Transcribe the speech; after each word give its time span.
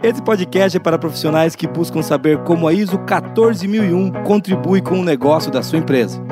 Esse 0.00 0.22
podcast 0.22 0.76
é 0.76 0.80
para 0.80 0.96
profissionais 0.96 1.56
que 1.56 1.66
buscam 1.66 2.02
saber 2.02 2.38
como 2.44 2.68
a 2.68 2.72
ISO 2.72 2.98
14001 2.98 4.12
contribui 4.22 4.80
com 4.80 5.00
o 5.00 5.04
negócio 5.04 5.50
da 5.50 5.60
sua 5.60 5.80
empresa. 5.80 6.22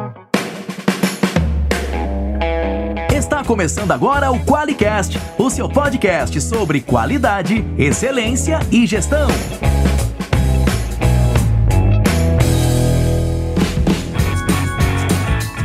Está 3.13 3.43
começando 3.43 3.91
agora 3.91 4.31
o 4.31 4.39
QualiCast, 4.45 5.19
o 5.37 5.51
seu 5.51 5.69
podcast 5.69 6.41
sobre 6.41 6.81
qualidade, 6.81 7.65
excelência 7.77 8.61
e 8.71 8.87
gestão. 8.87 9.27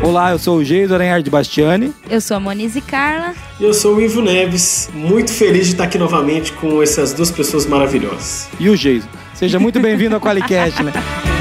Olá, 0.03 0.31
eu 0.31 0.39
sou 0.39 0.57
o 0.57 0.63
Geis 0.63 0.91
Aranhard 0.91 1.29
Bastiani. 1.29 1.93
Eu 2.09 2.19
sou 2.19 2.35
a 2.35 2.39
Monize 2.39 2.81
Carla. 2.81 3.35
E 3.59 3.63
eu 3.63 3.71
sou 3.73 3.95
o 3.95 4.01
Ivo 4.01 4.19
Neves, 4.19 4.89
muito 4.93 5.31
feliz 5.31 5.67
de 5.67 5.73
estar 5.73 5.83
aqui 5.83 5.97
novamente 5.97 6.51
com 6.53 6.81
essas 6.81 7.13
duas 7.13 7.29
pessoas 7.29 7.67
maravilhosas. 7.67 8.49
E 8.59 8.67
o 8.67 8.75
Geis. 8.75 9.03
Seja 9.35 9.59
muito 9.59 9.79
bem-vindo 9.79 10.15
ao 10.15 10.21
QualiCast, 10.21 10.81
né? 10.83 10.91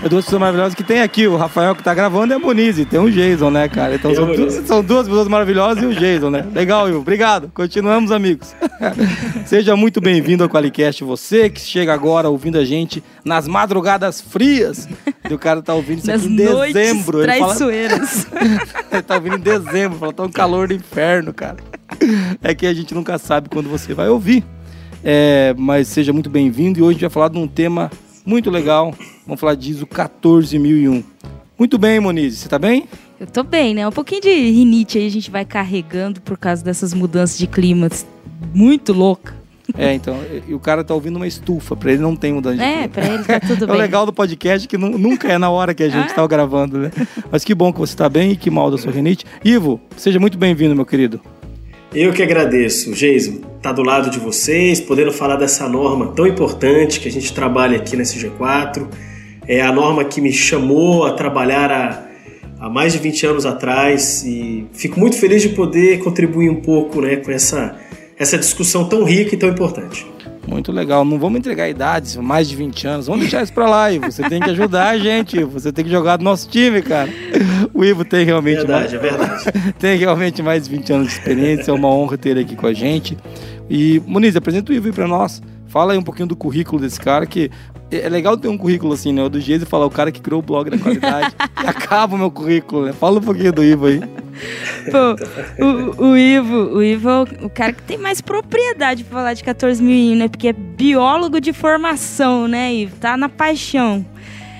É 0.00 0.08
duas 0.08 0.24
pessoas 0.24 0.40
maravilhosas 0.40 0.74
que 0.74 0.84
tem 0.84 1.00
aqui, 1.00 1.26
o 1.26 1.36
Rafael 1.36 1.74
que 1.74 1.82
tá 1.82 1.92
gravando 1.92 2.32
e 2.32 2.36
a 2.36 2.38
Monize, 2.38 2.84
tem 2.84 3.00
o 3.00 3.10
Jason, 3.10 3.50
né, 3.50 3.68
cara? 3.68 3.96
Então 3.96 4.14
são, 4.14 4.26
du 4.32 4.50
são, 4.50 4.82
duas 4.82 5.08
pessoas 5.08 5.26
maravilhosas 5.26 5.82
e 5.82 5.86
o 5.86 5.94
Jason, 5.94 6.30
né? 6.30 6.46
Legal, 6.54 6.88
Ivo. 6.88 6.98
Obrigado. 6.98 7.50
Continuamos, 7.52 8.12
amigos. 8.12 8.54
Seja 9.44 9.74
muito 9.74 10.00
bem-vindo 10.00 10.44
ao 10.44 10.48
Qualicast. 10.48 11.02
Você 11.02 11.50
que 11.50 11.60
chega 11.60 11.92
agora 11.92 12.28
ouvindo 12.28 12.58
a 12.58 12.64
gente 12.64 13.02
nas 13.24 13.48
madrugadas 13.48 14.20
frias. 14.20 14.88
E 15.28 15.34
o 15.34 15.38
cara 15.38 15.60
tá 15.60 15.74
ouvindo 15.74 15.98
isso 15.98 16.06
nas 16.06 16.22
aqui 16.22 16.32
em 16.32 16.36
dezembro. 16.36 17.18
Ele 17.18 17.24
traiçoeiras. 17.24 18.24
Fala... 18.24 18.60
Ele 18.92 19.02
tá 19.02 19.14
ouvindo 19.16 19.36
em 19.36 19.40
dezembro, 19.40 19.98
fala, 19.98 20.12
tá 20.12 20.22
um 20.22 20.30
calor 20.30 20.68
do 20.68 20.74
inferno, 20.74 21.34
cara. 21.34 21.56
É 22.42 22.54
que 22.54 22.66
a 22.66 22.72
gente 22.72 22.94
nunca 22.94 23.18
sabe 23.18 23.48
quando 23.48 23.68
você 23.68 23.92
vai 23.94 24.08
ouvir. 24.08 24.44
É, 25.02 25.54
mas 25.58 25.88
seja 25.88 26.12
muito 26.12 26.30
bem-vindo 26.30 26.78
e 26.78 26.82
hoje 26.82 26.90
a 26.90 26.92
gente 26.92 27.00
vai 27.02 27.10
falar 27.10 27.28
de 27.28 27.38
um 27.38 27.48
tema 27.48 27.90
muito 28.28 28.50
legal. 28.50 28.94
Vamos 29.26 29.40
falar 29.40 29.54
de 29.54 29.70
ISO 29.70 29.86
14001. 29.86 31.02
Muito 31.58 31.78
bem, 31.78 31.98
Monize, 31.98 32.36
você 32.36 32.48
tá 32.48 32.58
bem? 32.58 32.84
Eu 33.18 33.26
tô 33.26 33.42
bem, 33.42 33.74
né? 33.74 33.88
Um 33.88 33.90
pouquinho 33.92 34.20
de 34.20 34.28
rinite 34.30 34.98
aí 34.98 35.06
a 35.06 35.10
gente 35.10 35.30
vai 35.30 35.44
carregando 35.44 36.20
por 36.20 36.36
causa 36.38 36.62
dessas 36.62 36.94
mudanças 36.94 37.36
de 37.38 37.46
clima 37.48 37.88
muito 38.54 38.92
louca. 38.92 39.36
É, 39.76 39.92
então, 39.92 40.16
e 40.48 40.54
o 40.54 40.58
cara 40.60 40.82
tá 40.84 40.94
ouvindo 40.94 41.16
uma 41.16 41.26
estufa, 41.26 41.76
pra 41.76 41.92
ele 41.92 42.00
não 42.00 42.16
tem 42.16 42.32
mudança 42.32 42.56
de 42.56 42.62
É, 42.62 42.72
clima. 42.74 42.88
pra 42.88 43.06
ele 43.06 43.24
tá 43.24 43.40
tudo 43.40 43.64
É 43.64 43.66
bem. 43.66 43.76
o 43.76 43.78
legal 43.78 44.06
do 44.06 44.12
podcast 44.12 44.66
é 44.66 44.68
que 44.68 44.78
nu- 44.78 44.96
nunca 44.96 45.28
é 45.28 45.36
na 45.36 45.50
hora 45.50 45.74
que 45.74 45.82
a 45.82 45.88
gente 45.90 46.10
Ah. 46.12 46.14
tá 46.14 46.26
gravando, 46.26 46.78
né? 46.78 46.90
Mas 47.30 47.44
que 47.44 47.54
bom 47.54 47.72
que 47.72 47.78
você 47.80 47.96
tá 47.96 48.08
bem 48.08 48.30
e 48.32 48.36
que 48.36 48.50
mal 48.50 48.70
da 48.70 48.78
sua 48.78 48.92
rinite. 48.92 49.24
Ivo, 49.44 49.80
seja 49.96 50.18
muito 50.20 50.38
bem-vindo, 50.38 50.74
meu 50.76 50.86
querido. 50.86 51.20
Eu 51.92 52.12
que 52.12 52.22
agradeço, 52.22 52.94
Geison, 53.58 53.62
tá 53.62 53.72
do 53.72 53.82
lado 53.82 54.10
de 54.10 54.18
vocês, 54.18 54.80
podendo 54.80 55.12
falar 55.12 55.36
dessa 55.36 55.68
norma 55.68 56.12
tão 56.14 56.26
importante 56.26 57.00
que 57.00 57.08
a 57.08 57.10
gente 57.10 57.32
trabalha 57.32 57.76
aqui 57.76 57.96
nesse 57.96 58.18
G4. 58.18 58.86
É 59.46 59.60
a 59.62 59.72
norma 59.72 60.04
que 60.04 60.20
me 60.20 60.32
chamou 60.32 61.04
a 61.04 61.12
trabalhar 61.12 61.70
há, 61.70 62.04
há 62.60 62.70
mais 62.70 62.92
de 62.92 62.98
20 62.98 63.26
anos 63.26 63.46
atrás 63.46 64.24
e 64.24 64.66
fico 64.72 64.98
muito 64.98 65.16
feliz 65.16 65.42
de 65.42 65.50
poder 65.50 65.98
contribuir 66.00 66.50
um 66.50 66.60
pouco 66.60 67.00
né, 67.00 67.16
com 67.16 67.30
essa, 67.30 67.76
essa 68.18 68.38
discussão 68.38 68.88
tão 68.88 69.04
rica 69.04 69.34
e 69.34 69.38
tão 69.38 69.48
importante. 69.48 70.06
Muito 70.48 70.72
legal. 70.72 71.04
Não 71.04 71.18
vamos 71.18 71.38
entregar 71.38 71.68
idades, 71.68 72.16
mais 72.16 72.48
de 72.48 72.56
20 72.56 72.86
anos. 72.86 73.06
Vamos 73.06 73.20
deixar 73.20 73.42
isso 73.42 73.52
pra 73.52 73.68
lá, 73.68 73.92
Ivo. 73.92 74.10
Você 74.10 74.26
tem 74.28 74.40
que 74.40 74.48
ajudar 74.50 74.88
a 74.88 74.98
gente, 74.98 75.38
Ivo. 75.38 75.52
Você 75.52 75.70
tem 75.70 75.84
que 75.84 75.90
jogar 75.90 76.16
do 76.16 76.24
nosso 76.24 76.48
time, 76.48 76.80
cara. 76.80 77.10
O 77.74 77.84
Ivo 77.84 78.04
tem 78.04 78.24
realmente 78.24 78.56
Verdade, 78.56 78.96
é 78.96 78.98
mais, 78.98 79.16
verdade. 79.16 79.74
tem 79.78 79.98
realmente 79.98 80.42
mais 80.42 80.64
de 80.64 80.70
20 80.70 80.92
anos 80.92 81.08
de 81.08 81.12
experiência. 81.12 81.70
É 81.70 81.74
uma 81.74 81.88
honra 81.88 82.16
ter 82.16 82.30
ele 82.30 82.40
aqui 82.40 82.56
com 82.56 82.66
a 82.66 82.72
gente. 82.72 83.16
E, 83.68 84.02
Muniz, 84.06 84.34
apresenta 84.36 84.72
o 84.72 84.74
Ivo 84.74 84.86
aí 84.86 84.92
pra 84.92 85.06
nós. 85.06 85.42
Fala 85.68 85.92
aí 85.92 85.98
um 85.98 86.02
pouquinho 86.02 86.26
do 86.28 86.34
currículo 86.36 86.80
desse 86.80 86.98
cara, 87.00 87.26
que 87.26 87.50
é 87.90 88.00
é 88.04 88.08
legal 88.08 88.36
ter 88.36 88.48
um 88.48 88.58
currículo 88.58 88.92
assim, 88.92 89.14
né? 89.14 89.22
O 89.22 89.30
do 89.30 89.40
Geise 89.40 89.64
falar 89.64 89.86
o 89.86 89.90
cara 89.90 90.12
que 90.12 90.20
criou 90.20 90.40
o 90.40 90.42
blog 90.42 90.68
da 90.68 90.76
qualidade. 90.76 91.34
e 91.64 91.66
acaba 91.66 92.14
o 92.14 92.18
meu 92.18 92.30
currículo, 92.30 92.84
né? 92.84 92.92
Fala 92.92 93.18
um 93.18 93.22
pouquinho 93.22 93.50
do 93.52 93.64
Ivo 93.64 93.86
aí. 93.86 94.00
Pô, 94.92 95.64
o, 95.64 96.08
o 96.10 96.16
Ivo, 96.16 96.54
o 96.76 96.82
Ivo 96.82 97.08
é 97.08 97.22
o- 97.46 97.50
cara 97.50 97.72
que 97.72 97.82
tem 97.82 97.96
mais 97.96 98.20
propriedade 98.20 99.04
pra 99.04 99.18
falar 99.18 99.32
de 99.34 99.42
14 99.42 99.82
mil, 99.82 100.16
né? 100.16 100.28
Porque 100.28 100.48
é 100.48 100.52
biólogo 100.52 101.40
de 101.40 101.52
formação, 101.54 102.46
né, 102.46 102.72
Ivo? 102.74 102.94
Tá 102.96 103.16
na 103.16 103.28
paixão. 103.30 104.04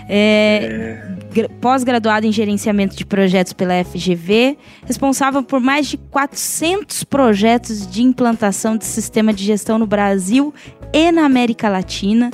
É, 0.08 0.68
gra- 1.08 1.17
Pós-graduado 1.60 2.26
em 2.26 2.32
gerenciamento 2.32 2.96
de 2.96 3.04
projetos 3.04 3.52
pela 3.52 3.84
FGV, 3.84 4.56
responsável 4.84 5.42
por 5.42 5.60
mais 5.60 5.86
de 5.86 5.96
400 5.96 7.04
projetos 7.04 7.86
de 7.86 8.02
implantação 8.02 8.76
de 8.76 8.84
sistema 8.84 9.32
de 9.32 9.44
gestão 9.44 9.78
no 9.78 9.86
Brasil 9.86 10.54
e 10.92 11.12
na 11.12 11.24
América 11.24 11.68
Latina. 11.68 12.30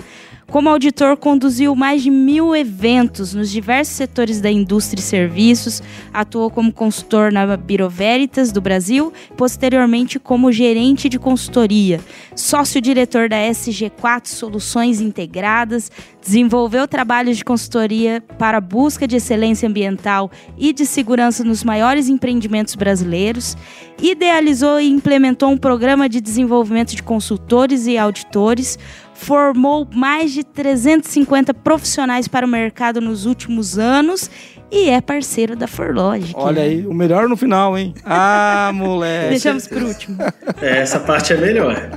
Como 0.55 0.69
auditor, 0.69 1.17
conduziu 1.17 1.75
mais 1.75 2.01
de 2.01 2.13
mil 2.13 2.55
eventos 2.55 3.35
nos 3.35 3.51
diversos 3.51 3.97
setores 3.97 4.41
da 4.41 4.49
indústria 4.49 5.01
e 5.01 5.03
serviços, 5.03 5.83
atuou 6.13 6.49
como 6.49 6.73
consultor 6.73 7.33
na 7.33 7.57
Biro 7.57 7.91
Veritas 7.91 8.53
do 8.53 8.61
Brasil, 8.61 9.13
posteriormente 9.37 10.21
como 10.21 10.53
gerente 10.53 11.09
de 11.09 11.19
consultoria, 11.19 11.99
sócio-diretor 12.37 13.29
da 13.29 13.37
SG4 13.37 14.29
Soluções 14.29 15.01
Integradas, 15.01 15.91
desenvolveu 16.23 16.87
trabalhos 16.87 17.37
de 17.37 17.45
consultoria 17.45 18.23
para 18.39 18.61
busca 18.61 19.09
de 19.09 19.17
excelência 19.17 19.69
ambiental 19.69 20.31
e 20.57 20.73
de 20.73 20.87
segurança 20.87 21.43
nos 21.43 21.65
maiores 21.65 22.09
empreendimentos 22.09 22.77
brasileiros, 22.77 23.57
idealizou 24.01 24.81
e 24.81 24.89
implementou 24.89 25.51
um 25.51 25.59
programa 25.59 26.09
de 26.09 26.21
desenvolvimento 26.21 26.95
de 26.95 27.03
consultores 27.03 27.89
e 27.89 27.99
auditores, 27.99 28.79
formou 29.25 29.89
mais 29.91 30.33
de 30.33 30.45
350 30.45 31.55
profissionais 31.55 32.29
para 32.29 32.45
o 32.45 32.49
mercado 32.49 33.01
nos 33.01 33.25
últimos 33.25 33.79
anos 33.79 34.31
e 34.75 34.91
é 34.91 35.01
parceiro 35.01 35.55
da 35.55 35.69
Forlogic. 35.69 36.35
Olha 36.35 36.61
né? 36.61 36.63
aí, 36.63 36.87
o 36.87 36.93
melhor 36.93 37.29
no 37.29 37.37
final, 37.37 37.79
hein? 37.79 37.95
Ah, 38.05 38.73
moleque. 38.75 39.31
Deixamos 39.31 39.69
por 39.69 39.81
último. 39.83 40.19
É, 40.61 40.79
essa 40.79 40.99
parte 40.99 41.33
é 41.33 41.37
melhor. 41.37 41.91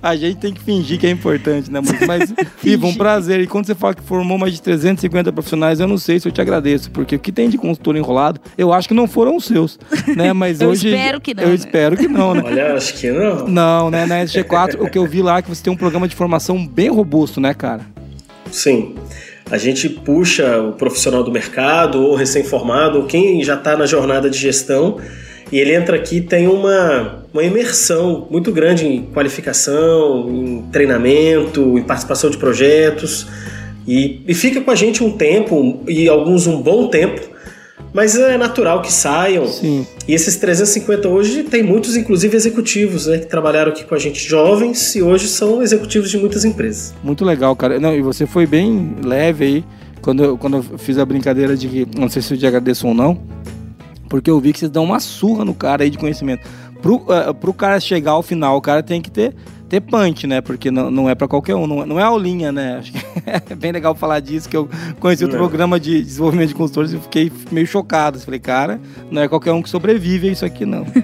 A 0.00 0.14
gente 0.14 0.36
tem 0.36 0.54
que 0.54 0.62
fingir 0.62 0.98
que 1.00 1.08
é 1.08 1.10
importante, 1.10 1.70
né, 1.72 1.80
Moniz? 1.80 2.06
Mas, 2.06 2.34
Ivo, 2.62 2.86
um 2.86 2.94
prazer. 2.94 3.40
E 3.40 3.48
quando 3.48 3.66
você 3.66 3.74
fala 3.74 3.94
que 3.94 4.02
formou 4.02 4.38
mais 4.38 4.54
de 4.54 4.62
350 4.62 5.32
profissionais, 5.32 5.80
eu 5.80 5.88
não 5.88 5.98
sei 5.98 6.20
se 6.20 6.28
eu 6.28 6.32
te 6.32 6.40
agradeço, 6.40 6.88
porque 6.92 7.16
o 7.16 7.18
que 7.18 7.32
tem 7.32 7.48
de 7.48 7.58
consultor 7.58 7.96
enrolado, 7.96 8.40
eu 8.56 8.72
acho 8.72 8.86
que 8.86 8.94
não 8.94 9.08
foram 9.08 9.36
os 9.36 9.46
seus, 9.46 9.76
né? 10.16 10.32
Mas 10.38 10.60
Eu 10.60 10.68
hoje... 10.68 10.88
espero 10.88 11.20
que 11.20 11.34
não, 11.34 11.42
Eu 11.42 11.48
né? 11.48 11.54
espero 11.56 11.96
que 11.96 12.06
não, 12.06 12.32
né? 12.34 12.42
Olha, 12.44 12.74
acho 12.74 12.94
que 12.94 13.10
não. 13.10 13.48
Não, 13.48 13.90
né? 13.90 14.06
Na 14.06 14.22
SG4, 14.24 14.80
o 14.80 14.88
que 14.88 14.98
eu 14.98 15.06
vi 15.06 15.20
lá 15.20 15.38
é 15.38 15.42
que 15.42 15.48
você 15.48 15.64
tem 15.64 15.72
um 15.72 15.76
programa 15.76 16.06
de 16.06 16.14
formação 16.14 16.64
bem 16.64 16.88
robusto, 16.88 17.40
né, 17.40 17.52
cara? 17.54 17.80
Sim. 18.52 18.94
A 19.50 19.56
gente 19.56 19.88
puxa 19.88 20.60
o 20.60 20.72
profissional 20.72 21.22
do 21.22 21.32
mercado 21.32 22.02
ou 22.02 22.14
recém-formado, 22.14 22.98
ou 22.98 23.04
quem 23.04 23.42
já 23.42 23.54
está 23.54 23.76
na 23.76 23.86
jornada 23.86 24.28
de 24.28 24.38
gestão, 24.38 24.98
e 25.50 25.58
ele 25.58 25.74
entra 25.74 25.96
aqui 25.96 26.20
tem 26.20 26.46
uma, 26.46 27.24
uma 27.32 27.42
imersão 27.42 28.26
muito 28.30 28.52
grande 28.52 28.86
em 28.86 29.02
qualificação, 29.06 30.28
em 30.28 30.62
treinamento, 30.70 31.78
em 31.78 31.82
participação 31.82 32.28
de 32.28 32.36
projetos, 32.36 33.26
e, 33.86 34.20
e 34.28 34.34
fica 34.34 34.60
com 34.60 34.70
a 34.70 34.74
gente 34.74 35.02
um 35.02 35.12
tempo, 35.12 35.82
e 35.88 36.08
alguns 36.08 36.46
um 36.46 36.60
bom 36.60 36.88
tempo, 36.88 37.37
mas 37.92 38.16
é 38.16 38.36
natural 38.36 38.82
que 38.82 38.92
saiam. 38.92 39.46
Sim. 39.46 39.86
E 40.06 40.14
esses 40.14 40.36
350 40.36 41.08
hoje 41.08 41.42
tem 41.44 41.62
muitos, 41.62 41.96
inclusive 41.96 42.36
executivos, 42.36 43.06
né, 43.06 43.18
que 43.18 43.26
trabalharam 43.26 43.72
aqui 43.72 43.84
com 43.84 43.94
a 43.94 43.98
gente, 43.98 44.26
jovens, 44.26 44.94
e 44.94 45.02
hoje 45.02 45.28
são 45.28 45.62
executivos 45.62 46.10
de 46.10 46.18
muitas 46.18 46.44
empresas. 46.44 46.94
Muito 47.02 47.24
legal, 47.24 47.54
cara. 47.56 47.78
Não, 47.80 47.94
e 47.94 48.02
você 48.02 48.26
foi 48.26 48.46
bem 48.46 48.96
leve 49.02 49.44
aí, 49.44 49.64
quando 50.00 50.24
eu, 50.24 50.38
quando 50.38 50.56
eu 50.58 50.78
fiz 50.78 50.98
a 50.98 51.04
brincadeira 51.04 51.56
de 51.56 51.68
que, 51.68 51.88
não 51.98 52.08
sei 52.08 52.22
se 52.22 52.34
eu 52.34 52.38
te 52.38 52.46
agradeço 52.46 52.86
ou 52.86 52.94
não, 52.94 53.20
porque 54.08 54.30
eu 54.30 54.40
vi 54.40 54.52
que 54.52 54.58
vocês 54.58 54.70
dão 54.70 54.84
uma 54.84 55.00
surra 55.00 55.44
no 55.44 55.54
cara 55.54 55.82
aí 55.82 55.90
de 55.90 55.98
conhecimento. 55.98 56.48
Pro, 56.80 57.04
eh, 57.08 57.32
pro 57.32 57.52
cara 57.52 57.80
chegar 57.80 58.12
ao 58.12 58.22
final, 58.22 58.56
o 58.56 58.60
cara 58.60 58.82
tem 58.82 59.02
que 59.02 59.10
ter, 59.10 59.34
ter 59.68 59.80
punch, 59.80 60.26
né? 60.26 60.40
Porque 60.40 60.70
não, 60.70 60.90
não 60.90 61.08
é 61.10 61.14
pra 61.14 61.28
qualquer 61.28 61.54
um, 61.54 61.66
não, 61.66 61.82
é- 61.82 61.86
não 61.86 62.00
é 62.00 62.02
aulinha, 62.02 62.50
né? 62.50 62.78
Acho 62.78 62.92
que 62.92 62.98
é 63.52 63.54
bem 63.54 63.70
legal 63.72 63.94
falar 63.94 64.20
disso, 64.20 64.48
que 64.48 64.56
eu 64.56 64.68
conheci 64.98 65.22
outro 65.24 65.38
Não. 65.38 65.46
programa 65.46 65.78
de 65.78 66.02
desenvolvimento 66.02 66.48
de 66.48 66.54
consultores 66.54 66.92
e 66.92 66.98
fiquei 66.98 67.30
meio 67.52 67.66
chocado. 67.66 68.18
Falei, 68.20 68.40
cara, 68.40 68.80
não 69.10 69.22
é 69.22 69.28
qualquer 69.28 69.52
um 69.52 69.62
que 69.62 69.68
sobrevive 69.70 70.28
a 70.28 70.32
isso 70.32 70.44
aqui, 70.44 70.64
não. 70.66 70.84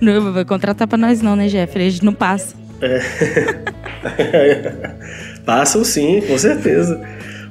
Não 0.00 0.32
vai 0.32 0.44
contratar 0.44 0.86
pra 0.86 0.98
nós 0.98 1.22
não, 1.22 1.34
né, 1.34 1.48
Jeffrey? 1.48 1.86
A 1.86 1.90
gente 1.90 2.04
não 2.04 2.12
passa. 2.12 2.54
Passam 5.44 5.84
sim, 5.84 6.20
com 6.22 6.36
certeza. 6.38 7.00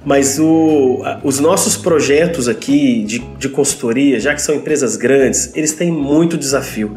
Mas 0.03 0.39
o- 0.39 1.01
os 1.23 1.39
nossos 1.39 1.77
projetos 1.77 2.47
aqui 2.47 3.03
de, 3.03 3.19
de 3.19 3.49
consultoria, 3.49 4.19
já 4.19 4.33
que 4.33 4.41
são 4.41 4.55
empresas 4.55 4.95
grandes, 4.95 5.51
eles 5.55 5.73
têm 5.73 5.91
muito 5.91 6.37
desafio. 6.37 6.95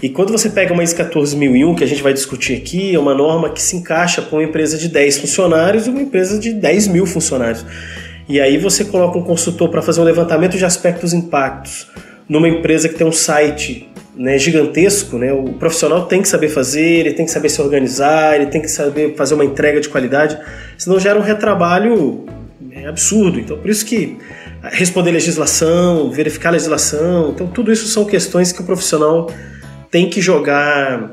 E 0.00 0.08
quando 0.08 0.30
você 0.30 0.48
pega 0.48 0.72
uma 0.72 0.84
ISO 0.84 0.94
14001, 0.94 1.74
que 1.74 1.82
a 1.82 1.86
gente 1.86 2.02
vai 2.02 2.12
discutir 2.12 2.56
aqui, 2.56 2.94
é 2.94 2.98
uma 2.98 3.14
norma 3.14 3.50
que 3.50 3.60
se 3.60 3.76
encaixa 3.76 4.22
para 4.22 4.38
uma 4.38 4.44
empresa 4.44 4.78
de 4.78 4.88
10 4.88 5.18
funcionários 5.18 5.86
e 5.86 5.90
uma 5.90 6.00
empresa 6.00 6.38
de 6.38 6.52
10 6.52 6.88
mil 6.88 7.04
funcionários. 7.04 7.64
E 8.28 8.40
aí 8.40 8.58
você 8.58 8.84
coloca 8.84 9.18
um 9.18 9.22
consultor 9.22 9.70
para 9.70 9.82
fazer 9.82 10.00
um 10.00 10.04
levantamento 10.04 10.56
de 10.56 10.64
aspectos 10.64 11.12
impactos 11.12 11.88
numa 12.28 12.48
empresa 12.48 12.88
que 12.88 12.94
tem 12.94 13.06
um 13.06 13.12
site 13.12 13.88
né, 14.14 14.36
gigantesco, 14.38 15.16
né, 15.16 15.32
o 15.32 15.54
profissional 15.54 16.06
tem 16.06 16.20
que 16.20 16.28
saber 16.28 16.48
fazer, 16.48 16.82
ele 16.82 17.12
tem 17.14 17.24
que 17.24 17.30
saber 17.30 17.48
se 17.48 17.62
organizar, 17.62 18.34
ele 18.34 18.46
tem 18.46 18.60
que 18.60 18.68
saber 18.68 19.14
fazer 19.16 19.34
uma 19.34 19.44
entrega 19.44 19.80
de 19.80 19.88
qualidade, 19.88 20.38
senão 20.76 20.98
gera 21.00 21.18
um 21.18 21.22
retrabalho 21.22 22.26
é, 22.72 22.86
absurdo. 22.86 23.38
Então, 23.38 23.56
por 23.56 23.70
isso 23.70 23.86
que 23.86 24.18
responder 24.62 25.12
legislação, 25.12 26.10
verificar 26.10 26.50
legislação, 26.50 27.30
então 27.30 27.46
tudo 27.46 27.72
isso 27.72 27.86
são 27.86 28.04
questões 28.04 28.52
que 28.52 28.60
o 28.60 28.64
profissional 28.64 29.30
tem 29.90 30.08
que 30.08 30.20
jogar 30.20 31.10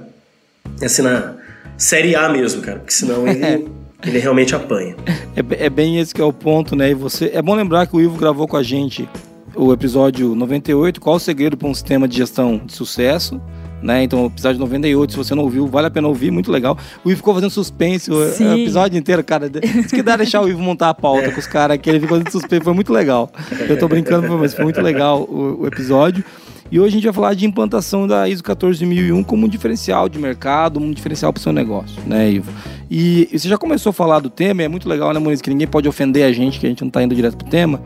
assim 0.81 1.01
na 1.01 1.35
série 1.77 2.15
A 2.15 2.29
mesmo, 2.29 2.61
cara, 2.61 2.79
porque 2.79 2.93
senão 2.93 3.27
ele 3.27 3.67
ele 4.05 4.19
realmente 4.19 4.55
apanha. 4.55 4.95
É, 5.35 5.65
é, 5.65 5.69
bem 5.69 5.99
esse 5.99 6.13
que 6.13 6.21
é 6.21 6.23
o 6.23 6.33
ponto, 6.33 6.75
né? 6.75 6.91
E 6.91 6.93
você 6.93 7.31
é 7.33 7.41
bom 7.41 7.55
lembrar 7.55 7.87
que 7.87 7.95
o 7.95 8.01
Ivo 8.01 8.17
gravou 8.17 8.47
com 8.47 8.57
a 8.57 8.63
gente 8.63 9.07
o 9.55 9.71
episódio 9.71 10.35
98, 10.35 10.99
qual 10.99 11.15
o 11.15 11.19
segredo 11.19 11.57
para 11.57 11.67
um 11.67 11.73
sistema 11.73 12.07
de 12.07 12.17
gestão 12.17 12.61
de 12.63 12.73
sucesso. 12.73 13.41
Né? 13.81 14.03
Então, 14.03 14.23
o 14.23 14.27
episódio 14.27 14.59
98, 14.59 15.11
se 15.11 15.17
você 15.17 15.35
não 15.35 15.43
ouviu, 15.43 15.67
vale 15.67 15.87
a 15.87 15.91
pena 15.91 16.07
ouvir, 16.07 16.31
muito 16.31 16.51
legal. 16.51 16.77
O 17.03 17.09
Ivo 17.09 17.17
ficou 17.17 17.35
fazendo 17.35 17.51
suspense 17.51 18.09
o, 18.09 18.15
o 18.15 18.53
episódio 18.53 18.97
inteiro, 18.97 19.23
cara. 19.23 19.47
Diz 19.47 19.91
que 19.91 20.01
dá 20.01 20.17
deixar 20.17 20.41
o 20.41 20.49
Ivo 20.49 20.59
montar 20.59 20.89
a 20.89 20.93
pauta 20.93 21.31
com 21.31 21.39
os 21.39 21.45
caras 21.45 21.77
que 21.77 21.89
ele 21.89 21.99
ficou 21.99 22.17
fazendo 22.17 22.31
suspense, 22.31 22.63
foi 22.63 22.73
muito 22.73 22.91
legal. 22.91 23.31
Eu 23.69 23.77
tô 23.77 23.87
brincando, 23.87 24.37
mas 24.39 24.55
foi 24.55 24.63
muito 24.63 24.81
legal 24.81 25.21
o, 25.21 25.61
o 25.61 25.67
episódio. 25.67 26.23
E 26.71 26.79
hoje 26.79 26.89
a 26.89 26.91
gente 26.93 27.03
vai 27.03 27.13
falar 27.13 27.33
de 27.35 27.45
implantação 27.45 28.07
da 28.07 28.27
ISO 28.27 28.43
14001 28.43 29.23
como 29.23 29.45
um 29.45 29.49
diferencial 29.49 30.09
de 30.09 30.17
mercado, 30.17 30.79
um 30.79 30.91
diferencial 30.91 31.31
para 31.31 31.39
o 31.39 31.43
seu 31.43 31.53
negócio, 31.53 32.01
né, 32.07 32.31
Ivo? 32.31 32.51
E, 32.89 33.29
e, 33.31 33.39
você 33.39 33.47
já 33.47 33.57
começou 33.57 33.91
a 33.91 33.93
falar 33.93 34.19
do 34.19 34.29
tema, 34.29 34.63
é 34.63 34.67
muito 34.67 34.89
legal, 34.89 35.13
né, 35.13 35.19
Moniz, 35.19 35.41
que 35.41 35.49
ninguém 35.49 35.67
pode 35.67 35.87
ofender 35.87 36.23
a 36.25 36.31
gente, 36.31 36.59
que 36.59 36.65
a 36.65 36.69
gente 36.69 36.81
não 36.81 36.87
está 36.87 37.03
indo 37.03 37.13
direto 37.13 37.37
para 37.37 37.47
o 37.47 37.49
tema, 37.49 37.81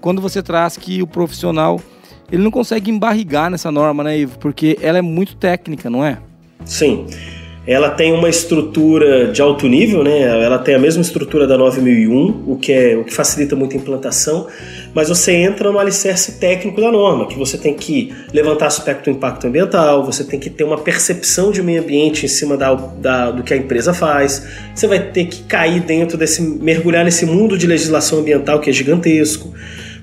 quando 0.00 0.20
você 0.20 0.42
traz 0.42 0.76
que 0.76 1.02
o 1.02 1.06
profissional 1.06 1.80
ele 2.30 2.42
não 2.42 2.50
consegue 2.50 2.90
embarrigar 2.90 3.50
nessa 3.50 3.70
norma, 3.70 4.04
né, 4.04 4.18
Ivo? 4.18 4.38
Porque 4.38 4.78
ela 4.82 4.98
é 4.98 5.02
muito 5.02 5.34
técnica, 5.34 5.88
não 5.88 6.04
é? 6.04 6.18
Sim. 6.64 7.06
Ela 7.68 7.90
tem 7.90 8.14
uma 8.14 8.30
estrutura 8.30 9.30
de 9.30 9.42
alto 9.42 9.68
nível, 9.68 10.02
né? 10.02 10.22
Ela 10.42 10.58
tem 10.58 10.74
a 10.74 10.78
mesma 10.78 11.02
estrutura 11.02 11.46
da 11.46 11.58
9001, 11.58 12.44
o 12.46 12.56
que 12.56 12.72
é 12.72 12.96
o 12.96 13.04
que 13.04 13.12
facilita 13.12 13.54
muito 13.54 13.76
a 13.76 13.76
implantação, 13.76 14.46
mas 14.94 15.10
você 15.10 15.32
entra 15.32 15.70
no 15.70 15.78
alicerce 15.78 16.40
técnico 16.40 16.80
da 16.80 16.90
norma, 16.90 17.26
que 17.28 17.36
você 17.36 17.58
tem 17.58 17.74
que 17.74 18.10
levantar 18.32 18.68
aspecto 18.68 19.04
do 19.04 19.10
impacto 19.10 19.46
ambiental, 19.46 20.02
você 20.02 20.24
tem 20.24 20.40
que 20.40 20.48
ter 20.48 20.64
uma 20.64 20.78
percepção 20.78 21.50
de 21.52 21.62
meio 21.62 21.82
ambiente 21.82 22.24
em 22.24 22.28
cima 22.28 22.56
da, 22.56 22.72
da, 22.72 23.30
do 23.32 23.42
que 23.42 23.52
a 23.52 23.56
empresa 23.58 23.92
faz, 23.92 24.46
você 24.74 24.86
vai 24.86 25.00
ter 25.00 25.26
que 25.26 25.42
cair 25.42 25.80
dentro 25.80 26.16
desse, 26.16 26.40
mergulhar 26.40 27.04
nesse 27.04 27.26
mundo 27.26 27.58
de 27.58 27.66
legislação 27.66 28.20
ambiental 28.20 28.60
que 28.60 28.70
é 28.70 28.72
gigantesco 28.72 29.52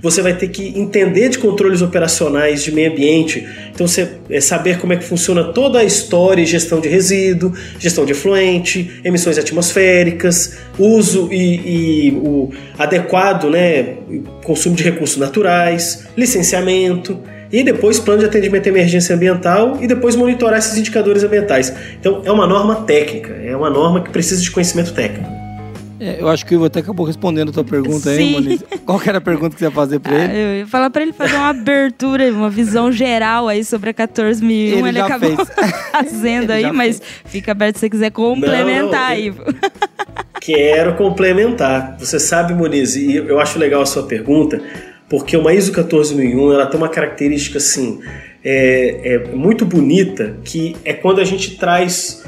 você 0.06 0.22
vai 0.22 0.36
ter 0.36 0.50
que 0.50 0.68
entender 0.80 1.30
de 1.30 1.40
controles 1.40 1.82
operacionais 1.82 2.64
de 2.64 2.72
meio 2.72 2.92
ambiente. 2.92 3.44
Então, 3.74 3.88
você 3.88 4.08
é 4.30 4.40
saber 4.40 4.78
como 4.78 4.94
é 4.94 4.98
que 4.98 5.04
funciona 5.04 5.46
toda 5.46 5.80
a 5.80 5.84
história 5.84 6.44
e 6.44 6.46
gestão 6.46 6.80
de 6.80 6.88
resíduo, 6.88 7.52
gestão 7.80 8.06
de 8.06 8.12
efluente, 8.12 9.02
emissões 9.04 9.40
atmosféricas, 9.40 10.60
uso 10.78 11.28
e, 11.32 12.10
e 12.10 12.12
o 12.18 12.52
adequado, 12.78 13.50
né, 13.50 13.96
consumo 14.44 14.76
de 14.76 14.84
recursos 14.84 15.18
naturais, 15.18 16.06
licenciamento 16.16 17.20
e 17.52 17.64
depois 17.64 18.00
plano 18.00 18.20
de 18.20 18.28
atendimento 18.28 18.68
à 18.68 18.70
emergência 18.70 19.16
ambiental 19.16 19.80
e 19.82 19.88
depois 19.88 20.16
monitorar 20.16 20.60
esses 20.60 20.78
indicadores 20.78 21.24
ambientais. 21.24 21.74
Então 22.00 22.22
é 22.24 22.32
uma 22.32 22.46
norma 22.46 22.84
técnica, 22.84 23.34
é 23.34 23.56
uma 23.56 23.72
norma 23.72 24.04
que 24.04 24.12
precisa 24.12 24.40
de 24.40 24.52
conhecimento 24.52 24.94
técnico. 24.94 25.35
É, 26.00 26.18
eu 26.20 26.28
acho 26.28 26.46
que 26.46 26.54
o 26.54 26.56
Ivo 26.56 26.66
até 26.66 26.80
acabou 26.80 27.06
respondendo 27.06 27.50
a 27.50 27.52
tua 27.54 27.64
pergunta 27.64 28.10
Sim. 28.10 28.18
aí, 28.18 28.32
Moniz. 28.32 28.64
Qual 28.86 29.00
que 29.00 29.08
era 29.08 29.20
a 29.20 29.22
pergunta 29.22 29.54
que 29.54 29.60
você 29.60 29.66
ia 29.66 29.72
fazer 29.72 30.00
pra 30.00 30.14
ele? 30.14 30.34
Ah, 30.34 30.36
eu 30.36 30.60
ia 30.60 30.68
falar 30.68 30.90
pra 30.90 31.02
ele 31.02 31.14
fazer 31.14 31.36
uma 31.36 31.50
abertura, 31.50 32.32
uma 32.32 32.50
visão 32.50 32.92
geral 32.92 33.48
aí 33.48 33.64
sobre 33.64 33.92
a 33.92 33.94
14.001. 33.94 34.44
Ele, 34.44 34.90
ele 34.90 35.00
acabou 35.00 35.38
fazendo 35.92 36.52
aí, 36.52 36.72
mas 36.72 37.02
fica 37.26 37.52
aberto 37.52 37.76
se 37.76 37.82
você 37.82 37.90
quiser 37.90 38.12
complementar, 38.12 39.12
não, 39.12 39.18
Ivo. 39.18 39.44
Quero 40.42 40.96
complementar. 40.96 41.96
Você 42.00 42.20
sabe, 42.20 42.54
Moniz, 42.54 42.96
e 42.96 43.16
eu 43.16 43.40
acho 43.40 43.58
legal 43.58 43.82
a 43.82 43.86
sua 43.86 44.04
pergunta, 44.04 44.62
porque 45.10 45.36
uma 45.38 45.54
ISO 45.54 45.72
14001 45.72 46.54
ela 46.54 46.66
tem 46.66 46.78
uma 46.80 46.90
característica 46.90 47.58
assim 47.58 48.00
é, 48.46 49.16
é 49.16 49.36
muito 49.36 49.66
bonita, 49.66 50.38
que 50.44 50.78
é 50.86 50.94
quando 50.94 51.20
a 51.20 51.24
gente 51.24 51.58
traz 51.58 52.24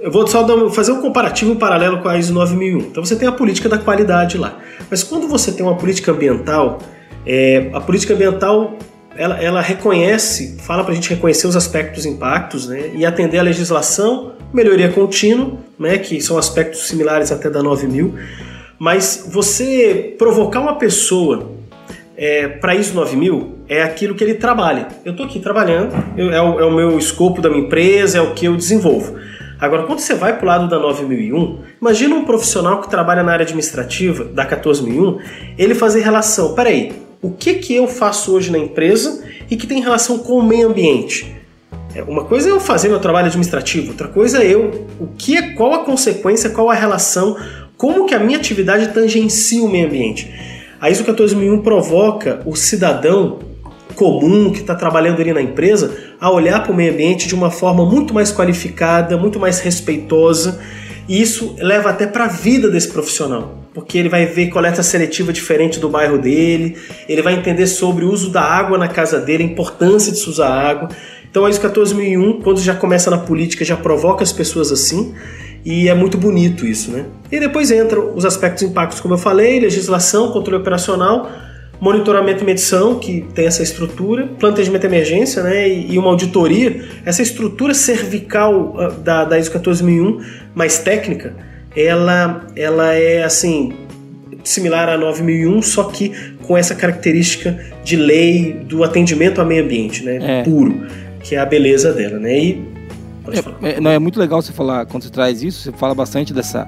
eu 0.00 0.10
vou 0.10 0.26
só 0.26 0.70
fazer 0.70 0.92
um 0.92 1.00
comparativo 1.00 1.56
paralelo 1.56 1.98
com 2.00 2.08
a 2.08 2.16
ISO 2.16 2.32
9001. 2.32 2.78
Então 2.78 3.04
você 3.04 3.16
tem 3.16 3.28
a 3.28 3.32
política 3.32 3.68
da 3.68 3.78
qualidade 3.78 4.38
lá. 4.38 4.58
Mas 4.90 5.02
quando 5.02 5.28
você 5.28 5.52
tem 5.52 5.64
uma 5.64 5.76
política 5.76 6.10
ambiental, 6.12 6.78
é, 7.26 7.70
a 7.72 7.80
política 7.80 8.14
ambiental 8.14 8.78
ela, 9.16 9.42
ela 9.42 9.60
reconhece, 9.60 10.56
fala 10.58 10.82
para 10.82 10.92
a 10.92 10.94
gente 10.94 11.10
reconhecer 11.10 11.46
os 11.46 11.54
aspectos 11.54 12.06
impactos 12.06 12.66
né, 12.68 12.92
e 12.94 13.04
atender 13.04 13.38
a 13.38 13.42
legislação, 13.42 14.32
melhoria 14.52 14.88
contínua, 14.88 15.58
né, 15.78 15.98
que 15.98 16.20
são 16.20 16.38
aspectos 16.38 16.88
similares 16.88 17.30
até 17.30 17.50
da 17.50 17.62
9000. 17.62 18.14
Mas 18.78 19.28
você 19.30 20.14
provocar 20.16 20.60
uma 20.60 20.76
pessoa 20.76 21.52
é, 22.16 22.48
para 22.48 22.74
ISO 22.74 22.94
9000 22.94 23.58
é 23.68 23.82
aquilo 23.82 24.14
que 24.14 24.24
ele 24.24 24.34
trabalha. 24.34 24.88
Eu 25.04 25.12
estou 25.12 25.26
aqui 25.26 25.38
trabalhando, 25.38 25.92
eu, 26.16 26.32
é, 26.32 26.40
o, 26.40 26.60
é 26.60 26.64
o 26.64 26.70
meu 26.70 26.96
escopo 26.98 27.42
da 27.42 27.50
minha 27.50 27.64
empresa, 27.64 28.16
é 28.16 28.20
o 28.22 28.32
que 28.32 28.46
eu 28.46 28.56
desenvolvo. 28.56 29.18
Agora, 29.60 29.82
quando 29.82 29.98
você 29.98 30.14
vai 30.14 30.36
para 30.36 30.44
o 30.44 30.48
lado 30.48 30.68
da 30.68 30.78
9001, 30.78 31.58
imagina 31.80 32.14
um 32.14 32.24
profissional 32.24 32.80
que 32.80 32.88
trabalha 32.88 33.22
na 33.22 33.32
área 33.32 33.44
administrativa 33.44 34.24
da 34.24 34.46
14001, 34.46 35.18
ele 35.58 35.74
fazer 35.74 36.00
relação, 36.00 36.54
peraí, 36.54 36.94
o 37.20 37.30
que, 37.30 37.54
que 37.54 37.74
eu 37.74 37.86
faço 37.86 38.34
hoje 38.34 38.50
na 38.50 38.58
empresa 38.58 39.22
e 39.50 39.56
que 39.56 39.66
tem 39.66 39.82
relação 39.82 40.18
com 40.18 40.38
o 40.38 40.42
meio 40.42 40.68
ambiente? 40.68 41.36
É, 41.94 42.02
uma 42.02 42.24
coisa 42.24 42.48
é 42.48 42.52
eu 42.52 42.60
fazer 42.60 42.88
meu 42.88 43.00
trabalho 43.00 43.26
administrativo, 43.26 43.90
outra 43.90 44.08
coisa 44.08 44.42
é 44.42 44.46
eu, 44.46 44.86
o 44.98 45.08
que 45.08 45.36
é, 45.36 45.50
qual 45.50 45.74
a 45.74 45.84
consequência, 45.84 46.48
qual 46.48 46.70
a 46.70 46.74
relação, 46.74 47.36
como 47.76 48.06
que 48.06 48.14
a 48.14 48.18
minha 48.18 48.38
atividade 48.38 48.88
tangencia 48.94 49.62
o 49.62 49.68
meio 49.68 49.86
ambiente. 49.86 50.32
A 50.80 50.88
ISO 50.88 51.04
14001 51.04 51.60
provoca 51.60 52.40
o 52.46 52.56
cidadão 52.56 53.40
comum 53.94 54.50
que 54.50 54.60
está 54.60 54.74
trabalhando 54.74 55.20
ali 55.20 55.32
na 55.32 55.42
empresa 55.42 55.96
a 56.20 56.30
olhar 56.30 56.62
para 56.62 56.72
o 56.72 56.74
meio 56.74 56.92
ambiente 56.92 57.28
de 57.28 57.34
uma 57.34 57.50
forma 57.50 57.84
muito 57.84 58.12
mais 58.14 58.32
qualificada, 58.32 59.16
muito 59.16 59.38
mais 59.38 59.60
respeitosa. 59.60 60.60
E 61.08 61.20
isso 61.20 61.56
leva 61.58 61.90
até 61.90 62.06
para 62.06 62.26
a 62.26 62.28
vida 62.28 62.70
desse 62.70 62.88
profissional, 62.88 63.58
porque 63.74 63.98
ele 63.98 64.08
vai 64.08 64.26
ver 64.26 64.48
coleta 64.48 64.82
seletiva 64.82 65.32
diferente 65.32 65.80
do 65.80 65.88
bairro 65.88 66.18
dele, 66.18 66.76
ele 67.08 67.20
vai 67.20 67.34
entender 67.34 67.66
sobre 67.66 68.04
o 68.04 68.10
uso 68.10 68.30
da 68.30 68.42
água 68.42 68.78
na 68.78 68.86
casa 68.86 69.18
dele, 69.18 69.42
a 69.42 69.46
importância 69.46 70.12
de 70.12 70.18
se 70.18 70.28
usar 70.28 70.48
água. 70.48 70.88
Então, 71.28 71.44
a 71.44 71.50
ISO 71.50 71.60
14001, 71.60 72.40
quando 72.42 72.60
já 72.60 72.74
começa 72.74 73.10
na 73.10 73.18
política, 73.18 73.64
já 73.64 73.76
provoca 73.76 74.22
as 74.22 74.32
pessoas 74.32 74.70
assim, 74.70 75.12
e 75.64 75.88
é 75.88 75.94
muito 75.94 76.16
bonito 76.16 76.66
isso, 76.66 76.90
né? 76.90 77.06
E 77.30 77.38
depois 77.38 77.70
entram 77.70 78.14
os 78.14 78.24
aspectos 78.24 78.62
impactos, 78.62 79.00
como 79.00 79.14
eu 79.14 79.18
falei, 79.18 79.60
legislação, 79.60 80.32
controle 80.32 80.60
operacional, 80.60 81.30
monitoramento 81.80 82.42
e 82.42 82.46
medição, 82.46 82.98
que 82.98 83.22
tem 83.34 83.46
essa 83.46 83.62
estrutura, 83.62 84.26
planejamento 84.38 84.82
de 84.82 84.86
emergência 84.86 85.42
né, 85.42 85.68
e, 85.68 85.98
uma 85.98 86.10
auditoria. 86.10 86.84
Essa 87.04 87.22
estrutura 87.22 87.72
cervical 87.72 88.74
ah, 88.78 88.88
da, 88.88 89.24
da 89.24 89.38
ISO 89.38 89.50
14001, 89.50 90.20
mais 90.54 90.78
técnica, 90.78 91.34
ela, 91.74 92.46
ela 92.54 92.92
é 92.92 93.22
assim 93.22 93.72
similar 94.44 94.88
à 94.88 94.98
9001, 94.98 95.62
só 95.62 95.84
que 95.84 96.12
com 96.42 96.56
essa 96.56 96.74
característica 96.74 97.58
de 97.82 97.96
lei 97.96 98.52
do 98.52 98.84
atendimento 98.84 99.40
ao 99.40 99.46
meio 99.46 99.64
ambiente, 99.64 100.04
né, 100.04 100.40
é. 100.40 100.42
puro, 100.42 100.86
que 101.22 101.34
é 101.34 101.38
a 101.38 101.46
beleza 101.46 101.92
dela, 101.92 102.18
né? 102.18 102.38
E 102.38 102.70
é, 103.62 103.70
é, 103.76 103.80
não, 103.80 103.90
é 103.90 103.98
muito 103.98 104.18
legal 104.18 104.40
você 104.40 104.52
falar 104.52 104.86
quando 104.86 105.04
você 105.04 105.10
traz 105.10 105.42
isso, 105.42 105.62
você 105.62 105.72
fala 105.72 105.94
bastante 105.94 106.32
dessa 106.32 106.66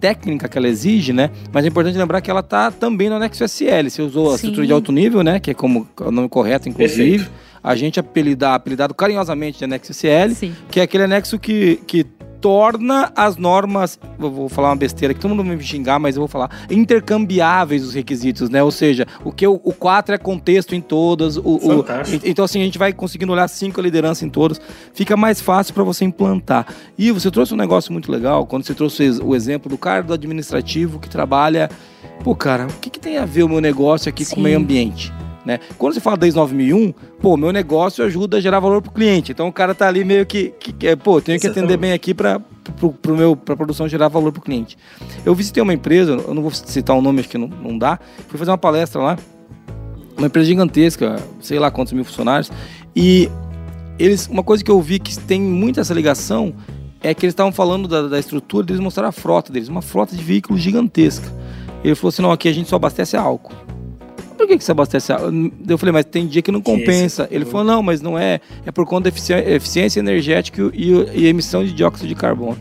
técnica 0.00 0.48
que 0.48 0.56
ela 0.56 0.66
exige, 0.66 1.12
né? 1.12 1.30
Mas 1.52 1.64
é 1.64 1.68
importante 1.68 1.98
lembrar 1.98 2.20
que 2.20 2.30
ela 2.30 2.40
está 2.40 2.70
também 2.70 3.08
no 3.08 3.16
anexo 3.16 3.44
SL. 3.44 3.88
Você 3.88 4.02
usou 4.02 4.28
a 4.28 4.30
Sim. 4.30 4.34
estrutura 4.36 4.66
de 4.66 4.72
alto 4.72 4.90
nível, 4.90 5.22
né? 5.22 5.38
Que 5.38 5.50
é 5.50 5.54
como 5.54 5.86
o 6.00 6.10
nome 6.10 6.28
correto, 6.28 6.68
inclusive. 6.68 7.18
Perfeito. 7.18 7.50
A 7.62 7.76
gente 7.76 8.00
apelidar, 8.00 8.54
apelidado 8.54 8.94
carinhosamente 8.94 9.58
de 9.58 9.64
anexo 9.64 9.92
SL, 9.92 10.32
Sim. 10.34 10.54
que 10.70 10.80
é 10.80 10.84
aquele 10.84 11.04
anexo 11.04 11.38
que, 11.38 11.78
que 11.86 12.06
torna 12.40 13.12
as 13.14 13.36
normas, 13.36 13.98
vou 14.18 14.48
falar 14.48 14.70
uma 14.70 14.76
besteira 14.76 15.12
que 15.12 15.20
todo 15.20 15.34
mundo 15.34 15.46
vai 15.46 15.56
me 15.56 15.62
xingar, 15.62 15.98
mas 15.98 16.16
eu 16.16 16.20
vou 16.20 16.28
falar, 16.28 16.50
intercambiáveis 16.70 17.84
os 17.84 17.94
requisitos, 17.94 18.48
né? 18.48 18.62
Ou 18.62 18.70
seja, 18.70 19.06
o 19.24 19.30
que 19.30 19.46
o, 19.46 19.60
o 19.62 19.72
4 19.72 20.14
é 20.14 20.18
contexto 20.18 20.74
em 20.74 20.80
todas, 20.80 21.36
o, 21.36 21.42
o, 21.42 21.84
então 22.24 22.44
assim 22.44 22.60
a 22.60 22.64
gente 22.64 22.78
vai 22.78 22.92
conseguindo 22.92 23.32
olhar 23.32 23.48
cinco 23.48 23.80
lideranças 23.80 24.22
em 24.22 24.30
todas, 24.30 24.60
fica 24.94 25.16
mais 25.16 25.40
fácil 25.40 25.74
para 25.74 25.84
você 25.84 26.04
implantar. 26.04 26.66
E 26.96 27.10
você 27.10 27.30
trouxe 27.30 27.54
um 27.54 27.56
negócio 27.56 27.92
muito 27.92 28.10
legal 28.10 28.46
quando 28.46 28.64
você 28.64 28.74
trouxe 28.74 29.20
o 29.22 29.34
exemplo 29.34 29.70
do 29.70 29.76
cara 29.76 30.02
do 30.02 30.12
administrativo 30.12 30.98
que 30.98 31.08
trabalha, 31.08 31.68
pô, 32.24 32.34
cara, 32.34 32.66
o 32.66 32.80
que, 32.80 32.90
que 32.90 33.00
tem 33.00 33.18
a 33.18 33.24
ver 33.24 33.42
o 33.42 33.48
meu 33.48 33.60
negócio 33.60 34.08
aqui 34.08 34.24
Sim. 34.24 34.34
com 34.34 34.40
o 34.40 34.44
meio 34.44 34.58
ambiente? 34.58 35.12
Né? 35.44 35.58
Quando 35.78 35.94
você 35.94 36.00
fala 36.00 36.16
da 36.16 36.26
ISO 36.26 36.38
9001, 36.38 36.92
pô, 37.20 37.36
meu 37.36 37.52
negócio 37.52 38.04
ajuda 38.04 38.36
a 38.36 38.40
gerar 38.40 38.60
valor 38.60 38.82
para 38.82 38.90
o 38.90 38.94
cliente. 38.94 39.32
Então 39.32 39.48
o 39.48 39.52
cara 39.52 39.74
tá 39.74 39.88
ali 39.88 40.04
meio 40.04 40.26
que, 40.26 40.52
que, 40.60 40.72
que 40.72 40.96
pô, 40.96 41.20
tenho 41.20 41.40
que 41.40 41.46
atender 41.46 41.76
bem 41.76 41.92
aqui 41.92 42.12
para 42.12 42.40
pro, 43.00 43.16
meu 43.16 43.34
para 43.34 43.56
produção 43.56 43.88
gerar 43.88 44.08
valor 44.08 44.32
para 44.32 44.40
o 44.40 44.42
cliente. 44.42 44.76
Eu 45.24 45.34
visitei 45.34 45.62
uma 45.62 45.72
empresa, 45.72 46.12
eu 46.12 46.34
não 46.34 46.42
vou 46.42 46.50
citar 46.50 46.96
o 46.96 47.00
nome, 47.00 47.20
acho 47.20 47.28
que 47.28 47.38
não, 47.38 47.48
não 47.48 47.78
dá. 47.78 47.98
Fui 48.28 48.38
fazer 48.38 48.50
uma 48.50 48.58
palestra 48.58 49.00
lá, 49.00 49.18
uma 50.16 50.26
empresa 50.26 50.46
gigantesca, 50.46 51.16
sei 51.40 51.58
lá 51.58 51.70
quantos 51.70 51.92
mil 51.92 52.04
funcionários, 52.04 52.52
e 52.94 53.30
eles, 53.98 54.26
uma 54.26 54.42
coisa 54.42 54.62
que 54.62 54.70
eu 54.70 54.80
vi 54.80 54.98
que 54.98 55.18
tem 55.18 55.40
muita 55.40 55.80
essa 55.80 55.94
ligação 55.94 56.54
é 57.02 57.14
que 57.14 57.24
eles 57.24 57.32
estavam 57.32 57.52
falando 57.52 57.88
da, 57.88 58.08
da 58.08 58.18
estrutura, 58.18 58.66
eles 58.68 58.80
mostraram 58.80 59.08
a 59.08 59.12
frota 59.12 59.52
deles, 59.52 59.68
uma 59.68 59.82
frota 59.82 60.14
de 60.14 60.22
veículos 60.22 60.60
gigantesca. 60.60 61.26
Ele 61.82 61.94
falou 61.94 62.10
assim: 62.10 62.22
não, 62.22 62.30
aqui 62.30 62.48
a 62.48 62.52
gente 62.52 62.68
só 62.68 62.76
abastece 62.76 63.16
álcool. 63.16 63.54
Por 64.40 64.48
que, 64.48 64.56
que 64.56 64.64
você 64.64 64.72
abastece 64.72 65.12
álcool? 65.12 65.52
Eu 65.68 65.76
falei, 65.76 65.92
mas 65.92 66.06
tem 66.06 66.26
dia 66.26 66.40
que 66.40 66.50
não 66.50 66.62
compensa. 66.62 67.28
Ele 67.30 67.44
falou, 67.44 67.62
não, 67.62 67.82
mas 67.82 68.00
não 68.00 68.18
é. 68.18 68.40
É 68.64 68.72
por 68.72 68.86
conta 68.86 69.10
da 69.10 69.54
eficiência 69.54 70.00
energética 70.00 70.70
e, 70.72 70.92
e 71.12 71.26
emissão 71.26 71.62
de 71.62 71.74
dióxido 71.74 72.08
de 72.08 72.14
carbono. 72.14 72.56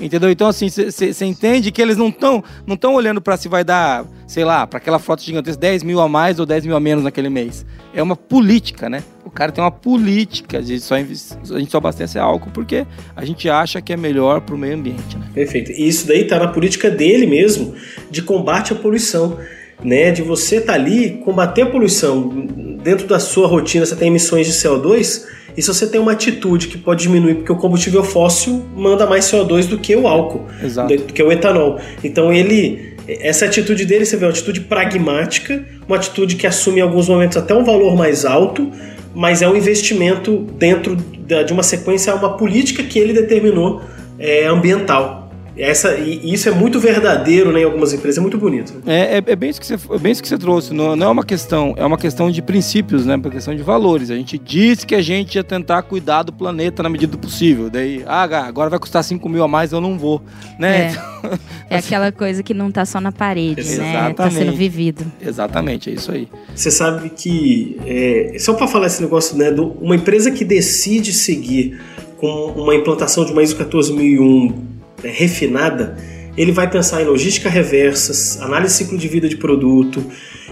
Entendeu? 0.00 0.30
Então, 0.30 0.48
assim, 0.48 0.70
você 0.70 1.26
entende 1.26 1.70
que 1.70 1.82
eles 1.82 1.98
não 1.98 2.08
estão 2.08 2.42
não 2.66 2.74
tão 2.74 2.94
olhando 2.94 3.20
para 3.20 3.36
se 3.36 3.50
vai 3.50 3.62
dar, 3.62 4.06
sei 4.26 4.46
lá, 4.46 4.66
para 4.66 4.78
aquela 4.78 4.98
frota 4.98 5.22
gigantesca 5.22 5.60
10 5.60 5.82
mil 5.82 6.00
a 6.00 6.08
mais 6.08 6.40
ou 6.40 6.46
10 6.46 6.64
mil 6.64 6.74
a 6.74 6.80
menos 6.80 7.04
naquele 7.04 7.28
mês. 7.28 7.66
É 7.92 8.02
uma 8.02 8.16
política, 8.16 8.88
né? 8.88 9.04
O 9.22 9.30
cara 9.30 9.52
tem 9.52 9.62
uma 9.62 9.70
política 9.70 10.62
de 10.62 10.80
só 10.80 10.94
a 10.94 11.00
gente 11.02 11.70
só 11.70 11.76
abastece 11.76 12.18
álcool 12.18 12.50
porque 12.50 12.86
a 13.14 13.26
gente 13.26 13.46
acha 13.50 13.82
que 13.82 13.92
é 13.92 13.96
melhor 13.96 14.40
para 14.40 14.54
o 14.54 14.58
meio 14.58 14.74
ambiente, 14.74 15.18
né? 15.18 15.28
Perfeito. 15.34 15.70
E 15.70 15.86
isso 15.86 16.08
daí 16.08 16.22
está 16.22 16.38
na 16.38 16.48
política 16.48 16.90
dele 16.90 17.26
mesmo 17.26 17.74
de 18.10 18.22
combate 18.22 18.72
à 18.72 18.76
poluição. 18.76 19.36
Né, 19.82 20.10
de 20.10 20.20
você 20.20 20.56
estar 20.56 20.74
tá 20.74 20.78
ali, 20.78 21.20
combater 21.24 21.62
a 21.62 21.66
poluição. 21.66 22.28
Dentro 22.82 23.06
da 23.06 23.18
sua 23.18 23.46
rotina, 23.46 23.86
você 23.86 23.96
tem 23.96 24.08
emissões 24.08 24.46
de 24.46 24.52
CO2, 24.52 25.24
e 25.56 25.62
se 25.62 25.68
você 25.68 25.86
tem 25.86 26.00
uma 26.00 26.12
atitude 26.12 26.68
que 26.68 26.78
pode 26.78 27.02
diminuir, 27.02 27.36
porque 27.36 27.52
o 27.52 27.56
combustível 27.56 28.02
fóssil 28.02 28.64
manda 28.74 29.06
mais 29.06 29.24
CO2 29.26 29.66
do 29.66 29.78
que 29.78 29.94
o 29.96 30.06
álcool, 30.06 30.46
Exato. 30.62 30.96
do 30.96 31.12
que 31.12 31.22
o 31.22 31.30
etanol. 31.30 31.78
Então 32.02 32.32
ele. 32.32 32.90
Essa 33.08 33.46
atitude 33.46 33.84
dele, 33.84 34.04
você 34.04 34.16
vê, 34.16 34.24
é 34.24 34.28
uma 34.28 34.32
atitude 34.32 34.60
pragmática, 34.60 35.64
uma 35.88 35.96
atitude 35.96 36.36
que 36.36 36.46
assume 36.46 36.78
em 36.78 36.82
alguns 36.82 37.08
momentos 37.08 37.36
até 37.36 37.52
um 37.52 37.64
valor 37.64 37.96
mais 37.96 38.24
alto, 38.24 38.70
mas 39.12 39.42
é 39.42 39.48
um 39.48 39.56
investimento 39.56 40.46
dentro 40.56 40.96
de 40.96 41.52
uma 41.52 41.62
sequência, 41.62 42.14
uma 42.14 42.36
política 42.36 42.84
que 42.84 42.98
ele 42.98 43.12
determinou 43.12 43.82
é, 44.16 44.46
ambiental. 44.46 45.19
Essa, 45.56 45.96
e 45.96 46.32
isso 46.32 46.48
é 46.48 46.52
muito 46.52 46.78
verdadeiro 46.78 47.52
né, 47.52 47.60
em 47.60 47.64
algumas 47.64 47.92
empresas, 47.92 48.18
é 48.18 48.20
muito 48.20 48.38
bonito. 48.38 48.82
É, 48.86 49.18
é, 49.18 49.22
é, 49.24 49.36
bem, 49.36 49.50
isso 49.50 49.60
que 49.60 49.66
você, 49.66 49.74
é 49.74 49.98
bem 49.98 50.12
isso 50.12 50.22
que 50.22 50.28
você 50.28 50.38
trouxe. 50.38 50.72
Não, 50.72 50.94
não, 50.96 51.08
é 51.08 51.10
uma 51.10 51.24
questão, 51.24 51.74
é 51.76 51.84
uma 51.84 51.98
questão 51.98 52.30
de 52.30 52.40
princípios, 52.40 53.04
né? 53.04 53.16
Uma 53.16 53.30
questão 53.30 53.54
de 53.54 53.62
valores. 53.62 54.10
A 54.10 54.14
gente 54.14 54.38
disse 54.38 54.86
que 54.86 54.94
a 54.94 55.02
gente 55.02 55.34
ia 55.34 55.44
tentar 55.44 55.82
cuidar 55.82 56.22
do 56.22 56.32
planeta 56.32 56.82
na 56.82 56.88
medida 56.88 57.12
do 57.12 57.18
possível. 57.18 57.68
Daí, 57.68 58.02
ah, 58.06 58.22
agora 58.22 58.70
vai 58.70 58.78
custar 58.78 59.02
5 59.02 59.28
mil 59.28 59.42
a 59.42 59.48
mais, 59.48 59.72
eu 59.72 59.80
não 59.80 59.98
vou. 59.98 60.22
Né? 60.58 60.92
É, 61.68 61.74
é 61.74 61.76
aquela 61.78 62.12
coisa 62.12 62.42
que 62.42 62.54
não 62.54 62.68
está 62.68 62.84
só 62.84 63.00
na 63.00 63.12
parede, 63.12 63.76
né? 63.76 64.10
Está 64.10 64.30
sendo 64.30 64.52
vivido. 64.52 65.04
Exatamente, 65.20 65.90
é 65.90 65.94
isso 65.94 66.12
aí. 66.12 66.28
Você 66.54 66.70
sabe 66.70 67.10
que, 67.10 67.76
é, 67.84 68.36
só 68.38 68.54
para 68.54 68.68
falar 68.68 68.86
esse 68.86 69.02
negócio, 69.02 69.36
né? 69.36 69.50
Do, 69.50 69.72
uma 69.80 69.96
empresa 69.96 70.30
que 70.30 70.44
decide 70.44 71.12
seguir 71.12 71.80
com 72.18 72.52
uma 72.56 72.74
implantação 72.74 73.24
de 73.24 73.32
uma 73.32 73.42
ISO 73.42 73.56
14001 73.56 74.69
né, 75.02 75.10
refinada, 75.12 75.96
ele 76.36 76.52
vai 76.52 76.70
pensar 76.70 77.02
em 77.02 77.04
logística 77.04 77.48
reversas, 77.48 78.40
análise 78.40 78.74
de 78.74 78.78
ciclo 78.78 78.98
de 78.98 79.08
vida 79.08 79.28
de 79.28 79.36
produto, 79.36 80.04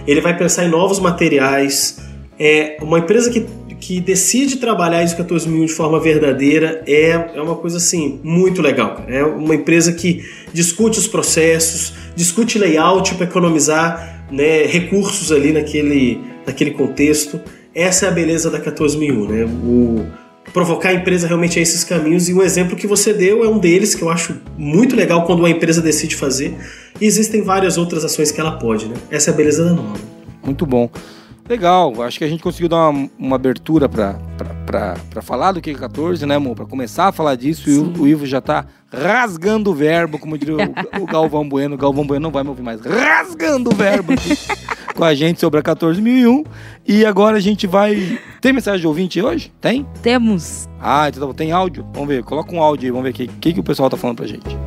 ele 0.05 0.21
vai 0.21 0.37
pensar 0.37 0.65
em 0.65 0.69
novos 0.69 0.99
materiais. 0.99 1.99
É 2.37 2.77
uma 2.81 2.99
empresa 2.99 3.29
que, 3.29 3.45
que 3.79 3.99
decide 3.99 4.57
trabalhar 4.57 5.03
ISO 5.03 5.15
14001 5.15 5.65
de 5.65 5.73
forma 5.73 5.99
verdadeira 5.99 6.83
é, 6.87 7.31
é 7.35 7.41
uma 7.41 7.55
coisa 7.55 7.77
assim 7.77 8.19
muito 8.23 8.61
legal. 8.61 9.03
É 9.07 9.23
uma 9.23 9.55
empresa 9.55 9.93
que 9.93 10.23
discute 10.53 10.99
os 10.99 11.07
processos, 11.07 11.93
discute 12.15 12.59
layout 12.59 13.15
para 13.15 13.25
economizar 13.25 14.25
né, 14.31 14.65
recursos 14.65 15.31
ali 15.31 15.51
naquele, 15.51 16.19
naquele 16.45 16.71
contexto. 16.71 17.39
Essa 17.73 18.07
é 18.07 18.09
a 18.09 18.11
beleza 18.11 18.49
da 18.49 18.59
14001, 18.59 19.27
né? 19.27 19.45
O, 19.45 20.05
provocar 20.53 20.89
a 20.89 20.93
empresa 20.93 21.27
realmente 21.27 21.59
a 21.59 21.61
esses 21.61 21.83
caminhos 21.83 22.27
e 22.29 22.33
o 22.33 22.41
exemplo 22.41 22.75
que 22.75 22.87
você 22.87 23.13
deu 23.13 23.43
é 23.43 23.47
um 23.47 23.57
deles 23.57 23.95
que 23.95 24.01
eu 24.01 24.09
acho 24.09 24.35
muito 24.57 24.95
legal 24.95 25.23
quando 25.25 25.39
uma 25.39 25.49
empresa 25.49 25.81
decide 25.81 26.15
fazer 26.15 26.57
e 26.99 27.05
existem 27.05 27.41
várias 27.41 27.77
outras 27.77 28.03
ações 28.03 28.31
que 28.31 28.39
ela 28.39 28.53
pode, 28.53 28.87
né? 28.87 28.95
Essa 29.09 29.31
é 29.31 29.33
a 29.33 29.37
beleza 29.37 29.63
da 29.63 29.73
norma. 29.73 29.95
Muito 30.43 30.65
bom. 30.65 30.89
Legal, 31.49 32.03
acho 32.03 32.19
que 32.19 32.23
a 32.23 32.27
gente 32.27 32.43
conseguiu 32.43 32.69
dar 32.69 32.89
uma, 32.89 33.09
uma 33.17 33.35
abertura 33.35 33.89
para 33.89 35.21
falar 35.23 35.51
do 35.51 35.59
Q14, 35.59 36.27
né, 36.27 36.35
amor? 36.35 36.55
Para 36.55 36.67
começar 36.67 37.07
a 37.07 37.11
falar 37.11 37.33
disso 37.33 37.63
Sim. 37.63 37.71
e 37.71 37.79
o, 37.79 38.03
o, 38.03 38.07
Ivo 38.07 38.27
já 38.27 38.37
está 38.37 38.67
rasgando 38.91 39.71
o 39.71 39.73
verbo, 39.73 40.19
como 40.19 40.37
diria 40.37 40.55
o, 40.55 41.01
o 41.01 41.05
Galvão 41.07 41.49
Bueno. 41.49 41.73
O 41.73 41.77
Galvão 41.77 42.05
Bueno 42.05 42.21
não 42.21 42.31
vai 42.31 42.43
me 42.43 42.49
ouvir 42.49 42.61
mais. 42.61 42.79
Rasgando 42.81 43.71
o 43.71 43.75
verbo 43.75 44.13
aqui 44.13 44.37
com 44.99 45.05
a 45.05 45.15
gente 45.15 45.39
sobre 45.39 45.61
a 45.61 45.63
14001. 45.63 46.43
E 46.85 47.05
agora 47.05 47.37
a 47.37 47.39
gente 47.39 47.65
vai. 47.65 48.19
Tem 48.41 48.51
mensagem 48.51 48.81
de 48.81 48.87
ouvinte 48.87 49.21
hoje? 49.21 49.51
Tem? 49.61 49.87
Temos. 50.03 50.67
Ah, 50.79 51.07
então 51.07 51.29
tá 51.29 51.33
tem 51.33 51.53
áudio? 51.53 51.87
Vamos 51.93 52.09
ver, 52.09 52.23
coloca 52.23 52.53
um 52.53 52.61
áudio 52.61 52.87
aí, 52.87 52.91
vamos 52.91 53.05
ver 53.05 53.11
o 53.11 53.13
que, 53.13 53.27
que, 53.27 53.53
que 53.53 53.59
o 53.59 53.63
pessoal 53.63 53.89
tá 53.89 53.95
falando 53.95 54.17
pra 54.17 54.27
gente. 54.27 54.57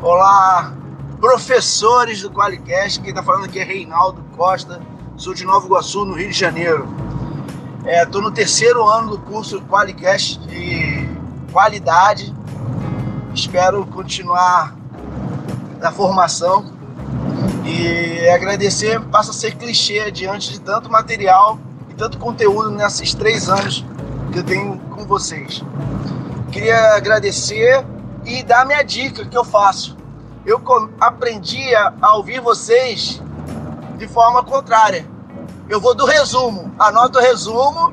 Olá, 0.00 0.74
professores 1.20 2.22
do 2.22 2.30
Qualicast. 2.30 3.02
Quem 3.02 3.12
tá 3.12 3.22
falando 3.22 3.44
aqui 3.44 3.58
é 3.58 3.64
Reinaldo 3.64 4.22
Costa 4.36 4.80
Sou 5.18 5.34
de 5.34 5.44
Nova 5.44 5.66
Iguaçu, 5.66 6.04
no 6.06 6.14
Rio 6.14 6.30
de 6.30 6.38
Janeiro. 6.38 6.88
Estou 7.84 8.20
é, 8.20 8.24
no 8.24 8.30
terceiro 8.30 8.88
ano 8.88 9.10
do 9.10 9.18
curso 9.18 9.60
Qualicast 9.62 10.40
de 10.46 11.08
qualidade. 11.52 12.34
Espero 13.34 13.84
continuar 13.86 14.74
na 15.78 15.92
formação 15.92 16.72
e 17.64 18.28
agradecer 18.28 19.00
passa 19.06 19.30
a 19.30 19.34
ser 19.34 19.54
clichê 19.56 20.10
diante 20.10 20.52
de 20.52 20.60
tanto 20.60 20.90
material 20.90 21.58
e 21.88 21.94
tanto 21.94 22.18
conteúdo 22.18 22.70
nesses 22.70 23.14
três 23.14 23.48
anos 23.48 23.84
que 24.32 24.38
eu 24.38 24.44
tenho 24.44 24.78
com 24.90 25.04
vocês. 25.04 25.62
Queria 26.50 26.96
agradecer 26.96 27.84
e 28.24 28.42
dar 28.42 28.66
minha 28.66 28.82
dica 28.82 29.24
que 29.24 29.36
eu 29.36 29.44
faço. 29.44 29.96
Eu 30.44 30.60
aprendi 31.00 31.74
a 31.74 32.16
ouvir 32.16 32.40
vocês 32.40 33.22
de 33.96 34.08
forma 34.08 34.42
contrária. 34.42 35.06
Eu 35.68 35.80
vou 35.80 35.94
do 35.94 36.04
resumo, 36.04 36.72
anoto 36.78 37.18
o 37.18 37.22
resumo, 37.22 37.92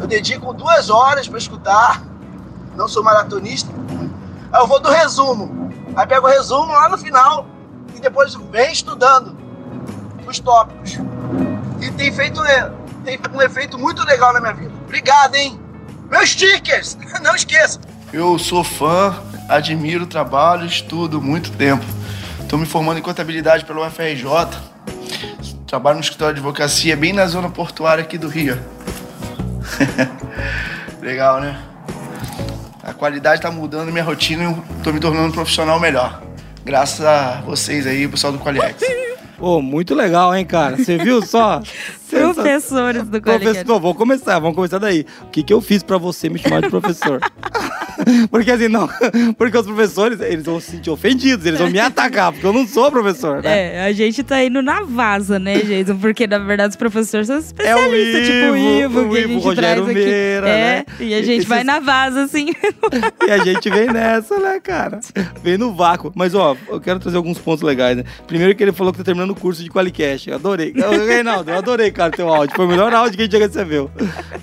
eu 0.00 0.06
dedico 0.06 0.52
duas 0.52 0.90
horas 0.90 1.28
para 1.28 1.38
escutar, 1.38 2.02
não 2.74 2.88
sou 2.88 3.02
maratonista. 3.04 3.70
Eu 4.52 4.66
vou 4.66 4.80
do 4.80 4.90
resumo, 4.90 5.70
aí 5.94 6.06
pego 6.06 6.26
o 6.26 6.30
resumo 6.30 6.72
lá 6.72 6.88
no 6.88 6.98
final 6.98 7.46
e 7.94 8.00
depois 8.00 8.34
vem 8.50 8.72
estudando 8.72 9.36
os 10.26 10.38
tópicos. 10.38 10.98
E 11.80 11.90
tem 11.92 12.12
feito 12.12 12.40
tem 13.04 13.18
um 13.32 13.42
efeito 13.42 13.78
muito 13.78 14.04
legal 14.04 14.32
na 14.32 14.40
minha 14.40 14.54
vida. 14.54 14.72
Obrigado, 14.84 15.34
hein? 15.34 15.58
Meus 16.10 16.30
stickers, 16.30 16.96
não 17.22 17.34
esqueça. 17.34 17.80
Eu 18.12 18.38
sou 18.38 18.62
fã, 18.62 19.16
admiro 19.48 20.04
o 20.04 20.06
trabalho, 20.06 20.66
estudo 20.66 21.20
muito 21.20 21.50
tempo. 21.52 21.84
Estou 22.40 22.58
me 22.58 22.66
formando 22.66 22.98
em 22.98 23.02
contabilidade 23.02 23.64
pelo 23.64 23.84
UFRJ. 23.84 24.26
Trabalho 25.66 25.96
no 25.96 26.02
escritório 26.02 26.34
de 26.34 26.40
advocacia 26.40 26.94
bem 26.94 27.12
na 27.12 27.26
zona 27.26 27.48
portuária 27.48 28.04
aqui 28.04 28.18
do 28.18 28.28
Rio. 28.28 28.62
Legal, 31.00 31.40
né? 31.40 31.60
A 32.82 32.92
qualidade 32.92 33.36
está 33.36 33.50
mudando 33.50 33.90
minha 33.90 34.04
rotina 34.04 34.44
e 34.44 34.76
estou 34.76 34.92
me 34.92 35.00
tornando 35.00 35.28
um 35.28 35.32
profissional 35.32 35.80
melhor. 35.80 36.22
Graças 36.64 37.04
a 37.04 37.40
vocês 37.40 37.86
aí, 37.86 38.06
pessoal 38.06 38.32
do 38.32 38.38
Qualiex. 38.38 38.82
Pô, 39.36 39.56
oh, 39.56 39.62
muito 39.62 39.94
legal, 39.94 40.32
hein, 40.34 40.44
cara? 40.44 40.76
Você 40.76 40.96
viu 40.96 41.20
só? 41.20 41.60
Professores 42.08 43.08
do 43.08 43.20
Professor, 43.20 43.80
vamos 43.80 43.96
começar, 43.96 44.38
vamos 44.38 44.54
começar 44.54 44.78
daí. 44.78 45.04
O 45.22 45.26
que, 45.26 45.42
que 45.42 45.52
eu 45.52 45.60
fiz 45.60 45.82
para 45.82 45.98
você 45.98 46.28
me 46.28 46.38
chamar 46.38 46.62
de 46.62 46.70
professor? 46.70 47.20
porque 48.30 48.50
assim, 48.50 48.68
não. 48.68 48.88
Porque 49.36 49.56
os 49.56 49.66
professores, 49.66 50.20
eles 50.20 50.44
vão 50.44 50.60
se 50.60 50.72
sentir 50.72 50.90
ofendidos, 50.90 51.44
eles 51.46 51.58
vão 51.58 51.70
me 51.70 51.78
atacar, 51.78 52.32
porque 52.32 52.46
eu 52.46 52.52
não 52.52 52.66
sou 52.66 52.90
professor, 52.90 53.42
né? 53.42 53.76
É, 53.76 53.84
a 53.84 53.92
gente 53.92 54.22
tá 54.22 54.42
indo 54.42 54.62
na 54.62 54.82
vaza, 54.82 55.38
né, 55.38 55.58
Jason? 55.58 55.96
Porque 55.96 56.26
na 56.26 56.38
verdade 56.38 56.70
os 56.70 56.76
professores 56.76 57.26
são 57.26 57.38
especialistas, 57.38 58.14
é 58.14 58.20
o 58.20 58.24
tipo 58.24 58.52
o 58.52 58.56
Ivo, 58.56 59.00
o 59.00 59.10
que 59.10 59.20
Ivo, 59.20 59.30
a 59.30 59.34
gente 59.34 59.44
Rogério 59.44 59.84
traz 59.84 59.96
Meira, 59.96 60.46
aqui. 60.46 60.56
É, 60.56 60.76
né? 60.76 60.84
e 61.00 61.14
a 61.14 61.22
gente 61.22 61.36
Esses... 61.38 61.48
vai 61.48 61.64
na 61.64 61.80
vaza, 61.80 62.22
assim. 62.22 62.52
e 63.26 63.30
a 63.30 63.38
gente 63.38 63.70
vem 63.70 63.86
nessa, 63.88 64.38
né, 64.38 64.60
cara? 64.60 65.00
Vem 65.42 65.58
no 65.58 65.72
vácuo. 65.74 66.12
Mas, 66.14 66.34
ó, 66.34 66.56
eu 66.68 66.80
quero 66.80 66.98
trazer 66.98 67.16
alguns 67.16 67.38
pontos 67.38 67.62
legais, 67.62 67.96
né? 67.96 68.04
Primeiro 68.26 68.54
que 68.54 68.62
ele 68.62 68.72
falou 68.72 68.92
que 68.92 68.98
tá 68.98 69.04
terminando 69.04 69.30
o 69.30 69.34
curso 69.34 69.62
de 69.62 69.70
Qualicast. 69.70 70.28
Eu 70.28 70.36
adorei. 70.36 70.72
Reinaldo, 71.06 71.50
eu 71.50 71.58
adorei, 71.58 71.90
cara, 71.90 72.10
teu 72.10 72.28
áudio. 72.28 72.54
Foi 72.54 72.64
o 72.64 72.68
melhor 72.68 72.92
áudio 72.92 73.16
que 73.16 73.22
a 73.22 73.24
gente 73.24 73.32
já 73.32 73.38
recebeu. 73.38 73.90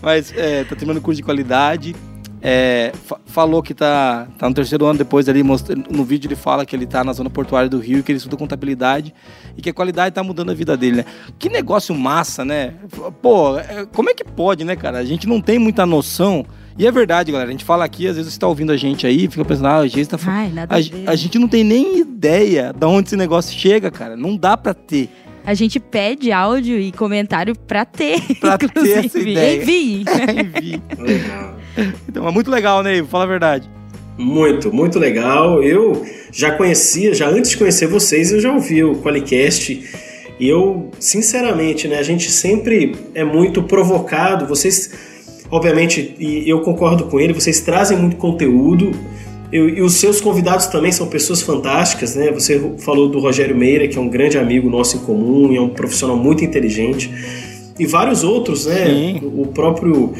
Mas, 0.01 0.33
é, 0.35 0.63
tá 0.63 0.75
terminando 0.75 0.97
o 0.97 1.01
curso 1.01 1.17
de 1.17 1.23
qualidade 1.23 1.95
é, 2.41 2.91
fa- 3.05 3.19
falou 3.25 3.61
que 3.61 3.73
tá, 3.73 4.27
tá 4.37 4.47
no 4.47 4.55
terceiro 4.55 4.85
ano 4.85 4.97
depois 4.97 5.27
ali, 5.27 5.43
no 5.43 6.03
vídeo 6.03 6.27
ele 6.27 6.35
fala 6.35 6.65
que 6.65 6.75
ele 6.75 6.85
tá 6.85 7.03
na 7.03 7.11
zona 7.13 7.29
portuária 7.29 7.69
do 7.69 7.79
Rio, 7.79 8.01
que 8.03 8.11
ele 8.11 8.17
estuda 8.17 8.37
contabilidade 8.37 9.13
e 9.57 9.61
que 9.61 9.69
a 9.69 9.73
qualidade 9.73 10.15
tá 10.15 10.23
mudando 10.23 10.51
a 10.51 10.53
vida 10.53 10.77
dele, 10.77 10.97
né? 10.97 11.05
Que 11.37 11.49
negócio 11.49 11.93
massa, 11.93 12.45
né? 12.45 12.75
Pô, 13.21 13.57
é, 13.57 13.85
como 13.93 14.09
é 14.09 14.13
que 14.13 14.23
pode, 14.23 14.63
né, 14.63 14.75
cara? 14.75 14.99
A 14.99 15.05
gente 15.05 15.27
não 15.27 15.41
tem 15.41 15.59
muita 15.59 15.85
noção. 15.85 16.45
E 16.77 16.87
é 16.87 16.91
verdade, 16.93 17.29
galera. 17.29 17.49
A 17.49 17.51
gente 17.51 17.65
fala 17.65 17.83
aqui, 17.83 18.07
às 18.07 18.15
vezes 18.15 18.31
você 18.33 18.39
tá 18.39 18.47
ouvindo 18.47 18.71
a 18.71 18.77
gente 18.77 19.05
aí, 19.05 19.27
fica 19.27 19.43
pensando, 19.43 19.67
ah, 19.67 19.77
a 19.79 19.87
gente 19.87 20.07
tá 20.07 20.17
falando. 20.17 20.57
A, 21.07 21.11
a 21.11 21.15
gente 21.15 21.37
não 21.37 21.47
tem 21.49 21.61
nem 21.61 21.99
ideia 21.99 22.71
de 22.73 22.85
onde 22.85 23.09
esse 23.09 23.17
negócio 23.17 23.53
chega, 23.57 23.91
cara. 23.91 24.15
Não 24.15 24.37
dá 24.37 24.55
pra 24.55 24.73
ter. 24.73 25.09
A 25.45 25.53
gente 25.53 25.77
pede 25.77 26.31
áudio 26.31 26.79
e 26.79 26.91
comentário 26.93 27.53
pra 27.53 27.83
ter. 27.83 28.21
Pra 28.39 28.55
ter 28.57 28.67
inclusive. 28.67 29.05
essa 29.07 29.19
ideia. 29.19 29.61
Envie. 29.61 30.05
Enfim. 30.07 30.81
Legal. 30.97 31.58
Então, 32.07 32.27
é 32.27 32.31
muito 32.31 32.49
legal, 32.49 32.81
né, 32.83 32.97
Ivo? 32.97 33.07
Fala 33.07 33.23
a 33.23 33.27
verdade. 33.27 33.69
Muito, 34.17 34.73
muito 34.73 34.99
legal. 34.99 35.63
Eu 35.63 36.05
já 36.31 36.51
conhecia, 36.51 37.13
já 37.13 37.27
antes 37.29 37.51
de 37.51 37.57
conhecer 37.57 37.87
vocês, 37.87 38.31
eu 38.31 38.39
já 38.39 38.51
ouvi 38.53 38.83
o 38.83 38.95
Qualicast. 38.97 39.81
E 40.39 40.47
eu, 40.47 40.89
sinceramente, 40.99 41.87
né, 41.87 41.97
a 41.99 42.03
gente 42.03 42.29
sempre 42.31 42.95
é 43.13 43.23
muito 43.23 43.63
provocado. 43.63 44.45
Vocês, 44.45 44.89
obviamente, 45.49 46.15
e 46.19 46.49
eu 46.49 46.61
concordo 46.61 47.05
com 47.05 47.19
ele, 47.19 47.33
vocês 47.33 47.59
trazem 47.61 47.97
muito 47.97 48.15
conteúdo. 48.17 48.91
Eu- 49.51 49.67
e 49.69 49.81
os 49.81 49.93
seus 49.95 50.21
convidados 50.21 50.67
também 50.67 50.91
são 50.91 51.07
pessoas 51.07 51.41
fantásticas, 51.41 52.15
né? 52.15 52.31
Você 52.31 52.73
falou 52.79 53.09
do 53.09 53.19
Rogério 53.19 53.55
Meira, 53.55 53.87
que 53.87 53.97
é 53.97 54.01
um 54.01 54.07
grande 54.09 54.37
amigo 54.37 54.69
nosso 54.69 54.97
em 54.97 54.99
comum, 54.99 55.51
e 55.51 55.57
é 55.57 55.61
um 55.61 55.69
profissional 55.69 56.15
muito 56.15 56.43
inteligente. 56.43 57.09
E 57.79 57.85
vários 57.85 58.23
outros, 58.23 58.65
né? 58.65 58.85
Sim. 58.85 59.21
O 59.35 59.47
próprio 59.47 60.13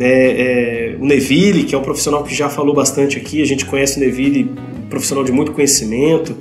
é, 0.00 0.92
é, 0.92 0.96
o 0.98 1.04
Neville, 1.04 1.64
que 1.64 1.74
é 1.74 1.78
um 1.78 1.82
profissional 1.82 2.24
que 2.24 2.34
já 2.34 2.48
falou 2.48 2.74
bastante 2.74 3.18
aqui, 3.18 3.42
a 3.42 3.46
gente 3.46 3.66
conhece 3.66 3.98
o 3.98 4.00
Neville, 4.00 4.50
um 4.84 4.88
profissional 4.88 5.22
de 5.22 5.30
muito 5.30 5.52
conhecimento, 5.52 6.34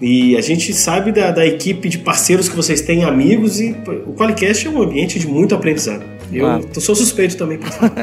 e 0.00 0.36
a 0.36 0.40
gente 0.40 0.72
sabe 0.72 1.12
da, 1.12 1.30
da 1.30 1.46
equipe 1.46 1.88
de 1.88 1.98
parceiros 1.98 2.48
que 2.48 2.56
vocês 2.56 2.80
têm, 2.80 3.04
amigos, 3.04 3.60
e 3.60 3.76
o 4.06 4.12
Qualicast 4.14 4.66
é 4.66 4.70
um 4.70 4.82
ambiente 4.82 5.18
de 5.18 5.26
muito 5.26 5.54
aprendizado. 5.54 6.15
Eu 6.32 6.80
sou 6.80 6.94
suspeito 6.94 7.36
também. 7.36 7.58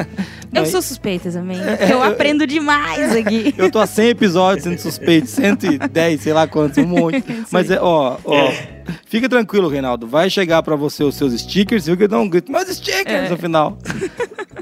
Eu 0.53 0.65
sou 0.65 0.81
suspeita 0.81 1.31
também. 1.31 1.57
Eu 1.89 2.01
aprendo 2.03 2.45
demais 2.45 3.15
aqui. 3.15 3.53
Eu 3.57 3.71
tô 3.71 3.79
há 3.79 3.87
100 3.87 4.09
episódios 4.09 4.63
sendo 4.63 4.77
suspeito, 4.77 5.27
110, 5.27 6.21
sei 6.21 6.31
lá 6.33 6.47
quantos, 6.47 6.77
um 6.77 6.87
monte. 6.87 7.23
Mas 7.51 7.71
é, 7.71 7.79
ó, 7.81 8.17
ó, 8.23 8.51
fica 9.05 9.27
tranquilo, 9.27 9.67
Reinaldo. 9.67 10.05
Vai 10.07 10.29
chegar 10.29 10.61
pra 10.61 10.75
você 10.75 11.03
os 11.03 11.15
seus 11.15 11.33
stickers, 11.41 11.87
viu 11.87 11.97
que 11.97 12.07
dá 12.07 12.19
um 12.19 12.29
grito, 12.29 12.51
meus 12.51 12.67
stickers 12.67 13.05
É. 13.07 13.29
no 13.29 13.37
final. 13.37 13.77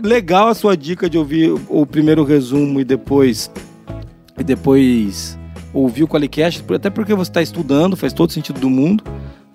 Legal 0.01 0.47
a 0.47 0.53
sua 0.55 0.75
dica 0.77 1.09
de 1.09 1.17
ouvir 1.17 1.53
o 1.67 1.85
primeiro 1.85 2.23
resumo 2.23 2.79
e 2.79 2.83
depois 2.85 3.51
e 4.37 4.43
depois 4.43 5.37
ouvir 5.73 6.03
o 6.03 6.07
Qualicast, 6.07 6.63
até 6.73 6.89
porque 6.89 7.13
você 7.13 7.29
está 7.29 7.41
estudando, 7.41 7.95
faz 7.95 8.11
todo 8.13 8.31
sentido 8.31 8.59
do 8.59 8.69
mundo, 8.69 9.03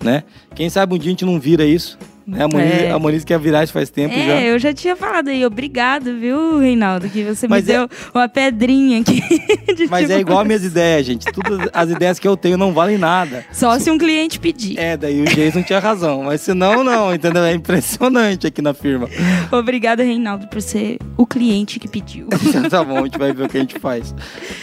né? 0.02 0.22
Quem 0.54 0.70
sabe 0.70 0.94
um 0.94 0.98
dia 0.98 1.08
a 1.08 1.12
gente 1.12 1.24
não 1.24 1.40
vira 1.40 1.64
isso, 1.64 1.98
né? 2.26 2.42
A 2.44 2.48
Moniz, 2.48 2.72
É. 2.72 2.90
a 2.90 2.98
Moniz 2.98 3.24
quer 3.24 3.38
virar 3.38 3.66
faz 3.68 3.88
tempo 3.90 4.14
já. 4.14 4.20
É, 4.20 4.50
eu 4.50 4.58
já 4.58 4.72
tinha 4.74 4.96
falado 4.96 5.28
aí. 5.28 5.44
Obrigado, 5.44 6.14
viu, 6.18 6.58
Reinaldo? 6.58 7.08
Que 7.08 7.22
você 7.24 7.46
Mas 7.48 7.64
me 7.64 7.72
é- 7.72 7.76
deu 7.78 7.88
uma 8.14 8.28
pedrinha 8.28 9.00
aqui. 9.00 9.20
de 9.74 9.86
Mas 9.88 10.04
é 10.10 10.18
tipo, 10.18 10.20
igual 10.30 10.40
as 10.40 10.46
minhas 10.46 10.64
ideias, 10.64 11.06
gente. 11.06 11.24
Todas 11.32 11.68
as 11.72 11.90
ideias 11.90 12.18
que 12.18 12.26
eu 12.26 12.36
tenho 12.36 12.56
não 12.56 12.72
valem 12.72 12.98
nada. 12.98 13.44
Só 13.52 13.78
se 13.78 13.90
um 13.90 13.98
cliente 13.98 14.38
pedir. 14.40 14.78
É, 14.78 14.96
daí 14.96 15.20
o 15.20 15.24
Jason 15.24 15.62
tinha 15.62 15.78
razão. 15.78 16.24
Mas 16.24 16.40
senão, 16.40 16.82
não, 16.84 17.14
entendeu? 17.14 17.42
É 17.44 17.52
impressionante 17.54 18.46
aqui 18.46 18.60
na 18.62 18.74
firma. 18.74 19.08
Obrigado, 19.52 20.00
Reinaldo, 20.00 20.46
por 20.48 20.60
ser 20.62 20.98
o 21.16 21.26
cliente 21.26 21.78
que 21.78 21.88
pediu. 21.88 22.26
Tá 22.70 22.82
bom, 22.82 22.98
a 22.98 23.02
gente 23.04 23.18
vai 23.18 23.32
ver 23.32 23.44
o 23.44 23.48
que 23.48 23.56
a 23.56 23.60
gente 23.60 23.78
faz. 23.78 24.14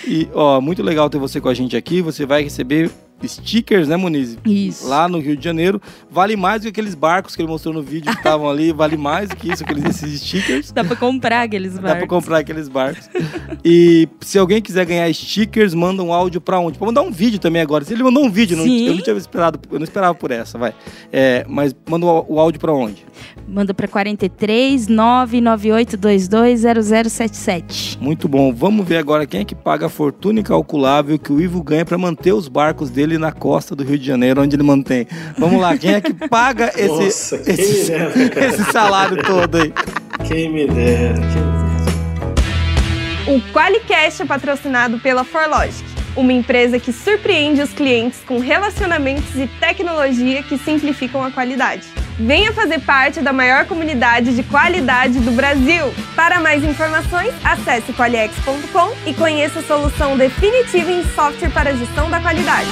E, 0.08 0.28
ó, 0.34 0.60
muito 0.60 0.84
legal 0.84 1.10
ter 1.10 1.18
você 1.18 1.40
com 1.40 1.48
a 1.50 1.54
gente 1.54 1.76
aqui. 1.78 2.02
Você 2.02 2.26
vai 2.26 2.44
receber 2.44 2.90
stickers, 3.28 3.88
né, 3.88 3.96
Muniz? 3.96 4.38
Isso. 4.46 4.88
Lá 4.88 5.08
no 5.08 5.20
Rio 5.20 5.36
de 5.38 5.44
Janeiro. 5.44 5.82
Vale 6.10 6.36
mais 6.36 6.62
do 6.62 6.64
que 6.66 6.70
aqueles 6.70 6.96
barcos 6.96 7.36
que 7.36 7.42
ele 7.42 7.50
mostrou 7.50 7.74
no 7.74 7.82
vídeo 7.82 8.12
que 8.12 8.18
estavam 8.18 8.50
ali. 8.50 8.72
Vale 8.72 8.98
mais 8.98 9.30
do 9.30 9.36
que 9.36 9.52
isso, 9.52 9.64
aqueles, 9.64 9.84
esses 9.86 10.22
stickers. 10.22 10.72
Dá 10.72 10.84
pra 10.84 10.96
comprar 10.96 11.42
aqueles 11.44 11.74
Dá 11.76 11.82
pra 11.82 11.90
barcos. 11.92 12.10
comprar 12.10 12.38
aqueles 12.40 12.68
barcos. 12.68 13.10
E 13.64 14.08
se 14.22 14.38
alguém 14.38 14.62
quiser 14.62 14.86
ganhar 14.86 15.12
stickers, 15.14 15.74
manda 15.74 16.02
um 16.04 16.14
áudio 16.14 16.42
pra 16.42 16.60
onde? 16.60 16.78
Pra 16.78 16.88
mandar 16.88 17.02
um 17.02 17.12
vídeo 17.12 17.40
também 17.40 17.62
agora. 17.62 17.84
Se 17.86 17.94
ele 17.94 18.04
mandou 18.04 18.24
um 18.24 18.30
vídeo, 18.30 18.58
não- 18.58 18.66
eu 18.68 18.96
não 18.96 19.02
tinha 19.02 19.16
esperado, 19.16 19.60
eu 19.72 19.80
não 19.80 19.84
esperava 19.84 20.14
por 20.16 20.32
essa, 20.32 20.58
vai. 20.58 20.74
É, 21.12 21.46
mas 21.48 21.76
manda 21.90 22.06
o, 22.06 22.26
o 22.36 22.40
áudio 22.40 22.60
pra 22.60 22.74
onde? 22.74 23.06
Manda 23.48 23.74
pra 23.74 23.88
43 23.88 24.88
99822 24.88 26.30
0077. 26.94 27.98
Muito 28.02 28.28
bom. 28.28 28.54
Vamos 28.54 28.88
ver 28.88 28.98
agora 28.98 29.26
quem 29.26 29.42
é 29.42 29.46
que 29.46 29.56
paga 29.56 29.86
a 29.86 29.90
fortuna 29.90 30.40
incalculável 30.40 31.18
que 31.20 31.32
o 31.32 31.40
Ivo 31.42 31.62
ganha 31.64 31.86
pra 31.86 31.98
manter 31.98 32.34
os 32.34 32.48
barcos 32.48 32.90
dele 32.90 33.13
na 33.18 33.32
costa 33.32 33.76
do 33.76 33.84
Rio 33.84 33.98
de 33.98 34.06
Janeiro, 34.06 34.42
onde 34.42 34.56
ele 34.56 34.64
mantém. 34.64 35.08
Vamos 35.38 35.62
lá, 35.62 35.78
quem 35.78 35.94
é 35.94 36.02
que 36.02 36.14
paga 36.14 36.72
esse, 36.78 36.88
Nossa, 36.88 37.52
esse, 37.52 37.92
dera. 37.92 38.14
esse 38.48 38.64
salário 38.72 39.18
todo 39.24 39.58
aí? 39.58 39.74
Quem 40.28 40.52
me 40.52 40.68
dera, 40.68 41.16
quem 41.16 41.42
me 41.42 41.54
dera. 41.60 41.64
O 43.26 43.54
Qualicast 43.54 44.22
é 44.22 44.26
patrocinado 44.26 45.00
pela 45.00 45.24
Forlogic, 45.24 45.84
uma 46.16 46.34
empresa 46.34 46.78
que 46.78 46.92
surpreende 46.92 47.62
os 47.62 47.72
clientes 47.72 48.20
com 48.28 48.38
relacionamentos 48.38 49.36
e 49.36 49.48
tecnologia 49.60 50.44
que 50.44 50.58
simplificam 50.58 51.24
a 51.24 51.32
qualidade. 51.32 51.84
Venha 52.20 52.54
fazer 52.54 52.80
parte 52.80 53.22
da 53.22 53.34
maior 53.34 53.66
comunidade 53.66 54.36
de 54.36 54.44
qualidade 54.44 55.20
do 55.20 55.32
Brasil. 55.32 55.94
Para 56.16 56.40
mais 56.40 56.64
informações, 56.64 57.34
acesse 57.44 57.92
qualiex.com 57.94 58.94
e 59.06 59.14
conheça 59.14 59.60
a 59.60 59.64
solução 59.64 60.16
definitiva 60.16 60.92
em 60.92 61.04
software 61.16 61.50
para 61.50 61.76
gestão 61.76 62.10
da 62.10 62.20
qualidade. 62.20 62.70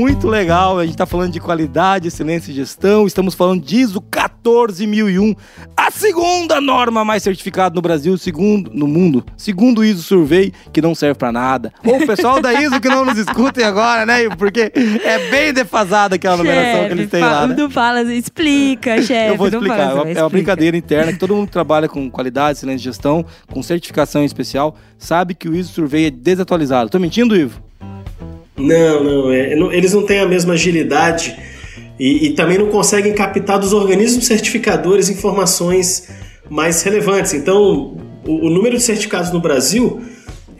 Muito 0.00 0.26
legal, 0.28 0.78
a 0.78 0.86
gente 0.86 0.96
tá 0.96 1.04
falando 1.04 1.30
de 1.30 1.38
qualidade, 1.38 2.08
excelência 2.08 2.50
e 2.50 2.54
gestão, 2.54 3.06
estamos 3.06 3.34
falando 3.34 3.62
de 3.62 3.76
ISO 3.76 4.00
14001, 4.00 5.34
a 5.76 5.90
segunda 5.90 6.58
norma 6.58 7.04
mais 7.04 7.22
certificada 7.22 7.74
no 7.74 7.82
Brasil, 7.82 8.16
segundo 8.16 8.70
no 8.72 8.88
mundo, 8.88 9.22
segundo 9.36 9.80
o 9.80 9.84
ISO 9.84 10.02
Survey, 10.02 10.54
que 10.72 10.80
não 10.80 10.94
serve 10.94 11.18
pra 11.18 11.30
nada. 11.30 11.70
Ou 11.84 11.98
o 12.02 12.06
pessoal 12.06 12.40
da 12.40 12.50
ISO 12.62 12.80
que 12.80 12.88
não 12.88 13.04
nos 13.04 13.18
escutem 13.18 13.62
agora, 13.62 14.06
né? 14.06 14.26
Porque 14.38 14.72
é 15.04 15.30
bem 15.30 15.52
defasada 15.52 16.14
aquela 16.14 16.38
numeração 16.38 16.86
que 16.86 16.92
eles 16.94 17.10
têm 17.10 17.20
lá, 17.20 17.46
né? 17.46 17.54
Não 17.58 17.68
fala, 17.70 18.00
explica, 18.02 19.02
chefe. 19.02 19.32
Eu 19.32 19.36
vou 19.36 19.48
explicar. 19.48 19.76
fala, 19.76 19.82
É 19.90 19.92
uma- 19.92 19.94
vai, 19.94 20.00
é 20.00 20.04
uma 20.04 20.10
explica. 20.12 20.28
brincadeira 20.30 20.76
interna 20.78 21.12
que 21.12 21.18
todo 21.18 21.34
mundo 21.34 21.44
que 21.48 21.52
trabalha 21.52 21.90
com 21.90 22.10
qualidade, 22.10 22.56
excelência 22.56 22.80
e 22.80 22.84
gestão, 22.84 23.22
com 23.52 23.62
certificação 23.62 24.22
em 24.22 24.24
especial, 24.24 24.74
sabe 24.96 25.34
que 25.34 25.46
o 25.46 25.54
ISO 25.54 25.74
Survey 25.74 26.06
é 26.06 26.10
desatualizado. 26.10 26.88
Tô 26.88 26.98
mentindo, 26.98 27.36
Ivo? 27.36 27.68
Não, 28.60 29.02
não, 29.04 29.32
é, 29.32 29.54
não- 29.56 29.72
eles 29.72 29.92
não 29.92 30.02
têm 30.04 30.20
a 30.20 30.26
mesma 30.26 30.54
agilidade 30.54 31.36
e, 31.98 32.26
e 32.26 32.30
também 32.30 32.58
não 32.58 32.66
conseguem 32.68 33.12
captar 33.12 33.58
dos 33.58 33.72
organismos 33.72 34.26
certificadores 34.26 35.08
informações 35.08 36.08
mais 36.48 36.82
relevantes. 36.82 37.32
Então, 37.34 37.96
o 38.26 38.50
número 38.50 38.76
de 38.76 38.82
certificados 38.82 39.32
no 39.32 39.40
Brasil 39.40 40.00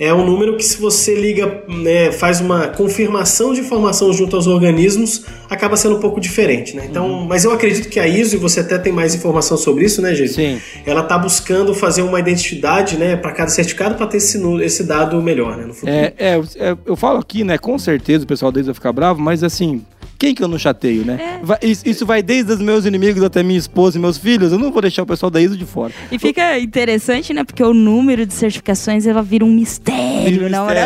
é 0.01 0.15
um 0.15 0.25
número 0.25 0.57
que, 0.57 0.65
se 0.65 0.79
você 0.81 1.15
liga, 1.15 1.63
né, 1.69 2.11
faz 2.11 2.41
uma 2.41 2.69
confirmação 2.69 3.53
de 3.53 3.61
informação 3.61 4.11
junto 4.15 4.35
aos 4.35 4.47
organismos, 4.47 5.27
acaba 5.51 5.77
sendo 5.77 5.97
um 5.97 6.01
pouco 6.01 6.19
diferente. 6.19 6.75
Né? 6.75 6.87
Então, 6.91 7.27
Mas 7.29 7.45
eu 7.45 7.53
acredito 7.53 7.87
que 7.91 8.01
a 8.01 8.09
ISO, 8.09 8.35
e 8.37 8.39
você 8.39 8.61
até 8.61 8.79
tem 8.79 8.93
mais 8.93 9.15
informação 9.15 9.59
sobre 9.59 9.85
isso, 9.85 10.01
né, 10.01 10.15
gente? 10.15 10.33
Sim. 10.33 10.59
Ela 10.87 11.03
está 11.03 11.19
buscando 11.19 11.75
fazer 11.75 12.01
uma 12.01 12.19
identidade 12.19 12.97
né, 12.97 13.15
para 13.15 13.31
cada 13.33 13.51
certificado 13.51 13.95
para 13.95 14.07
ter 14.07 14.17
esse, 14.17 14.41
esse 14.63 14.85
dado 14.85 15.21
melhor 15.21 15.59
né, 15.59 15.67
no 15.67 15.75
futuro. 15.75 15.93
É, 15.93 16.15
é, 16.17 16.37
eu- 16.37 16.45
é, 16.57 16.77
eu 16.87 16.97
falo 16.97 17.19
aqui, 17.19 17.45
né? 17.45 17.59
Com 17.59 17.79
certeza 17.79 18.25
o 18.25 18.27
pessoal 18.27 18.51
deles 18.51 18.67
vai 18.69 18.75
ficar 18.75 18.93
bravo, 18.93 19.21
mas 19.21 19.45
assim, 19.45 19.85
quem 20.21 20.35
que 20.35 20.45
eu 20.45 20.49
não 20.49 20.59
chateio, 20.59 21.03
né? 21.05 21.39
É. 21.41 21.45
Vai- 21.45 21.59
isso, 21.63 21.83
isso 21.89 22.05
vai 22.05 22.23
desde 22.23 22.53
os 22.53 22.61
meus 22.61 22.85
inimigos 22.85 23.23
até 23.23 23.43
minha 23.43 23.59
esposa 23.59 23.97
e 23.97 24.01
meus 24.01 24.19
filhos. 24.19 24.53
Eu 24.53 24.59
não 24.59 24.71
vou 24.71 24.83
deixar 24.83 25.03
o 25.03 25.07
pessoal 25.07 25.31
da 25.31 25.41
ISO 25.41 25.57
de 25.57 25.65
fora. 25.65 25.93
E 26.13 26.19
fica 26.19 26.59
interessante, 26.59 27.33
né? 27.33 27.43
Porque 27.43 27.63
o 27.63 27.73
número 27.73 28.27
de 28.27 28.35
certificações 28.35 29.07
ela 29.07 29.23
vira 29.23 29.45
um 29.47 29.51
mistério, 29.51 30.51
na 30.51 30.63
hora. 30.63 30.81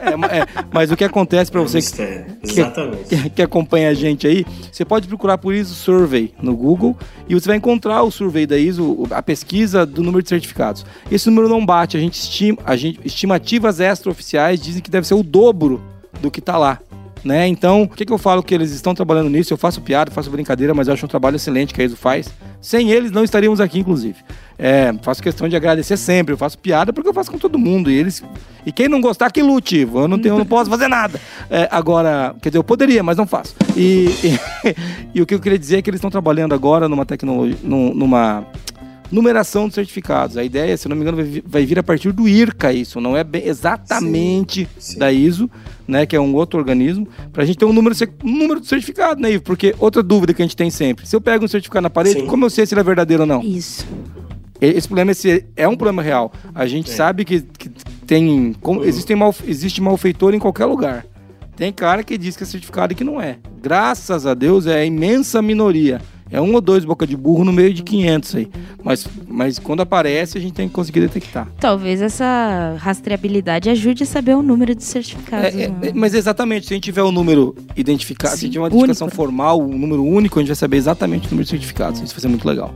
É, 0.00 0.16
ma- 0.16 0.26
é, 0.28 0.46
mas 0.72 0.90
o 0.90 0.96
que 0.96 1.04
acontece 1.04 1.50
pra 1.52 1.60
você 1.60 1.78
que, 1.80 1.84
Mistério. 1.84 2.26
Exatamente. 2.42 3.04
que, 3.04 3.30
que 3.30 3.42
acompanha 3.42 3.90
a 3.90 3.94
gente 3.94 4.26
aí, 4.26 4.46
você 4.72 4.84
pode 4.86 5.06
procurar 5.06 5.36
por 5.36 5.54
ISO 5.54 5.74
Survey 5.74 6.32
no 6.42 6.56
Google 6.56 6.96
e 7.28 7.34
você 7.34 7.46
vai 7.46 7.56
encontrar 7.58 8.02
o 8.02 8.10
survey 8.10 8.46
da 8.46 8.56
ISO, 8.56 9.06
a 9.10 9.22
pesquisa 9.22 9.84
do 9.84 10.02
número 10.02 10.22
de 10.22 10.30
certificados. 10.30 10.86
Esse 11.12 11.28
número 11.28 11.46
não 11.48 11.64
bate, 11.64 11.96
a 11.96 12.00
gente 12.00 12.14
estima, 12.14 12.56
a 12.64 12.74
gente, 12.74 12.98
estimativas 13.04 13.80
extraoficiais 13.80 14.58
dizem 14.60 14.80
que 14.82 14.90
deve 14.90 15.06
ser 15.06 15.12
o 15.14 15.22
dobro 15.22 15.82
do 16.22 16.30
que 16.30 16.40
tá 16.40 16.56
lá. 16.56 16.78
Né? 17.24 17.46
Então, 17.48 17.82
o 17.82 17.88
que, 17.88 18.04
que 18.04 18.12
eu 18.12 18.18
falo 18.18 18.42
que 18.42 18.54
eles 18.54 18.70
estão 18.70 18.94
trabalhando 18.94 19.28
nisso? 19.28 19.52
Eu 19.52 19.58
faço 19.58 19.80
piada, 19.80 20.10
faço 20.10 20.30
brincadeira, 20.30 20.72
mas 20.72 20.88
eu 20.88 20.94
acho 20.94 21.04
um 21.04 21.08
trabalho 21.08 21.36
excelente 21.36 21.74
que 21.74 21.82
a 21.82 21.84
ISO 21.84 21.96
faz. 21.96 22.28
Sem 22.60 22.90
eles, 22.90 23.10
não 23.10 23.24
estaríamos 23.24 23.60
aqui, 23.60 23.80
inclusive. 23.80 24.16
É, 24.58 24.92
faço 25.02 25.22
questão 25.22 25.48
de 25.48 25.54
agradecer 25.54 25.96
sempre. 25.96 26.32
Eu 26.32 26.38
faço 26.38 26.58
piada 26.58 26.92
porque 26.92 27.08
eu 27.08 27.14
faço 27.14 27.30
com 27.30 27.38
todo 27.38 27.58
mundo. 27.58 27.90
E 27.90 27.94
eles. 27.94 28.22
E 28.66 28.72
quem 28.72 28.88
não 28.88 29.00
gostar, 29.00 29.30
que 29.30 29.42
lute. 29.42 29.88
Eu 29.92 30.08
não, 30.08 30.18
tenho, 30.18 30.34
eu 30.34 30.38
não 30.38 30.46
posso 30.46 30.68
fazer 30.68 30.88
nada. 30.88 31.20
É, 31.48 31.68
agora, 31.70 32.34
quer 32.42 32.48
dizer, 32.50 32.58
eu 32.58 32.64
poderia, 32.64 33.02
mas 33.02 33.16
não 33.16 33.26
faço. 33.26 33.54
E, 33.76 34.08
e, 34.24 34.76
e 35.14 35.22
o 35.22 35.26
que 35.26 35.34
eu 35.34 35.40
queria 35.40 35.58
dizer 35.58 35.78
é 35.78 35.82
que 35.82 35.90
eles 35.90 35.98
estão 35.98 36.10
trabalhando 36.10 36.54
agora 36.54 36.88
numa 36.88 37.06
tecnologia. 37.06 37.56
numa 37.62 38.44
numeração 39.10 39.68
de 39.68 39.74
certificados. 39.74 40.36
A 40.36 40.44
ideia, 40.44 40.76
se 40.76 40.88
não 40.88 40.96
me 40.96 41.02
engano, 41.02 41.18
vai 41.46 41.64
vir, 41.64 41.78
a 41.78 41.82
partir 41.82 42.12
do 42.12 42.28
IRCA 42.28 42.72
isso, 42.72 43.00
não 43.00 43.16
é 43.16 43.24
bem 43.24 43.46
exatamente 43.46 44.68
sim, 44.78 44.92
sim. 44.94 44.98
da 44.98 45.12
ISO, 45.12 45.50
né, 45.86 46.06
que 46.06 46.14
é 46.14 46.20
um 46.20 46.34
outro 46.34 46.58
organismo, 46.58 47.08
para 47.32 47.42
a 47.42 47.46
gente 47.46 47.58
ter 47.58 47.64
um 47.64 47.72
número, 47.72 47.94
um 48.24 48.38
número 48.38 48.60
de 48.60 48.66
certificado, 48.66 49.20
né, 49.20 49.38
Porque 49.38 49.74
outra 49.78 50.02
dúvida 50.02 50.34
que 50.34 50.42
a 50.42 50.44
gente 50.44 50.56
tem 50.56 50.70
sempre, 50.70 51.06
se 51.06 51.14
eu 51.14 51.20
pego 51.20 51.44
um 51.44 51.48
certificado 51.48 51.82
na 51.82 51.90
parede, 51.90 52.20
sim. 52.20 52.26
como 52.26 52.44
eu 52.44 52.50
sei 52.50 52.66
se 52.66 52.74
ele 52.74 52.80
é 52.80 52.84
verdadeiro 52.84 53.22
ou 53.22 53.26
não? 53.26 53.42
Isso. 53.42 53.86
Esse 54.60 54.88
problema 54.88 55.12
esse 55.12 55.44
é 55.56 55.68
um 55.68 55.76
problema 55.76 56.02
real. 56.02 56.32
A 56.54 56.66
gente 56.66 56.90
é. 56.90 56.94
sabe 56.94 57.24
que, 57.24 57.42
que 57.42 57.70
tem. 58.06 58.54
Como, 58.60 58.84
existe, 58.84 59.14
mal, 59.14 59.34
existe 59.46 59.80
malfeitor 59.80 60.34
em 60.34 60.38
qualquer 60.38 60.64
lugar. 60.64 61.06
Tem 61.56 61.72
cara 61.72 62.02
que 62.02 62.16
diz 62.16 62.36
que 62.36 62.42
é 62.42 62.46
certificado 62.46 62.92
e 62.92 62.96
que 62.96 63.04
não 63.04 63.20
é. 63.20 63.38
Graças 63.60 64.26
a 64.26 64.34
Deus 64.34 64.66
é 64.66 64.80
a 64.80 64.84
imensa 64.84 65.42
minoria. 65.42 66.00
É 66.30 66.40
um 66.40 66.54
ou 66.54 66.60
dois 66.60 66.84
boca 66.84 67.06
de 67.06 67.16
burro 67.16 67.44
no 67.44 67.52
meio 67.52 67.72
de 67.72 67.82
500 67.82 68.34
aí. 68.34 68.50
Mas, 68.82 69.06
mas 69.26 69.58
quando 69.58 69.80
aparece, 69.80 70.36
a 70.36 70.40
gente 70.40 70.52
tem 70.52 70.68
que 70.68 70.74
conseguir 70.74 71.00
detectar. 71.00 71.48
Talvez 71.58 72.02
essa 72.02 72.76
rastreabilidade 72.78 73.70
ajude 73.70 74.02
a 74.02 74.06
saber 74.06 74.34
o 74.34 74.42
número 74.42 74.74
de 74.74 74.84
certificados. 74.84 75.54
É, 75.54 75.64
é, 75.64 75.92
mas 75.94 76.14
exatamente, 76.14 76.66
se 76.66 76.74
a 76.74 76.76
gente 76.76 76.84
tiver 76.84 77.02
o 77.02 77.08
um 77.08 77.12
número 77.12 77.54
identificado, 77.76 78.34
Sim, 78.34 78.40
se 78.40 78.48
tiver 78.48 78.60
uma 78.60 78.68
identificação 78.68 79.06
único. 79.06 79.16
formal, 79.16 79.60
um 79.60 79.78
número 79.78 80.04
único, 80.04 80.38
a 80.38 80.42
gente 80.42 80.48
vai 80.48 80.56
saber 80.56 80.76
exatamente 80.76 81.26
o 81.26 81.30
número 81.30 81.44
de 81.44 81.50
certificados. 81.50 82.00
Isso 82.00 82.14
vai 82.14 82.20
ser 82.20 82.28
muito 82.28 82.46
legal. 82.46 82.74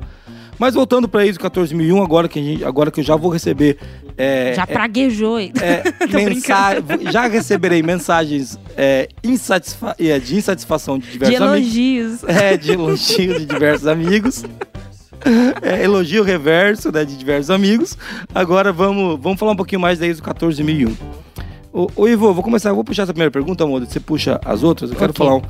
Mas 0.58 0.74
voltando 0.74 1.08
para 1.08 1.26
ISO 1.26 1.40
14001, 1.40 2.02
agora 2.02 2.28
que, 2.28 2.42
gente, 2.42 2.64
agora 2.64 2.90
que 2.90 3.00
eu 3.00 3.04
já 3.04 3.16
vou 3.16 3.30
receber. 3.30 3.78
É, 4.16 4.52
já 4.54 4.66
praguejou, 4.66 5.38
é, 5.38 5.50
mensa 6.12 7.10
Já 7.10 7.26
receberei 7.26 7.82
mensagens 7.82 8.58
é, 8.76 9.08
insatisfa 9.24 9.96
é, 9.98 10.18
de 10.18 10.36
insatisfação 10.36 10.98
de 10.98 11.10
diversos 11.10 11.36
de 11.36 11.42
elogios. 11.42 12.24
amigos. 12.24 12.42
É, 12.42 12.56
de 12.56 12.72
elogios 12.72 13.38
de 13.38 13.46
diversos 13.46 13.86
amigos. 13.86 14.44
É, 15.62 15.84
elogio 15.84 16.22
reverso 16.22 16.90
né, 16.90 17.04
de 17.04 17.16
diversos 17.16 17.50
amigos. 17.50 17.96
Agora 18.34 18.72
vamos, 18.72 19.18
vamos 19.20 19.38
falar 19.38 19.52
um 19.52 19.56
pouquinho 19.56 19.80
mais 19.80 19.98
da 19.98 20.06
ISO 20.06 20.22
14001. 20.22 20.94
Ô, 21.72 21.88
ô, 21.96 22.06
Ivo, 22.06 22.34
vou 22.34 22.42
começar, 22.42 22.70
vou 22.72 22.84
puxar 22.84 23.04
essa 23.04 23.14
primeira 23.14 23.30
pergunta, 23.30 23.64
amor. 23.64 23.80
Você 23.80 23.98
puxa 23.98 24.38
as 24.44 24.62
outras. 24.62 24.90
Eu 24.90 24.96
quero 24.96 25.10
okay. 25.10 25.26
falar. 25.26 25.38
Um, 25.38 25.42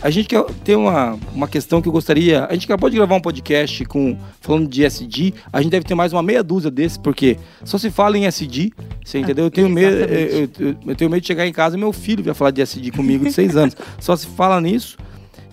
a 0.00 0.08
gente 0.08 0.28
quer 0.28 0.44
ter 0.62 0.76
uma, 0.76 1.18
uma 1.34 1.48
questão 1.48 1.82
que 1.82 1.88
eu 1.88 1.92
gostaria. 1.92 2.44
A 2.44 2.52
gente 2.52 2.66
acabou 2.66 2.88
de 2.88 2.96
gravar 2.96 3.16
um 3.16 3.20
podcast 3.20 3.84
com 3.86 4.16
falando 4.40 4.68
de 4.68 4.84
SD. 4.84 5.34
A 5.52 5.60
gente 5.60 5.72
deve 5.72 5.84
ter 5.84 5.96
mais 5.96 6.12
uma 6.12 6.22
meia 6.22 6.44
dúzia 6.44 6.70
desses, 6.70 6.96
porque 6.96 7.36
só 7.64 7.76
se 7.76 7.90
fala 7.90 8.16
em 8.16 8.26
SD. 8.26 8.72
Você 9.04 9.18
entendeu? 9.18 9.46
Eu 9.46 9.50
tenho, 9.50 9.68
medo, 9.68 9.96
eu, 9.96 10.48
eu, 10.60 10.76
eu, 10.86 10.94
tenho 10.94 11.10
medo 11.10 11.20
de 11.20 11.26
chegar 11.26 11.44
em 11.44 11.52
casa 11.52 11.76
e 11.76 11.80
meu 11.80 11.92
filho 11.92 12.22
vai 12.22 12.34
falar 12.34 12.52
de 12.52 12.62
SD 12.62 12.92
comigo 12.92 13.24
de 13.24 13.32
seis 13.32 13.56
anos. 13.56 13.76
Só 13.98 14.14
se 14.14 14.28
fala 14.28 14.60
nisso. 14.60 14.96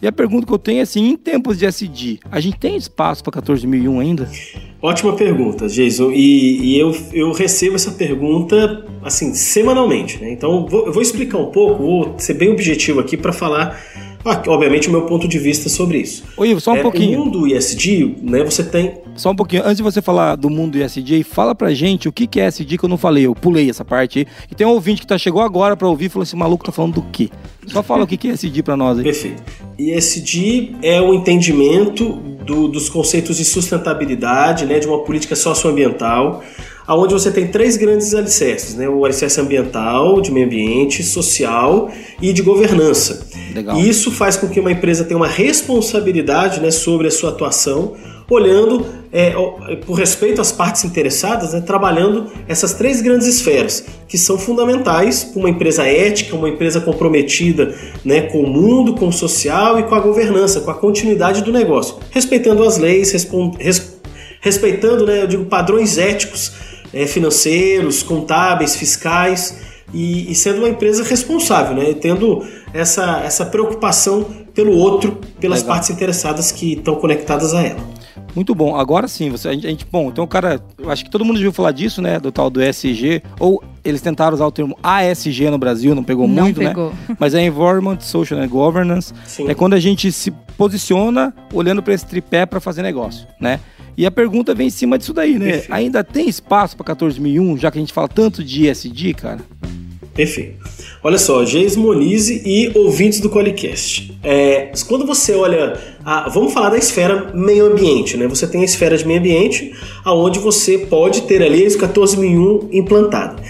E 0.02 0.08
a 0.08 0.12
pergunta 0.12 0.48
que 0.48 0.54
eu 0.54 0.58
tenho 0.58 0.80
é 0.80 0.82
assim, 0.82 1.10
em 1.10 1.16
tempos 1.16 1.60
de 1.60 1.66
SD, 1.66 2.20
a 2.32 2.40
gente 2.40 2.58
tem 2.58 2.76
espaço 2.76 3.24
para 3.24 3.34
14001 3.34 4.00
ainda? 4.00 4.28
Ótima 4.82 5.16
pergunta, 5.16 5.68
Jason. 5.68 6.12
E, 6.12 6.74
e, 6.74 6.80
eu, 6.80 6.96
eu 7.14 7.32
recebo 7.32 7.76
essa 7.76 7.92
pergunta 7.92 8.84
assim 9.04 9.36
semanalmente, 9.36 10.20
né? 10.20 10.32
Então 10.32 10.66
vou, 10.66 10.88
eu 10.88 10.94
vou 10.94 11.04
explicar 11.04 11.38
um 11.38 11.52
pouco, 11.52 11.84
vou 11.84 12.16
ser 12.18 12.34
bem 12.34 12.50
objetivo 12.50 13.00
aqui 13.00 13.16
para 13.16 13.32
falar 13.32 13.80
obviamente, 14.48 14.88
o 14.88 14.92
meu 14.92 15.04
ponto 15.04 15.28
de 15.28 15.38
vista 15.40 15.70
sobre 15.70 16.00
isso. 16.00 16.24
Oi, 16.38 16.50
Ivo, 16.50 16.62
só 16.62 16.74
um 16.74 16.78
é, 16.78 16.82
pouquinho. 16.82 17.22
O 17.22 17.26
mundo 17.26 17.48
ISD, 17.48 18.18
né, 18.22 18.44
você 18.44 18.64
tem... 18.64 19.00
Só 19.16 19.32
um 19.32 19.36
pouquinho. 19.36 19.64
Antes 19.64 19.78
de 19.78 19.84
você 19.84 20.02
falar 20.02 20.36
do 20.36 20.50
mundo 20.50 20.78
ISD, 20.78 21.24
fala 21.24 21.54
pra 21.54 21.74
gente 21.74 22.08
o 22.08 22.12
que, 22.12 22.26
que 22.26 22.40
é 22.40 22.48
ISD 22.48 22.78
que 22.78 22.86
eu 22.86 22.90
não 22.90 22.98
falei. 22.98 23.26
Eu 23.26 23.36
pulei 23.36 23.70
essa 23.70 23.84
parte 23.84 24.20
aí. 24.20 24.28
E 24.50 24.56
tem 24.56 24.66
um 24.66 24.72
ouvinte 24.72 25.02
que 25.02 25.08
tá, 25.08 25.18
chegou 25.18 25.42
agora 25.42 25.76
pra 25.76 25.88
ouvir 25.88 26.06
e 26.06 26.10
falou 26.10 26.24
assim, 26.24 26.38
maluco 26.38 26.66
tá 26.66 26.72
falando 26.72 26.96
do 26.96 27.02
quê? 27.12 27.30
Só 27.68 27.84
fala 27.84 28.04
o 28.04 28.08
que, 28.08 28.18
que 28.18 28.30
é 28.30 28.32
ISD 28.32 28.64
pra 28.64 28.78
nós 28.78 28.98
aí. 28.98 29.04
Perfeito. 29.04 29.44
ISD 29.78 30.76
é 30.82 31.02
o 31.02 31.14
entendimento 31.14 32.32
do, 32.46 32.68
dos 32.68 32.90
conceitos 32.90 33.38
de 33.38 33.46
sustentabilidade, 33.46 34.66
né, 34.66 34.80
de 34.80 34.88
uma 34.88 35.04
política 35.04 35.36
socioambiental, 35.36 36.44
aonde 36.88 37.13
você 37.13 37.32
tem 37.32 37.48
três 37.48 37.78
grandes 37.78 38.13
alicerces, 38.13 38.76
né? 38.76 38.88
O 38.89 39.06
alicerce 39.06 39.39
ambiental, 39.39 40.22
de 40.22 40.32
meio 40.32 40.46
ambiente, 40.46 41.04
social 41.04 41.89
e 42.22 42.34
de 42.34 42.41
governança. 42.41 43.28
Legal. 43.54 43.78
E 43.78 43.88
isso 43.88 44.12
faz 44.12 44.38
com 44.38 44.48
que 44.48 44.60
uma 44.60 44.72
empresa 44.72 45.04
tenha 45.04 45.17
uma 45.17 45.28
responsabilidade 45.28 46.60
né, 46.60 46.72
sobre 46.72 47.08
a 47.08 47.12
sua 47.12 47.30
atuação, 47.30 47.94
olhando 48.30 48.86
é, 49.12 49.32
por 49.86 49.94
respeito 49.94 50.39
às 50.39 50.52
partes 50.52 50.86
interessadas, 50.86 51.54
né, 51.54 51.62
trabalhando 51.62 52.28
essas 52.48 52.74
três 52.74 53.02
grandes 53.02 53.28
esferas, 53.28 53.84
que 54.08 54.17
são 54.17 54.38
fundamentais 54.38 55.26
para 55.26 55.39
uma 55.39 55.50
empresa 55.50 55.84
ética, 55.84 56.36
uma 56.36 56.48
empresa 56.48 56.80
comprometida 56.80 57.76
né, 58.06 58.22
com 58.22 58.39
o 58.39 58.48
mundo, 58.48 58.96
com 58.96 59.10
o 59.10 59.13
social 59.13 59.78
e 59.80 59.84
com 59.84 59.96
a 59.96 60.00
governança, 60.00 60.62
com 60.62 60.72
a 60.72 60.76
continuidade 60.76 61.44
do 61.44 61.52
negócio, 61.52 61.98
respeitando 62.10 62.63
as 62.63 62.78
leis, 62.78 63.12
respeitando, 64.39 65.06
né, 65.06 65.24
eu 65.24 65.28
digo, 65.28 65.46
padrões 65.46 65.98
éticos 65.98 66.71
é, 66.93 67.06
financeiros, 67.08 68.04
contábeis, 68.04 68.75
fiscais 68.75 69.58
e, 69.93 70.32
e, 70.32 70.36
sendo 70.36 70.60
uma 70.60 70.69
empresa 70.69 71.04
responsável, 71.04 71.75
né? 71.75 71.93
tendo 71.93 72.45
essa, 72.73 73.21
essa 73.25 73.45
preocupação 73.45 74.23
pelo 74.54 74.73
outro, 74.73 75.19
pelas 75.39 75.60
Legal. 75.62 75.75
partes 75.75 75.89
interessadas 75.89 76.51
que 76.51 76.73
estão 76.73 76.95
conectadas 76.95 77.54
a 77.54 77.62
ela. 77.62 78.01
Muito 78.36 78.56
bom. 78.56 78.76
Agora 78.76 79.08
sim, 79.08 79.30
você, 79.30 79.50
a, 79.50 79.54
gente, 79.54 79.86
bom, 79.92 80.10
então 80.10 80.24
o 80.24 80.28
cara, 80.28 80.62
eu 80.78 80.90
acho 80.90 81.04
que 81.04 81.10
todo 81.10 81.26
mundo 81.26 81.38
já 81.38 81.42
ouviu 81.42 81.52
falar 81.52 81.72
disso, 81.72 82.02
né, 82.02 82.20
do 82.20 82.32
tal 82.32 82.50
do 82.50 82.62
ESG, 82.62 83.22
ou 83.40 83.64
eles 83.84 84.02
tentaram 84.02 84.34
usar 84.34 84.46
o 84.46 84.52
termo 84.52 84.78
ASG 84.82 85.50
no 85.50 85.58
Brasil, 85.58 85.94
não 85.94 86.04
pegou 86.04 86.28
não 86.28 86.44
muito, 86.44 86.62
né? 86.62 86.70
pegou. 86.70 86.90
né? 86.90 87.16
Mas 87.20 87.34
é 87.34 87.44
Environment, 87.46 88.00
Social 88.00 88.40
and 88.40 88.48
Governance. 88.48 89.14
Sim. 89.26 89.50
É 89.50 89.56
quando 89.56 89.74
a 89.74 89.80
gente 89.80 90.12
se 90.12 90.32
posiciona 90.58 91.34
olhando 91.54 91.82
para 91.82 91.94
esse 91.94 92.06
tripé 92.06 92.46
para 92.46 92.60
fazer 92.60 92.84
negócio, 92.84 93.28
né? 93.40 93.60
E 93.98 94.06
a 94.06 94.12
pergunta 94.12 94.56
vem 94.56 94.68
em 94.68 94.72
cima 94.72 94.98
disso 94.98 95.14
daí, 95.14 95.38
né? 95.38 95.64
Ainda 95.70 96.04
tem 96.04 96.30
espaço 96.30 96.78
para 96.78 96.86
14001, 96.86 97.58
já 97.58 97.70
que 97.70 97.78
a 97.78 97.82
gente 97.82 97.92
fala 97.92 98.08
tanto 98.08 98.44
de 98.44 98.68
ESG, 98.68 99.14
cara? 99.14 99.40
Perfeito. 100.13 100.56
Olha 101.04 101.17
só, 101.17 101.43
Geis 101.45 101.76
Monize 101.76 102.41
e 102.45 102.71
ouvintes 102.78 103.19
do 103.19 103.30
Qualicast. 103.30 104.17
É, 104.24 104.71
quando 104.88 105.06
você 105.06 105.34
olha. 105.34 105.80
A, 106.04 106.30
vamos 106.30 106.54
falar 106.54 106.69
da 106.69 106.78
esfera 106.78 107.32
meio 107.34 107.71
ambiente, 107.71 108.17
né? 108.17 108.28
Você 108.28 108.45
tem 108.45 108.62
a 108.62 108.65
esfera 108.65 108.97
de 108.97 109.08
meio 109.08 109.19
ambiente, 109.19 109.74
aonde 110.04 110.39
você 110.39 110.78
pode 110.78 111.21
ter 111.24 111.41
ali 111.41 111.63
a 111.63 111.67
ISO 111.67 111.80
14001 111.80 112.69
implantada. 112.71 113.41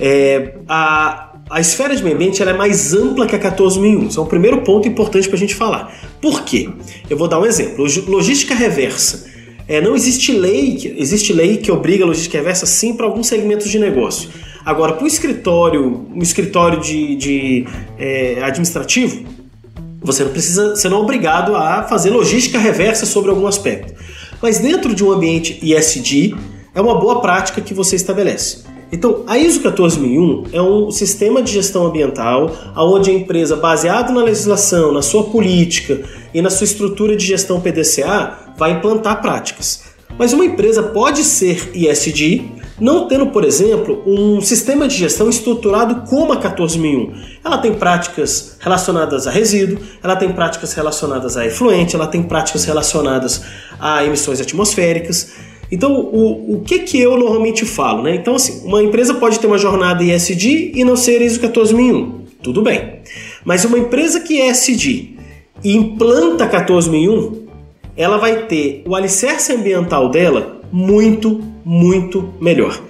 É, 0.00 0.54
a, 0.66 1.34
a 1.50 1.60
esfera 1.60 1.94
de 1.94 2.02
meio 2.02 2.16
ambiente 2.16 2.42
é 2.42 2.52
mais 2.52 2.94
ampla 2.94 3.26
que 3.26 3.36
a 3.36 3.38
14001. 3.38 4.08
Isso 4.08 4.18
é 4.18 4.22
o 4.22 4.26
primeiro 4.26 4.62
ponto 4.62 4.88
importante 4.88 5.28
para 5.28 5.36
a 5.36 5.40
gente 5.40 5.54
falar. 5.54 5.94
Por 6.20 6.42
quê? 6.44 6.68
Eu 7.10 7.16
vou 7.16 7.28
dar 7.28 7.38
um 7.38 7.44
exemplo. 7.44 7.84
Logística 8.08 8.54
reversa 8.54 9.36
é, 9.68 9.80
não 9.80 9.96
existe 9.96 10.32
lei, 10.32 10.94
existe 10.96 11.32
lei 11.32 11.56
que 11.56 11.72
obriga 11.72 12.04
a 12.04 12.06
logística 12.06 12.38
reversa 12.38 12.66
sim 12.66 12.94
para 12.94 13.06
alguns 13.06 13.26
segmentos 13.26 13.68
de 13.68 13.78
negócio. 13.78 14.30
Agora, 14.66 14.94
para 14.94 15.04
o 15.04 15.06
escritório, 15.06 16.08
um 16.12 16.20
escritório 16.20 16.80
de, 16.80 17.14
de 17.14 17.66
é, 17.96 18.42
administrativo, 18.42 19.24
você 20.02 20.24
não 20.24 20.32
precisa, 20.32 20.70
você 20.74 20.88
não 20.88 20.98
é 20.98 21.00
obrigado 21.02 21.54
a 21.54 21.84
fazer 21.84 22.10
logística 22.10 22.58
reversa 22.58 23.06
sobre 23.06 23.30
algum 23.30 23.46
aspecto. 23.46 23.94
Mas 24.42 24.58
dentro 24.58 24.92
de 24.92 25.04
um 25.04 25.12
ambiente 25.12 25.56
ISD, 25.62 26.34
é 26.74 26.80
uma 26.80 26.98
boa 26.98 27.20
prática 27.20 27.60
que 27.60 27.72
você 27.72 27.94
estabelece. 27.94 28.64
Então, 28.90 29.22
a 29.28 29.38
ISO 29.38 29.60
14001 29.60 30.46
é 30.52 30.60
um 30.60 30.90
sistema 30.90 31.44
de 31.44 31.52
gestão 31.52 31.86
ambiental 31.86 32.50
onde 32.76 33.08
a 33.08 33.14
empresa, 33.14 33.54
baseado 33.54 34.12
na 34.12 34.22
legislação, 34.24 34.90
na 34.90 35.00
sua 35.00 35.24
política 35.24 36.02
e 36.34 36.42
na 36.42 36.50
sua 36.50 36.64
estrutura 36.64 37.14
de 37.14 37.24
gestão 37.24 37.60
PDCA, 37.60 38.52
vai 38.58 38.72
implantar 38.72 39.22
práticas. 39.22 39.84
Mas 40.18 40.32
uma 40.32 40.44
empresa 40.44 40.82
pode 40.82 41.22
ser 41.22 41.70
ISD 41.72 42.42
não 42.78 43.08
tendo, 43.08 43.28
por 43.28 43.44
exemplo, 43.44 44.02
um 44.06 44.40
sistema 44.40 44.86
de 44.86 44.94
gestão 44.94 45.28
estruturado 45.28 46.08
como 46.08 46.32
a 46.32 46.36
14001. 46.36 47.12
Ela 47.44 47.58
tem 47.58 47.74
práticas 47.74 48.56
relacionadas 48.60 49.26
a 49.26 49.30
resíduo, 49.30 49.78
ela 50.02 50.16
tem 50.16 50.32
práticas 50.32 50.74
relacionadas 50.74 51.36
a 51.36 51.46
efluente, 51.46 51.96
ela 51.96 52.06
tem 52.06 52.22
práticas 52.22 52.64
relacionadas 52.64 53.42
a 53.80 54.04
emissões 54.04 54.40
atmosféricas. 54.40 55.32
Então, 55.70 55.92
o, 55.94 56.56
o 56.56 56.60
que 56.60 56.80
que 56.80 57.00
eu 57.00 57.18
normalmente 57.18 57.64
falo, 57.64 58.02
né? 58.02 58.14
Então, 58.14 58.36
assim, 58.36 58.64
uma 58.64 58.82
empresa 58.82 59.14
pode 59.14 59.38
ter 59.40 59.46
uma 59.46 59.58
jornada 59.58 60.04
ISD 60.04 60.72
e 60.74 60.84
não 60.84 60.96
ser 60.96 61.22
ISO 61.22 61.40
14001. 61.40 62.26
Tudo 62.42 62.62
bem. 62.62 63.00
Mas 63.44 63.64
uma 63.64 63.78
empresa 63.78 64.20
que 64.20 64.40
é 64.40 64.48
SD 64.48 65.16
e 65.64 65.74
implanta 65.74 66.46
14001, 66.46 67.46
ela 67.96 68.18
vai 68.18 68.46
ter 68.46 68.84
o 68.86 68.94
alicerce 68.94 69.52
ambiental 69.52 70.10
dela 70.10 70.60
muito, 70.72 71.40
muito 71.64 72.34
melhor. 72.40 72.80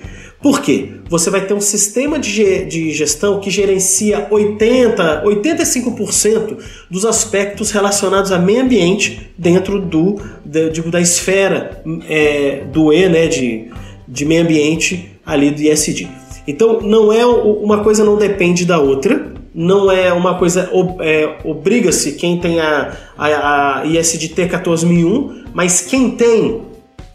Por 0.43 0.61
quê? 0.61 0.91
Você 1.09 1.31
vai 1.31 1.41
ter 1.41 1.55
um 1.55 1.61
sistema 1.61 2.19
de, 2.19 2.65
de 2.67 2.93
gestão 2.93 3.41
que 3.41 3.51
gerencia 3.51 4.29
80, 4.31 5.25
85% 5.25 6.59
dos 6.91 7.05
aspectos 7.05 7.71
relacionados 7.71 8.31
a 8.31 8.39
meio 8.39 8.63
ambiente 8.63 9.31
dentro 9.37 9.81
do, 9.81 10.21
da, 10.45 10.69
digo, 10.69 10.91
da 10.91 11.01
esfera 11.01 11.83
é, 12.09 12.65
do 12.73 12.93
E, 12.93 13.09
né, 13.09 13.27
de, 13.27 13.71
de 14.07 14.25
meio 14.25 14.43
ambiente 14.43 15.19
ali 15.25 15.51
do 15.51 15.63
ISD. 15.63 16.09
Então, 16.47 16.81
não 16.81 17.13
é 17.13 17.27
uma 17.27 17.83
coisa 17.83 18.05
não 18.05 18.17
depende 18.17 18.65
da 18.65 18.79
outra, 18.79 19.33
não 19.53 19.91
é 19.91 20.13
uma 20.13 20.39
coisa 20.39 20.71
é, 21.01 21.39
obriga-se 21.45 22.13
quem 22.13 22.39
tem 22.39 22.61
a, 22.61 22.93
a, 23.17 23.81
a 23.81 23.87
ISDT 23.87 24.49
14001, 24.49 25.45
mas 25.55 25.81
quem 25.81 26.11
tem 26.11 26.61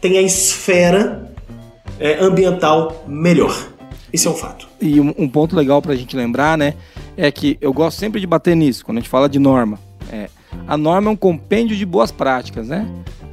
tem 0.02 0.18
a 0.18 0.22
esfera 0.22 1.32
é, 1.98 2.18
ambiental 2.18 3.04
melhor. 3.06 3.68
Isso 4.12 4.28
é 4.28 4.30
um 4.32 4.34
fato. 4.34 4.68
E 4.80 5.00
um, 5.00 5.14
um 5.16 5.28
ponto 5.28 5.56
legal 5.56 5.80
para 5.80 5.92
a 5.92 5.96
gente 5.96 6.16
lembrar, 6.16 6.58
né, 6.58 6.74
é 7.16 7.30
que 7.30 7.56
eu 7.60 7.72
gosto 7.72 7.98
sempre 7.98 8.20
de 8.20 8.26
bater 8.26 8.56
nisso 8.56 8.84
quando 8.84 8.98
a 8.98 9.00
gente 9.00 9.08
fala 9.08 9.28
de 9.28 9.38
norma. 9.38 9.78
É, 10.10 10.28
a 10.66 10.76
norma 10.76 11.08
é 11.08 11.12
um 11.12 11.16
compêndio 11.16 11.76
de 11.76 11.86
boas 11.86 12.10
práticas, 12.10 12.68
né? 12.68 12.86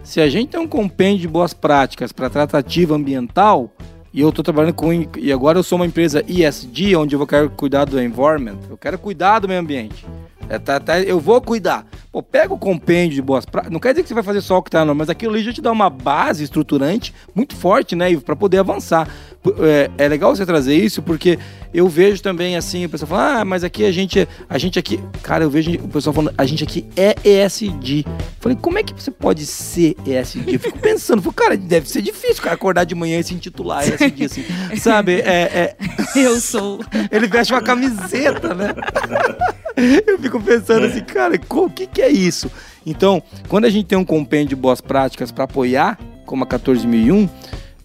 Se 0.04 0.22
a 0.22 0.30
gente 0.30 0.50
tem 0.50 0.60
um 0.60 0.68
compêndio 0.68 1.22
de 1.22 1.28
boas 1.28 1.54
práticas 1.54 2.12
para 2.12 2.30
tratativa 2.30 2.96
ambiental, 2.96 3.72
e 4.14 4.22
eu 4.22 4.30
estou 4.30 4.44
trabalhando 4.44 4.74
com. 4.74 4.92
E 5.18 5.32
agora 5.32 5.60
eu 5.60 5.64
sou 5.64 5.78
uma 5.78 5.86
empresa 5.86 6.24
ESG, 6.28 6.96
onde 6.96 7.16
eu 7.16 7.28
quero 7.28 7.50
cuidar 7.50 7.86
do 7.86 8.02
environment. 8.02 8.58
Eu 8.70 8.78
quero 8.78 8.98
cuidar 8.98 9.40
do 9.40 9.48
meio 9.48 9.60
ambiente. 9.60 10.06
É, 10.50 10.58
tá, 10.58 10.80
tá, 10.80 11.00
eu 11.00 11.20
vou 11.20 11.40
cuidar. 11.40 11.86
Pô, 12.12 12.24
pega 12.24 12.52
o 12.52 12.58
compêndio 12.58 13.14
de 13.14 13.22
boas 13.22 13.46
práticas. 13.46 13.72
Não 13.72 13.80
quer 13.80 13.90
dizer 13.90 14.02
que 14.02 14.08
você 14.08 14.16
vai 14.16 14.24
fazer 14.24 14.42
só 14.42 14.58
o 14.58 14.64
que 14.64 14.72
tá, 14.72 14.84
não, 14.84 14.96
mas 14.96 15.08
aquilo 15.08 15.36
ali 15.36 15.44
já 15.44 15.54
te 15.54 15.62
dá 15.62 15.72
uma 15.72 15.92
base 15.92 16.44
estruturante 16.44 17.14
muito 17.36 17.56
forte, 17.56 17.96
né, 17.96 18.18
para 18.18 18.36
poder 18.36 18.58
avançar. 18.58 19.08
É, 19.60 19.90
é, 19.98 20.08
legal 20.08 20.36
você 20.36 20.46
trazer 20.46 20.76
isso, 20.76 21.02
porque 21.02 21.40
eu 21.74 21.88
vejo 21.88 22.22
também 22.22 22.58
assim, 22.58 22.86
o 22.86 22.90
pessoal 22.90 23.10
fala, 23.10 23.40
ah, 23.40 23.46
mas 23.46 23.64
aqui 23.64 23.86
a 23.86 23.92
gente, 23.92 24.28
a 24.50 24.58
gente 24.58 24.78
aqui. 24.78 25.00
Cara, 25.24 25.46
eu 25.46 25.50
vejo 25.50 25.72
o 25.76 25.88
pessoal 25.88 26.14
falando, 26.14 26.34
a 26.38 26.46
gente 26.46 26.62
aqui 26.64 26.86
é 26.96 27.16
ESG. 27.24 28.06
Falei, 28.42 28.58
como 28.62 28.78
é 28.80 28.84
que 28.84 28.94
você 28.94 29.10
pode 29.10 29.46
ser 29.46 29.96
ESG? 30.06 30.54
Eu 30.54 30.60
fico 30.60 30.78
pensando, 30.80 31.22
falei, 31.22 31.36
cara, 31.36 31.58
deve 31.58 31.90
ser 31.90 32.02
difícil 32.02 32.44
cara 32.44 32.56
acordar 32.56 32.84
de 32.84 32.94
manhã 32.94 33.18
e 33.20 33.24
se 33.24 33.34
intitular 33.34 33.88
ESG, 33.88 34.26
assim. 34.26 34.46
Sabe? 34.78 35.22
É, 35.22 35.76
é... 35.76 35.76
Eu 36.20 36.40
sou. 36.42 36.84
Ele 37.10 37.28
veste 37.28 37.54
uma 37.54 37.62
camiseta, 37.62 38.54
né? 38.54 38.74
Eu 40.06 40.20
fico 40.20 40.42
pensando 40.42 40.86
assim, 40.86 41.02
cara, 41.02 41.40
o 41.50 41.70
que, 41.70 41.88
que 41.88 42.02
é 42.02 42.10
isso? 42.10 42.52
Então, 42.86 43.24
quando 43.48 43.66
a 43.66 43.70
gente 43.70 43.86
tem 43.86 43.98
um 43.98 44.04
compêndio 44.04 44.50
de 44.50 44.56
boas 44.58 44.82
práticas 44.82 45.32
para 45.32 45.46
apoiar, 45.46 45.98
como 46.26 46.44
a 46.44 46.48
14001, 46.48 47.30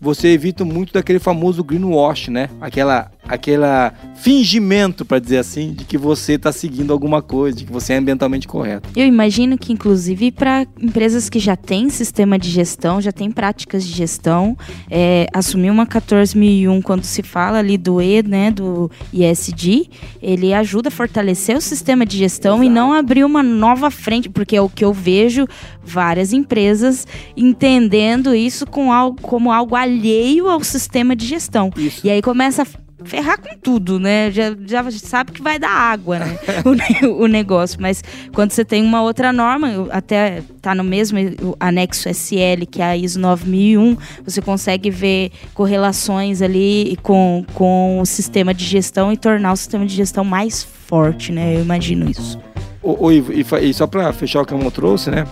você 0.01 0.29
evita 0.29 0.65
muito 0.65 0.93
daquele 0.93 1.19
famoso 1.19 1.63
greenwash, 1.65 2.29
né? 2.29 2.49
Aquela 2.61 3.11
aquela 3.29 3.93
fingimento, 4.17 5.05
para 5.05 5.19
dizer 5.19 5.39
assim, 5.39 5.73
de 5.73 5.85
que 5.85 5.99
você 5.99 6.35
está 6.35 6.51
seguindo 6.51 6.93
alguma 6.93 7.21
coisa, 7.21 7.59
de 7.59 7.65
que 7.65 7.73
você 7.73 7.93
é 7.93 7.97
ambientalmente 7.97 8.49
correto. 8.49 8.89
Eu 8.97 9.07
imagino 9.07 9.59
que, 9.59 9.73
inclusive, 9.73 10.31
para 10.31 10.67
empresas 10.81 11.29
que 11.29 11.39
já 11.39 11.57
têm 11.57 11.91
sistema 11.91 12.39
de 12.39 12.49
gestão, 12.49 13.01
já 13.01 13.13
têm 13.13 13.31
práticas 13.31 13.87
de 13.87 13.93
gestão, 13.93 14.57
é, 14.91 15.27
assumir 15.33 15.71
uma 15.71 15.85
14001 15.85 16.81
quando 16.81 17.05
se 17.05 17.23
fala 17.23 17.59
ali 17.59 17.77
do 17.77 18.01
E, 18.01 18.23
né, 18.23 18.51
do 18.51 18.91
ISD, 19.13 19.91
ele 20.23 20.55
ajuda 20.55 20.89
a 20.89 20.93
fortalecer 20.93 21.57
o 21.57 21.61
sistema 21.61 22.07
de 22.07 22.17
gestão 22.17 22.57
Exato. 22.57 22.71
e 22.71 22.71
não 22.71 22.93
abrir 22.93 23.25
uma 23.25 23.43
nova 23.43 23.91
frente, 23.91 24.31
porque 24.31 24.57
é 24.57 24.61
o 24.61 24.71
que 24.71 24.85
eu 24.85 24.93
vejo 24.93 25.47
várias 25.83 26.33
empresas 26.33 27.07
entendendo 27.37 28.35
isso 28.35 28.67
com 28.67 28.91
algo, 28.91 29.21
como 29.21 29.53
algo 29.53 29.77
alheio 29.77 30.49
ao 30.49 30.65
sistema 30.65 31.15
de 31.15 31.27
gestão. 31.27 31.71
Isso. 31.77 32.07
E 32.07 32.11
aí 32.11 32.23
começa 32.23 32.63
a 32.63 32.84
ferrar 33.05 33.41
com 33.41 33.57
tudo, 33.59 33.99
né? 33.99 34.31
Já, 34.31 34.55
já 34.67 34.91
sabe 34.91 35.33
que 35.33 35.43
vai 35.43 35.59
dar 35.59 35.71
água, 35.71 36.19
né? 36.19 36.39
o, 37.05 37.25
o, 37.25 37.27
negócio. 37.27 37.81
Mas 37.81 38.03
quando 38.33 38.53
você 38.53 38.65
tem 38.65 38.83
uma 38.83 39.03
outra 39.03 39.33
norma, 39.33 39.89
até 39.91 40.43
tá 40.61 40.75
no 40.75 40.85
mesmo 40.85 41.19
anexo 41.61 42.09
SL, 42.09 42.67
que 42.71 42.81
é 42.81 42.85
a 42.85 42.97
ISO 42.97 43.21
9001, 43.21 43.97
você 44.25 44.41
consegue 44.41 44.91
ver 44.91 45.31
correlações 45.53 46.43
ali 46.43 46.99
com, 47.03 47.45
com 47.55 48.01
o 48.01 48.07
sistema 48.07 48.53
de 48.53 48.65
gestão 48.65 49.13
e 49.13 49.17
tornar 49.17 49.53
o 49.53 49.57
sistema 49.57 49.87
de 49.87 49.95
gestão 49.95 50.25
mais 50.25 50.63
forte, 50.63 51.33
né? 51.33 51.57
Eu 51.57 51.61
imagino 51.61 52.11
isso. 52.11 52.39
O, 52.83 53.07
o 53.07 53.13
Ivo, 53.13 53.33
e, 53.33 53.45
e 53.63 53.75
só 53.75 53.87
para 53.87 54.13
fechar 54.13 54.43
o 54.43 54.47
que 54.47 54.53
eu 54.53 54.71
trouxe, 54.71 55.11
né? 55.11 55.27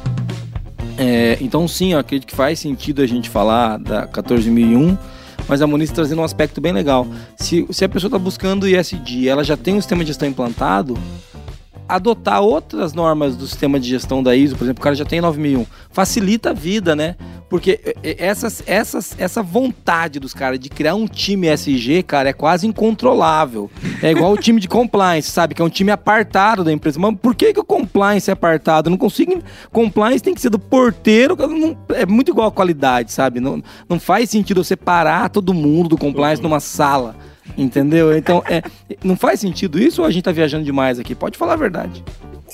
É, 0.99 1.39
então 1.41 1.67
sim, 1.67 1.93
eu 1.93 1.99
acredito 1.99 2.29
que 2.29 2.37
faz 2.37 2.59
sentido 2.59 3.03
a 3.03 3.07
gente 3.07 3.29
falar 3.29 3.79
da 3.79 4.07
14001 4.07 4.97
mas 5.49 5.63
a 5.63 5.67
Muniz 5.67 5.91
trazendo 5.91 6.21
um 6.21 6.25
aspecto 6.25 6.61
bem 6.61 6.73
legal. 6.73 7.07
Se, 7.37 7.67
se 7.71 7.85
a 7.85 7.89
pessoa 7.89 8.09
está 8.09 8.19
buscando 8.19 8.69
ISD, 8.69 9.29
ela 9.29 9.45
já 9.45 9.57
tem 9.57 9.75
um 9.75 9.81
sistema 9.81 10.03
de 10.03 10.09
gestão 10.09 10.29
implantado, 10.29 10.97
adotar 11.89 12.41
outras 12.41 12.93
normas 12.93 13.37
do 13.37 13.47
sistema 13.47 13.79
de 13.79 13.89
gestão 13.89 14.23
da 14.23 14.35
ISO, 14.35 14.57
por 14.57 14.65
exemplo, 14.65 14.81
o 14.81 14.85
cara 14.85 14.95
já 14.95 15.05
tem 15.05 15.21
9001, 15.21 15.67
facilita 15.91 16.51
a 16.51 16.53
vida, 16.53 16.97
né? 16.97 17.17
Porque 17.49 17.95
essas, 18.03 18.63
essas, 18.67 19.15
essa 19.19 19.43
vontade 19.43 20.19
dos 20.19 20.33
caras 20.33 20.59
de 20.59 20.71
criar 20.71 20.95
um 20.95 21.07
time 21.07 21.49
SG, 21.49 22.03
cara, 22.03 22.31
é 22.31 22.33
quase 22.33 22.67
incontrolável. 22.67 23.71
É 24.03 24.11
igual 24.11 24.33
o 24.33 24.39
time 24.39 24.59
de 24.59 24.67
compliance, 24.67 25.31
sabe? 25.31 25.55
Que 25.55 25.61
é 25.61 25.65
um 25.65 25.69
time 25.69 25.91
apartado 25.91 26.65
da 26.65 26.73
empresa. 26.73 26.99
Mas 26.99 27.15
por 27.21 27.35
que, 27.35 27.53
que 27.53 27.61
o 27.61 27.65
compliance 27.65 28.31
é 28.31 28.33
apartado? 28.33 28.89
não 28.89 28.97
consigo. 28.97 29.43
Compliance 29.71 30.23
tem 30.23 30.35
que 30.35 30.41
ser 30.41 30.49
do 30.49 30.59
porteiro. 30.59 31.37
Não, 31.37 31.77
é 31.91 32.07
muito 32.07 32.31
igual 32.31 32.49
a 32.49 32.53
qualidade, 32.53 33.13
sabe? 33.13 33.39
Não, 33.39 33.63
não 33.87 34.01
faz 34.01 34.31
sentido 34.31 34.65
você 34.65 34.75
parar 34.75 35.29
todo 35.29 35.53
mundo 35.53 35.91
do 35.91 35.99
compliance 35.99 36.43
numa 36.43 36.59
sala. 36.59 37.15
Entendeu? 37.57 38.17
Então, 38.17 38.43
é, 38.49 38.63
não 39.03 39.17
faz 39.17 39.41
sentido 39.41 39.79
isso 39.79 40.03
ou 40.03 40.07
a 40.07 40.11
gente 40.11 40.25
tá 40.25 40.33
viajando 40.33 40.65
demais 40.65 40.99
aqui? 40.99 41.15
Pode 41.15 41.37
falar 41.37 41.55
a 41.55 41.57
verdade. 41.57 42.03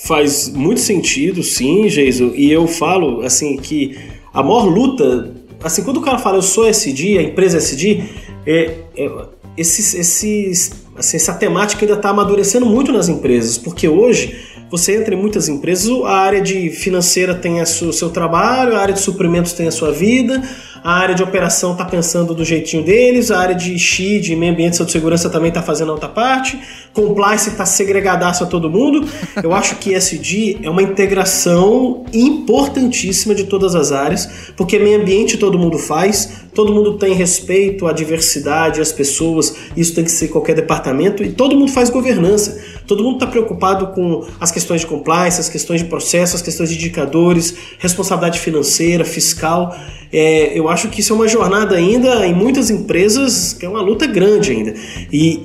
Faz 0.07 0.49
muito 0.49 0.81
sentido, 0.81 1.43
sim, 1.43 1.87
Jason. 1.87 2.33
E 2.35 2.51
eu 2.51 2.67
falo, 2.67 3.23
assim, 3.23 3.57
que 3.57 3.99
a 4.33 4.43
maior 4.43 4.65
luta, 4.65 5.35
assim, 5.63 5.83
quando 5.83 5.99
o 5.99 6.03
cara 6.03 6.19
fala 6.19 6.39
eu 6.39 6.43
sou 6.43 6.67
SD, 6.67 7.19
a 7.19 7.23
empresa 7.23 7.59
SD, 7.59 8.05
é, 8.47 8.75
é 8.97 9.11
esses, 9.57 9.95
esses, 9.95 10.73
assim, 10.97 11.17
essa 11.17 11.35
temática 11.35 11.85
ainda 11.85 11.97
está 11.97 12.11
amadurecendo 12.11 12.65
muito 12.65 12.93
nas 12.93 13.09
empresas, 13.09 13.59
porque 13.59 13.89
hoje 13.89 14.39
você 14.71 14.97
entra 14.97 15.15
em 15.15 15.19
muitas 15.19 15.49
empresas, 15.49 15.91
a 16.05 16.17
área 16.19 16.41
de 16.41 16.71
financeira 16.71 17.35
tem 17.35 17.61
o 17.61 17.67
seu 17.67 18.11
trabalho, 18.11 18.77
a 18.77 18.81
área 18.81 18.95
de 18.95 19.01
suprimentos 19.01 19.53
tem 19.53 19.67
a 19.67 19.73
sua 19.73 19.91
vida, 19.91 20.43
a 20.83 20.93
área 20.93 21.15
de 21.15 21.23
operação 21.23 21.73
está 21.73 21.85
pensando 21.85 22.35
do 22.35 22.45
jeitinho 22.45 22.85
deles, 22.85 23.31
a 23.31 23.39
área 23.39 23.55
de 23.55 23.79
XI, 23.79 24.21
de 24.21 24.37
meio 24.37 24.53
ambiente 24.53 24.83
e 24.83 24.91
segurança 24.91 25.29
também 25.29 25.49
está 25.49 25.63
fazendo 25.63 25.91
a 25.91 25.95
outra 25.95 26.09
parte, 26.09 26.59
compliance 26.93 27.49
está 27.49 27.65
segregadaço 27.67 28.45
a 28.45 28.47
todo 28.47 28.71
mundo. 28.71 29.07
Eu 29.43 29.55
acho 29.55 29.77
que 29.77 29.95
SD 29.95 30.59
é 30.63 30.71
uma 30.71 30.83
integração 30.83 32.05
importantíssima 32.13 33.35
de 33.35 33.45
todas 33.45 33.75
as 33.75 33.93
áreas, 33.93 34.53
porque 34.57 34.79
meio 34.79 35.01
ambiente 35.01 35.37
todo 35.37 35.59
mundo 35.59 35.79
faz, 35.79 36.47
todo 36.55 36.73
mundo 36.73 36.99
tem 36.99 37.15
respeito 37.15 37.87
à 37.87 37.93
diversidade, 37.93 38.81
às 38.81 38.93
pessoas, 38.93 39.55
isso 39.77 39.95
tem 39.95 40.05
que 40.05 40.11
ser 40.11 40.29
qualquer 40.29 40.55
departamento, 40.55 41.23
e 41.23 41.31
todo 41.31 41.57
mundo 41.57 41.71
faz 41.71 41.91
governança. 41.91 42.78
Todo 42.89 43.05
mundo 43.05 43.17
está 43.17 43.27
preocupado 43.27 43.89
com 43.89 44.25
as 44.41 44.51
questões 44.51 44.81
de 44.81 44.87
compliance, 44.87 45.39
as 45.39 45.51
questões 45.51 45.83
de 45.83 45.87
processo, 45.89 46.35
as 46.35 46.41
questões 46.41 46.71
de 46.71 46.77
indicadores, 46.77 47.55
responsabilidade 47.79 48.41
financeira, 48.41 49.05
fiscal. 49.05 49.77
É, 50.11 50.59
eu 50.59 50.71
acho 50.71 50.89
que 50.89 51.01
isso 51.01 51.13
é 51.13 51.17
uma 51.17 51.29
jornada 51.29 51.77
ainda 51.77 52.27
em 52.27 52.33
muitas 52.33 52.71
empresas 52.71 53.53
que 53.53 53.67
é 53.67 53.69
uma 53.69 53.83
luta 53.83 54.07
grande 54.07 54.53
ainda. 54.53 54.75
E, 55.13 55.43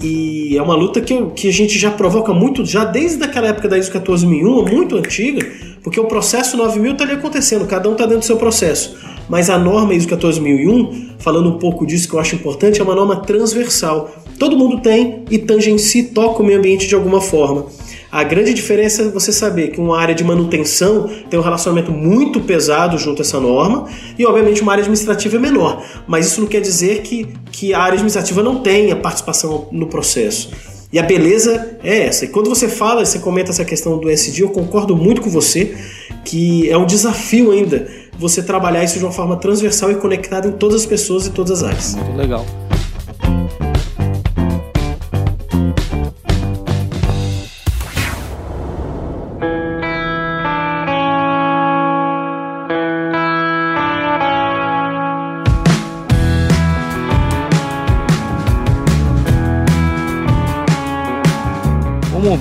e 0.52 0.58
é 0.58 0.62
uma 0.62 0.74
luta 0.74 1.02
que, 1.02 1.22
que 1.36 1.50
a 1.50 1.52
gente 1.52 1.78
já 1.78 1.92
provoca 1.92 2.34
muito, 2.34 2.66
já 2.66 2.86
desde 2.86 3.22
aquela 3.22 3.48
época 3.48 3.68
da 3.68 3.78
ISO 3.78 3.92
14001, 3.92 4.66
muito 4.66 4.96
antiga, 4.96 5.46
porque 5.84 6.00
o 6.00 6.06
processo 6.06 6.56
9000 6.56 6.94
está 6.94 7.04
ali 7.04 7.14
acontecendo, 7.14 7.68
cada 7.68 7.90
um 7.90 7.92
está 7.92 8.06
dentro 8.06 8.22
do 8.22 8.26
seu 8.26 8.38
processo. 8.38 8.96
Mas 9.30 9.50
a 9.50 9.58
norma 9.58 9.94
ISO 9.94 10.08
14001, 10.08 11.16
falando 11.18 11.50
um 11.50 11.58
pouco 11.58 11.86
disso 11.86 12.08
que 12.08 12.14
eu 12.14 12.20
acho 12.20 12.36
importante, 12.36 12.82
é 12.82 12.84
uma 12.84 12.96
norma 12.96 13.18
transversal. 13.18 14.12
Todo 14.38 14.58
mundo 14.58 14.82
tem 14.82 15.24
e 15.30 15.38
tangencia 15.38 16.04
toca 16.14 16.42
o 16.42 16.46
meio 16.46 16.60
ambiente 16.60 16.88
de 16.88 16.96
alguma 16.96 17.22
forma. 17.22 17.68
A 18.12 18.24
grande 18.24 18.54
diferença 18.54 19.02
é 19.02 19.08
você 19.08 19.32
saber 19.32 19.70
que 19.70 19.80
uma 19.80 20.00
área 20.00 20.14
de 20.14 20.24
manutenção 20.24 21.10
tem 21.30 21.40
um 21.40 21.42
relacionamento 21.42 21.92
muito 21.92 22.42
pesado 22.42 22.98
junto 22.98 23.22
a 23.22 23.26
essa 23.26 23.40
norma 23.40 23.88
e, 24.20 24.26
obviamente, 24.26 24.62
uma 24.62 24.72
área 24.72 24.84
administrativa 24.84 25.38
é 25.38 25.40
menor. 25.40 25.84
Mas 26.08 26.28
isso 26.28 26.42
não 26.42 26.48
quer 26.48 26.62
dizer 26.62 27.02
que, 27.02 27.28
que 27.52 27.74
a 27.74 27.80
área 27.80 27.94
administrativa 27.94 28.44
não 28.44 28.62
tenha 28.62 28.96
participação 28.96 29.68
no 29.72 29.88
processo. 29.88 30.52
E 30.92 31.00
a 31.00 31.04
beleza 31.04 31.80
é 31.84 32.06
essa. 32.06 32.26
E 32.26 32.28
quando 32.28 32.50
você 32.50 32.68
fala, 32.68 33.04
você 33.04 33.18
comenta 33.18 33.50
essa 33.50 33.66
questão 33.66 33.98
do 33.98 34.08
SD, 34.08 34.44
eu 34.44 34.50
concordo 34.50 34.96
muito 34.96 35.22
com 35.22 35.30
você 35.32 35.76
que 36.24 36.70
é 36.70 36.78
um 36.78 36.86
desafio 36.86 37.52
ainda 37.52 38.03
você 38.18 38.44
trabalhar 38.44 38.84
isso 38.84 38.98
de 39.00 39.06
uma 39.06 39.12
forma 39.12 39.36
transversal 39.38 39.92
e 39.92 39.96
conectada 39.96 40.48
em 40.48 40.52
todas 40.52 40.82
as 40.82 40.86
pessoas 40.86 41.28
e 41.28 41.32
todas 41.32 41.64
as 41.64 41.64
áreas. 41.64 41.96
Muito 41.96 42.18
legal. 42.18 42.46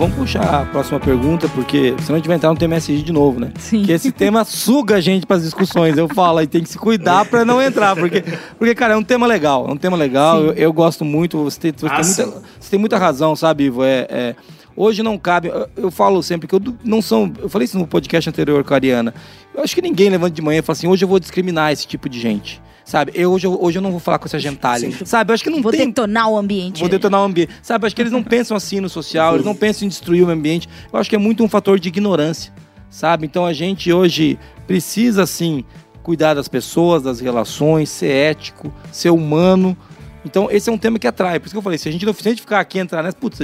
Vamos, 0.02 0.16
puxar 0.16 0.62
a 0.62 0.64
próxima 0.66 0.98
pergunta, 0.98 1.48
porque 1.50 1.94
senão 2.00 2.14
a 2.14 2.18
gente 2.18 2.26
vai 2.26 2.34
entrar 2.34 2.50
no 2.50 2.56
tema 2.58 2.74
SG 2.74 3.02
de 3.04 3.12
novo, 3.12 3.38
né? 3.38 3.52
Sim. 3.60 3.84
Que 3.84 3.92
esse 3.92 4.10
tema 4.10 4.44
suga 4.44 4.96
a 4.96 5.00
gente 5.00 5.24
para 5.24 5.36
as 5.36 5.44
discussões. 5.44 5.96
Eu 5.96 6.08
falo, 6.08 6.38
aí 6.38 6.46
tem 6.48 6.60
que 6.60 6.68
se 6.68 6.76
cuidar 6.76 7.24
para 7.24 7.44
não 7.44 7.62
entrar, 7.62 7.94
porque, 7.94 8.20
porque, 8.58 8.74
cara, 8.74 8.94
é 8.94 8.96
um 8.96 9.02
tema 9.04 9.28
legal. 9.28 9.64
É 9.68 9.70
um 9.72 9.76
tema 9.76 9.96
legal. 9.96 10.42
Eu, 10.42 10.52
eu, 10.54 10.72
gosto 10.72 11.04
muito. 11.04 11.44
Você 11.44 11.60
tem, 11.60 11.72
você, 11.76 11.86
Ah, 11.86 11.94
tem 11.94 12.02
sim. 12.02 12.22
muita, 12.24 12.42
você 12.58 12.70
tem 12.70 12.80
muita 12.80 12.98
razão, 12.98 13.36
sabe, 13.36 13.62
Ivo? 13.66 13.84
É, 13.84 14.06
é- 14.10 14.34
hoje 14.76 15.04
não 15.04 15.16
cabe. 15.16 15.46
eu- 15.46 15.68
Eu 15.76 15.90
falo 15.92 16.20
sempre 16.20 16.48
que 16.48 16.54
eu 16.56 16.60
não 16.82 17.00
são. 17.00 17.32
Eu 17.38 17.48
falei 17.48 17.66
isso 17.66 17.78
no 17.78 17.86
podcast 17.86 18.28
anterior 18.28 18.64
com 18.64 18.74
a 18.74 18.76
Ariana. 18.78 19.14
Eu 19.54 19.62
acho 19.62 19.72
que 19.72 19.82
ninguém 19.82 20.10
levanta 20.10 20.34
de 20.34 20.42
manhã 20.42 20.58
e 20.58 20.62
fala 20.62 20.76
assim: 20.76 20.88
hoje 20.88 21.04
eu 21.04 21.08
vou 21.08 21.20
discriminar 21.20 21.70
esse 21.70 21.86
tipo 21.86 22.08
de 22.08 22.18
gente. 22.18 22.60
Sabe? 22.84 23.12
Eu, 23.14 23.32
hoje, 23.32 23.46
eu, 23.46 23.58
hoje 23.62 23.78
eu 23.78 23.82
não 23.82 23.90
vou 23.90 24.00
falar 24.00 24.18
com 24.18 24.26
essa 24.26 24.38
gentalha. 24.38 24.90
Sabe? 25.04 25.30
Eu 25.30 25.34
acho 25.34 25.44
que 25.44 25.50
não 25.50 25.62
Vou 25.62 25.70
tem 25.72 25.86
detonar 25.86 26.28
o 26.28 26.36
ambiente. 26.36 26.80
Vou 26.80 26.88
detonar 26.88 27.20
o 27.20 27.24
ambiente. 27.24 27.52
Sabe, 27.62 27.86
acho 27.86 27.94
que 27.94 28.02
eles 28.02 28.12
não 28.12 28.22
pensam 28.22 28.56
assim 28.56 28.80
no 28.80 28.88
social, 28.88 29.34
eles 29.34 29.46
não 29.46 29.54
pensam 29.54 29.86
em 29.86 29.88
destruir 29.88 30.24
o 30.24 30.30
ambiente. 30.30 30.68
Eu 30.92 30.98
acho 30.98 31.08
que 31.08 31.16
é 31.16 31.18
muito 31.18 31.44
um 31.44 31.48
fator 31.48 31.78
de 31.78 31.88
ignorância, 31.88 32.52
sabe? 32.90 33.26
Então 33.26 33.46
a 33.46 33.52
gente 33.52 33.92
hoje 33.92 34.38
precisa, 34.66 35.22
assim, 35.22 35.64
cuidar 36.02 36.34
das 36.34 36.48
pessoas, 36.48 37.02
das 37.02 37.20
relações, 37.20 37.88
ser 37.88 38.10
ético, 38.10 38.72
ser 38.90 39.10
humano. 39.10 39.76
Então 40.24 40.48
esse 40.50 40.68
é 40.68 40.72
um 40.72 40.78
tema 40.78 40.98
que 40.98 41.06
atrai. 41.06 41.38
Por 41.38 41.46
isso 41.46 41.54
que 41.54 41.58
eu 41.58 41.62
falei, 41.62 41.78
se 41.78 41.88
a 41.88 41.92
gente 41.92 42.04
não 42.04 42.12
se 42.12 42.26
a 42.26 42.30
gente 42.30 42.42
ficar 42.42 42.60
aqui 42.60 42.78
entrar 42.78 43.02
nessa, 43.02 43.16
putz, 43.16 43.38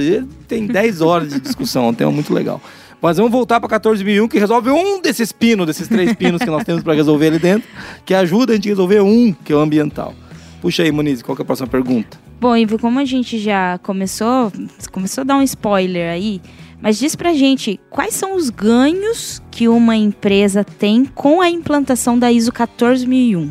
tem 0.47 0.67
10 0.67 1.01
horas 1.01 1.33
de 1.33 1.39
discussão, 1.39 1.85
é 1.85 1.89
um 1.89 1.93
tema 1.93 2.11
muito 2.11 2.33
legal. 2.33 2.61
Mas 3.01 3.17
vamos 3.17 3.31
voltar 3.31 3.59
para 3.59 3.69
14001, 3.69 4.27
que 4.27 4.37
resolve 4.37 4.69
um 4.71 5.01
desses 5.01 5.31
pinos, 5.31 5.65
desses 5.65 5.87
três 5.87 6.13
pinos 6.13 6.41
que 6.41 6.49
nós 6.49 6.63
temos 6.63 6.83
para 6.83 6.93
resolver 6.93 7.27
ali 7.27 7.39
dentro, 7.39 7.67
que 8.05 8.13
ajuda 8.13 8.51
a 8.51 8.55
gente 8.55 8.67
a 8.67 8.71
resolver 8.71 8.99
um, 8.99 9.31
que 9.31 9.53
é 9.53 9.55
o 9.55 9.59
ambiental. 9.59 10.13
Puxa 10.61 10.83
aí, 10.83 10.91
Moniz, 10.91 11.21
qual 11.21 11.35
que 11.35 11.41
é 11.41 11.43
a 11.43 11.45
próxima 11.45 11.67
pergunta? 11.67 12.19
Bom, 12.41 12.55
Ivo, 12.55 12.77
como 12.77 12.99
a 12.99 13.05
gente 13.05 13.39
já 13.39 13.77
começou, 13.79 14.51
começou 14.91 15.21
a 15.21 15.25
dar 15.25 15.37
um 15.37 15.41
spoiler 15.41 16.11
aí, 16.11 16.41
mas 16.81 16.99
diz 16.99 17.15
pra 17.15 17.33
gente 17.33 17.79
quais 17.89 18.13
são 18.13 18.35
os 18.35 18.49
ganhos 18.49 19.41
que 19.49 19.67
uma 19.69 19.95
empresa 19.95 20.63
tem 20.63 21.05
com 21.05 21.41
a 21.41 21.49
implantação 21.49 22.19
da 22.19 22.31
ISO 22.31 22.51
14001. 22.51 23.49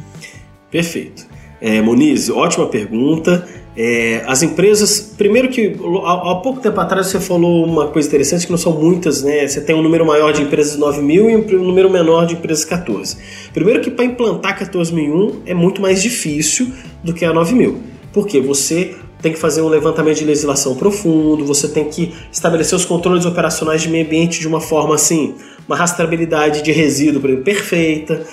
Perfeito. 0.71 1.27
É, 1.61 1.81
Moniz, 1.81 2.29
ótima 2.29 2.67
pergunta. 2.69 3.47
É, 3.81 4.25
as 4.27 4.43
empresas, 4.43 4.99
primeiro 5.17 5.49
que 5.51 5.77
há, 6.05 6.35
pouco 6.43 6.59
tempo 6.61 6.81
atrás 6.81 7.07
você 7.07 7.21
falou 7.21 7.65
uma 7.65 7.87
coisa 7.87 8.09
interessante 8.09 8.45
que 8.45 8.51
não 8.51 8.59
são 8.59 8.73
muitas, 8.73 9.23
né? 9.23 9.47
Você 9.47 9.61
tem 9.61 9.73
um 9.73 9.83
número 9.83 10.05
maior 10.05 10.33
de 10.33 10.43
empresas 10.43 10.77
9 10.77 11.01
mil 11.01 11.31
e 11.31 11.37
um 11.37 11.63
número 11.65 11.89
menor 11.89 12.27
de 12.27 12.35
empresas 12.35 12.65
14. 12.65 13.17
Primeiro 13.55 13.81
que 13.81 13.89
para 13.89 14.05
implantar 14.05 14.59
14001 14.59 15.43
é 15.47 15.55
muito 15.55 15.81
mais 15.81 16.03
difícil 16.03 16.73
do 17.05 17.15
que 17.15 17.25
a 17.25 17.33
9 17.33 17.55
mil, 17.55 17.81
porque 18.13 18.41
você 18.41 18.97
tem 19.23 19.33
que 19.33 19.39
fazer 19.39 19.63
um 19.63 19.69
levantamento 19.69 20.19
de 20.19 20.25
legislação 20.25 20.75
profundo, 20.75 21.45
você 21.45 21.69
tem 21.69 21.85
que 21.85 22.13
estabelecer 22.33 22.77
os 22.77 22.85
controles 22.85 23.25
operacionais 23.27 23.81
de 23.81 23.89
meio 23.89 24.05
ambiente 24.05 24.41
de 24.41 24.49
uma 24.49 24.61
forma 24.61 24.97
assim, 24.97 25.37
uma 25.69 25.77
rastreabilidade 25.77 26.63
de 26.63 26.73
resíduo 26.73 27.21
por 27.21 27.31
exemplo, 27.31 27.45
perfeita, 27.45 28.27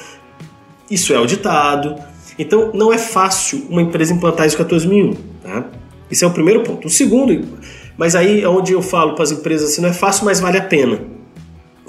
isso 0.89 1.13
é 1.13 1.17
auditado. 1.17 2.14
Então 2.37 2.71
não 2.73 2.91
é 2.91 2.97
fácil 2.97 3.65
uma 3.69 3.81
empresa 3.81 4.13
implantar 4.13 4.45
ISO 4.45 4.57
14001. 4.57 5.13
Tá? 5.43 5.65
Esse 6.11 6.23
é 6.23 6.27
o 6.27 6.31
primeiro 6.31 6.61
ponto. 6.61 6.87
O 6.87 6.89
segundo, 6.89 7.45
mas 7.97 8.15
aí 8.15 8.41
é 8.41 8.49
onde 8.49 8.73
eu 8.73 8.81
falo 8.81 9.13
para 9.13 9.23
as 9.23 9.31
empresas 9.31 9.71
assim, 9.71 9.81
não 9.81 9.89
é 9.89 9.93
fácil, 9.93 10.25
mas 10.25 10.39
vale 10.39 10.57
a 10.57 10.63
pena. 10.63 10.99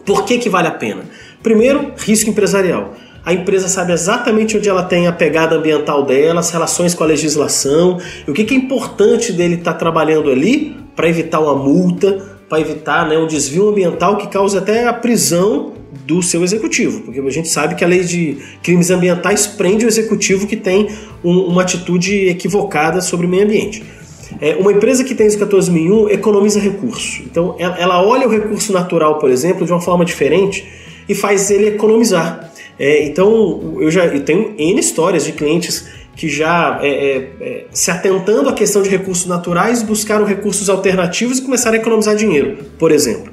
Por 0.04 0.24
que, 0.24 0.38
que 0.38 0.48
vale 0.48 0.68
a 0.68 0.72
pena? 0.72 1.02
Primeiro, 1.42 1.92
risco 1.96 2.30
empresarial. 2.30 2.94
A 3.24 3.32
empresa 3.32 3.68
sabe 3.68 3.92
exatamente 3.92 4.56
onde 4.56 4.68
ela 4.68 4.84
tem 4.84 5.08
a 5.08 5.12
pegada 5.12 5.56
ambiental 5.56 6.04
dela, 6.04 6.38
as 6.38 6.50
relações 6.50 6.94
com 6.94 7.02
a 7.02 7.06
legislação, 7.08 7.98
o 8.26 8.32
que, 8.32 8.44
que 8.44 8.54
é 8.54 8.56
importante 8.56 9.32
dele 9.32 9.56
estar 9.56 9.74
trabalhando 9.74 10.30
ali 10.30 10.76
para 10.94 11.08
evitar 11.08 11.40
uma 11.40 11.56
multa, 11.56 12.24
para 12.48 12.60
evitar 12.60 13.08
né, 13.08 13.18
um 13.18 13.26
desvio 13.26 13.68
ambiental 13.68 14.16
que 14.16 14.28
cause 14.28 14.56
até 14.56 14.86
a 14.86 14.92
prisão 14.92 15.72
do 16.04 16.22
seu 16.22 16.42
executivo, 16.42 17.02
porque 17.02 17.20
a 17.20 17.30
gente 17.30 17.48
sabe 17.48 17.74
que 17.74 17.84
a 17.84 17.88
lei 17.88 18.04
de 18.04 18.38
crimes 18.62 18.90
ambientais 18.90 19.46
prende 19.46 19.84
o 19.84 19.88
executivo 19.88 20.46
que 20.46 20.56
tem 20.56 20.88
um, 21.24 21.38
uma 21.40 21.62
atitude 21.62 22.28
equivocada 22.28 23.00
sobre 23.00 23.26
o 23.26 23.28
meio 23.28 23.44
ambiente. 23.44 23.82
É, 24.40 24.56
uma 24.56 24.72
empresa 24.72 25.04
que 25.04 25.14
tem 25.14 25.26
ISO 25.26 25.38
14001 25.38 26.10
economiza 26.10 26.60
recurso. 26.60 27.22
Então, 27.22 27.54
ela, 27.58 27.78
ela, 27.78 28.02
olha 28.02 28.26
o 28.26 28.30
recurso 28.30 28.72
natural, 28.72 29.18
por 29.18 29.30
exemplo, 29.30 29.64
de 29.64 29.72
uma 29.72 29.80
forma 29.80 30.04
diferente 30.04 30.66
e 31.08 31.14
faz 31.14 31.50
ele 31.50 31.68
economizar. 31.68 32.52
É, 32.78 33.04
então, 33.04 33.76
eu 33.80 33.90
já 33.90 34.04
eu 34.06 34.24
tenho 34.24 34.54
N 34.58 34.78
histórias 34.78 35.24
de 35.24 35.32
clientes 35.32 35.86
que 36.14 36.28
já 36.28 36.80
é, 36.82 37.28
é, 37.40 37.66
se 37.70 37.90
atentando 37.90 38.48
à 38.48 38.52
questão 38.52 38.82
de 38.82 38.88
recursos 38.88 39.26
naturais 39.26 39.82
buscaram 39.82 40.24
recursos 40.24 40.68
alternativos 40.70 41.38
e 41.38 41.42
começaram 41.42 41.76
a 41.76 41.80
economizar 41.80 42.16
dinheiro, 42.16 42.58
por 42.78 42.90
exemplo. 42.90 43.32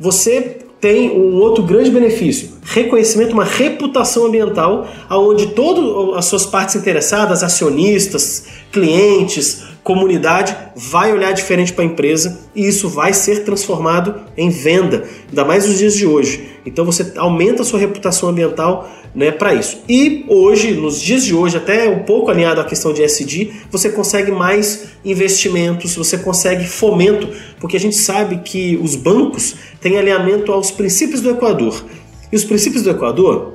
Você 0.00 0.56
tem 0.84 1.10
um 1.18 1.40
outro 1.40 1.64
grande 1.64 1.90
benefício, 1.90 2.50
reconhecimento, 2.62 3.32
uma 3.32 3.42
reputação 3.42 4.26
ambiental, 4.26 4.86
aonde 5.08 5.46
todas 5.46 6.14
as 6.18 6.26
suas 6.26 6.44
partes 6.44 6.76
interessadas, 6.76 7.42
acionistas, 7.42 8.44
clientes, 8.70 9.62
comunidade, 9.84 10.56
vai 10.74 11.12
olhar 11.12 11.30
diferente 11.32 11.72
para 11.72 11.84
a 11.84 11.86
empresa 11.86 12.40
e 12.54 12.66
isso 12.66 12.88
vai 12.88 13.12
ser 13.12 13.44
transformado 13.44 14.22
em 14.34 14.48
venda, 14.48 15.04
ainda 15.28 15.44
mais 15.44 15.66
nos 15.68 15.78
dias 15.78 15.94
de 15.94 16.06
hoje. 16.06 16.48
Então 16.64 16.86
você 16.86 17.12
aumenta 17.16 17.60
a 17.60 17.64
sua 17.64 17.78
reputação 17.78 18.30
ambiental 18.30 18.90
né, 19.14 19.30
para 19.30 19.54
isso. 19.54 19.82
E 19.86 20.24
hoje, 20.26 20.72
nos 20.72 21.00
dias 21.00 21.22
de 21.22 21.34
hoje, 21.34 21.58
até 21.58 21.86
um 21.86 22.00
pouco 22.00 22.30
alinhado 22.30 22.62
à 22.62 22.64
questão 22.64 22.94
de 22.94 23.02
SD, 23.02 23.52
você 23.70 23.90
consegue 23.90 24.32
mais 24.32 24.86
investimentos, 25.04 25.94
você 25.94 26.16
consegue 26.16 26.66
fomento, 26.66 27.28
porque 27.60 27.76
a 27.76 27.80
gente 27.80 27.96
sabe 27.96 28.38
que 28.38 28.80
os 28.82 28.96
bancos 28.96 29.54
têm 29.82 29.98
alinhamento 29.98 30.50
aos 30.50 30.70
princípios 30.70 31.20
do 31.20 31.30
Equador. 31.30 31.84
E 32.32 32.36
os 32.36 32.44
princípios 32.44 32.82
do 32.82 32.90
Equador, 32.90 33.52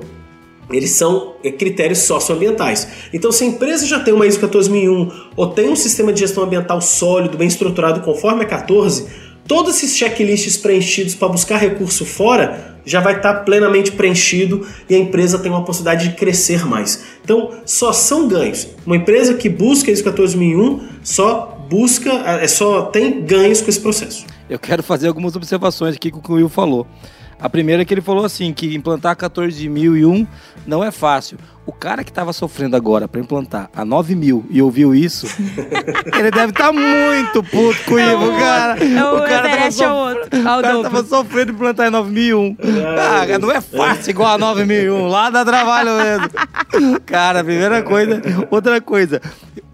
eles 0.72 0.90
são 0.90 1.34
critérios 1.58 2.00
socioambientais. 2.00 2.88
Então, 3.12 3.32
se 3.32 3.44
a 3.44 3.46
empresa 3.46 3.86
já 3.86 4.00
tem 4.00 4.14
uma 4.14 4.26
ISO 4.26 4.40
14001 4.40 5.10
ou 5.36 5.46
tem 5.48 5.68
um 5.68 5.76
sistema 5.76 6.12
de 6.12 6.20
gestão 6.20 6.44
ambiental 6.44 6.80
sólido, 6.80 7.36
bem 7.36 7.48
estruturado, 7.48 8.00
conforme 8.00 8.44
a 8.44 8.46
14, 8.46 9.06
todos 9.46 9.76
esses 9.76 9.96
checklists 9.96 10.56
preenchidos 10.56 11.14
para 11.14 11.28
buscar 11.28 11.56
recurso 11.56 12.04
fora 12.04 12.78
já 12.84 13.00
vai 13.00 13.16
estar 13.16 13.34
plenamente 13.44 13.92
preenchido 13.92 14.66
e 14.88 14.94
a 14.94 14.98
empresa 14.98 15.38
tem 15.38 15.50
uma 15.50 15.64
possibilidade 15.64 16.08
de 16.08 16.14
crescer 16.14 16.64
mais. 16.66 17.02
Então, 17.22 17.50
só 17.66 17.92
são 17.92 18.26
ganhos. 18.26 18.68
Uma 18.86 18.96
empresa 18.96 19.34
que 19.34 19.48
busca 19.48 19.90
ISO 19.90 20.02
14001 20.04 20.80
só 21.02 21.66
busca, 21.68 22.10
é 22.10 22.48
só 22.48 22.82
tem 22.82 23.22
ganhos 23.22 23.60
com 23.60 23.70
esse 23.70 23.80
processo. 23.80 24.24
Eu 24.48 24.58
quero 24.58 24.82
fazer 24.82 25.06
algumas 25.06 25.36
observações 25.36 25.94
aqui 25.94 26.10
com 26.10 26.18
o 26.18 26.22
que 26.22 26.32
o 26.32 26.34
Will 26.34 26.48
falou. 26.48 26.86
A 27.40 27.48
primeira 27.48 27.82
é 27.82 27.84
que 27.84 27.94
ele 27.94 28.00
falou 28.00 28.24
assim, 28.24 28.52
que 28.52 28.74
implantar 28.74 29.16
14.001 29.16 30.26
não 30.66 30.84
é 30.84 30.90
fácil. 30.90 31.38
O 31.66 31.72
cara 31.72 32.02
que 32.02 32.10
estava 32.10 32.32
sofrendo 32.32 32.74
agora 32.74 33.06
para 33.06 33.20
implantar 33.20 33.70
a 33.74 33.84
9 33.84 34.14
mil 34.14 34.44
e 34.50 34.62
ouviu 34.62 34.94
isso, 34.94 35.26
ele 36.18 36.30
deve 36.30 36.50
estar 36.50 36.66
tá 36.68 36.72
muito 36.72 37.42
puto 37.42 37.84
com 37.84 37.94
o 37.94 38.00
Ivo, 38.00 38.38
cara. 38.38 38.82
É 38.82 39.04
o, 39.04 39.16
o 39.16 39.18
cara 39.20 39.48
tava, 39.48 39.84
é 39.84 39.88
o 39.88 39.94
outro. 39.94 40.40
o 40.40 40.42
cara 40.42 40.82
tava 40.82 41.04
sofrendo 41.04 41.52
implantar 41.52 41.86
em 41.86 41.90
9001. 41.90 42.56
Ah, 42.98 43.38
não 43.38 43.52
é 43.52 43.60
fácil 43.60 44.10
igual 44.10 44.34
a 44.34 44.38
9001, 44.38 45.08
lá 45.08 45.30
dá 45.30 45.44
trabalho 45.44 45.90
mesmo. 45.96 47.00
Cara, 47.04 47.44
primeira 47.44 47.82
coisa. 47.82 48.22
Outra 48.50 48.80
coisa, 48.80 49.20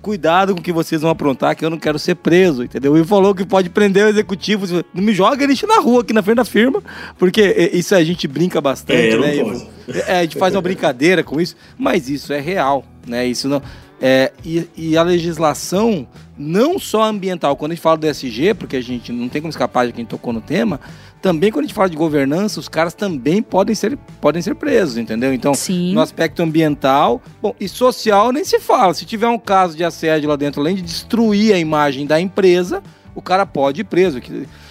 cuidado 0.03 0.55
com 0.55 0.61
o 0.61 0.62
que 0.62 0.72
vocês 0.72 1.03
vão 1.03 1.11
aprontar, 1.11 1.57
que 1.57 1.64
eu 1.64 1.70
não 1.70 1.79
quero 1.79 1.99
ser 1.99 2.16
preso, 2.16 2.62
entendeu? 2.62 2.92
O 2.92 2.99
Ivo 2.99 3.09
falou 3.09 3.35
que 3.35 3.44
pode 3.44 3.70
prender 3.70 4.05
o 4.05 4.09
executivo. 4.09 4.85
Não 4.92 5.03
me 5.03 5.14
joga 5.14 5.46
lixo 5.46 5.66
na 5.66 5.81
rua 5.81 6.03
aqui 6.03 6.12
na 6.12 6.22
frente 6.22 6.37
da 6.37 6.44
firma, 6.44 6.83
porque 7.18 7.70
isso 7.72 7.94
a 7.94 8.05
gente 8.05 8.29
brinca 8.29 8.61
bastante, 8.61 9.14
é, 9.14 9.18
né. 9.18 9.66
É, 10.07 10.18
a 10.18 10.22
gente 10.22 10.38
faz 10.38 10.55
uma 10.55 10.62
brincadeira 10.62 11.22
com 11.22 11.40
isso, 11.40 11.57
mas 11.79 12.09
isso 12.09 12.33
é 12.33 12.40
real, 12.40 12.85
né? 13.07 13.27
Isso 13.27 13.49
não. 13.49 13.62
É, 14.01 14.31
e, 14.44 14.68
e, 14.77 14.96
a 14.96 15.03
legislação, 15.03 16.07
não 16.37 16.79
só 16.79 17.05
ambiental, 17.05 17.57
quando 17.57 17.72
a 17.72 17.75
gente 17.75 17.83
fala 17.83 17.96
do 17.96 18.07
SG, 18.07 18.53
porque 18.53 18.77
a 18.77 18.83
gente 18.83 19.11
não 19.11 19.27
tem 19.27 19.40
como 19.40 19.49
escapar 19.49 19.87
de 19.87 19.92
quem 19.94 20.05
tocou 20.05 20.35
no 20.35 20.40
tema, 20.40 20.79
também 21.22 21.51
quando 21.51 21.64
a 21.64 21.66
gente 21.66 21.75
fala 21.75 21.88
de 21.88 21.96
governança, 21.96 22.61
os 22.61 22.68
caras 22.68 22.92
também 22.92 23.42
podem 23.42 23.75
ser, 23.75 23.96
podem 24.20 24.42
ser 24.42 24.55
presos, 24.55 24.99
entendeu? 24.99 25.33
Então, 25.33 25.55
Sim. 25.55 25.94
no 25.94 26.01
aspecto 26.01 26.42
ambiental, 26.42 27.22
bom, 27.40 27.55
e 27.59 27.68
social 27.68 28.33
nem 28.33 28.44
se 28.44 28.61
fala. 28.61 28.92
Se 28.92 29.07
tiver 29.07 29.29
um 29.29 29.38
caso 29.38 29.75
de 29.75 29.83
assédio 29.83 30.29
lá 30.29 30.37
dentro, 30.37 30.61
além 30.61 30.77
de 30.77 30.83
destruir 30.83 31.55
a 31.55 31.59
imagem 31.59 32.07
da 32.07 32.20
empresa, 32.20 32.83
o 33.14 33.22
cara 33.22 33.46
pode 33.46 33.81
ir 33.81 33.85
preso. 33.85 34.20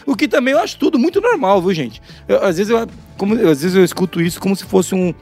O 0.05 0.15
que 0.15 0.27
também 0.27 0.53
eu 0.53 0.59
acho 0.59 0.77
tudo 0.77 0.99
muito 0.99 1.19
normal, 1.19 1.61
viu, 1.61 1.73
gente? 1.73 2.01
Eu, 2.27 2.43
às, 2.43 2.57
vezes 2.57 2.69
eu, 2.69 2.87
como, 3.17 3.33
às 3.33 3.61
vezes 3.61 3.75
eu 3.75 3.83
escuto 3.83 4.21
isso 4.21 4.39
como 4.39 4.55
se 4.55 4.63
fosse 4.63 4.93
um 4.93 5.13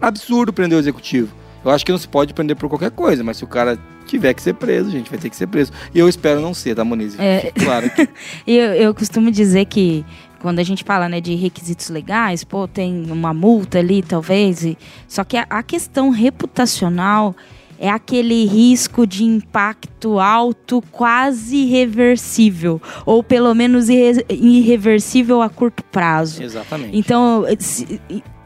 absurdo 0.00 0.52
prender 0.52 0.76
o 0.76 0.80
executivo. 0.80 1.32
Eu 1.64 1.70
acho 1.70 1.84
que 1.84 1.92
não 1.92 1.98
se 1.98 2.08
pode 2.08 2.32
prender 2.32 2.56
por 2.56 2.68
qualquer 2.68 2.90
coisa, 2.90 3.22
mas 3.22 3.36
se 3.36 3.44
o 3.44 3.46
cara 3.46 3.78
tiver 4.06 4.32
que 4.32 4.42
ser 4.42 4.54
preso, 4.54 4.90
gente, 4.90 5.10
vai 5.10 5.18
ter 5.18 5.28
que 5.28 5.36
ser 5.36 5.46
preso. 5.46 5.72
E 5.94 5.98
eu 5.98 6.08
espero 6.08 6.40
não 6.40 6.54
ser, 6.54 6.74
tá, 6.74 6.84
Moniz? 6.84 7.18
É... 7.18 7.52
Claro 7.52 7.90
que... 7.90 8.08
eu, 8.46 8.72
eu 8.74 8.94
costumo 8.94 9.30
dizer 9.30 9.66
que 9.66 10.04
quando 10.40 10.58
a 10.58 10.62
gente 10.62 10.82
fala 10.82 11.08
né, 11.08 11.20
de 11.20 11.34
requisitos 11.34 11.90
legais, 11.90 12.42
pô, 12.42 12.66
tem 12.66 13.10
uma 13.10 13.34
multa 13.34 13.78
ali, 13.78 14.02
talvez. 14.02 14.64
E... 14.64 14.78
Só 15.06 15.22
que 15.22 15.36
a, 15.36 15.46
a 15.50 15.62
questão 15.62 16.08
reputacional 16.08 17.36
é 17.80 17.88
aquele 17.88 18.44
risco 18.44 19.06
de 19.06 19.24
impacto 19.24 20.20
alto 20.20 20.84
quase 20.92 21.56
irreversível, 21.56 22.80
ou 23.06 23.22
pelo 23.22 23.54
menos 23.54 23.88
irre 23.88 24.24
irreversível 24.28 25.40
a 25.40 25.48
curto 25.48 25.82
prazo. 25.84 26.42
Exatamente. 26.42 26.96
Então, 26.96 27.46
se, 27.58 28.00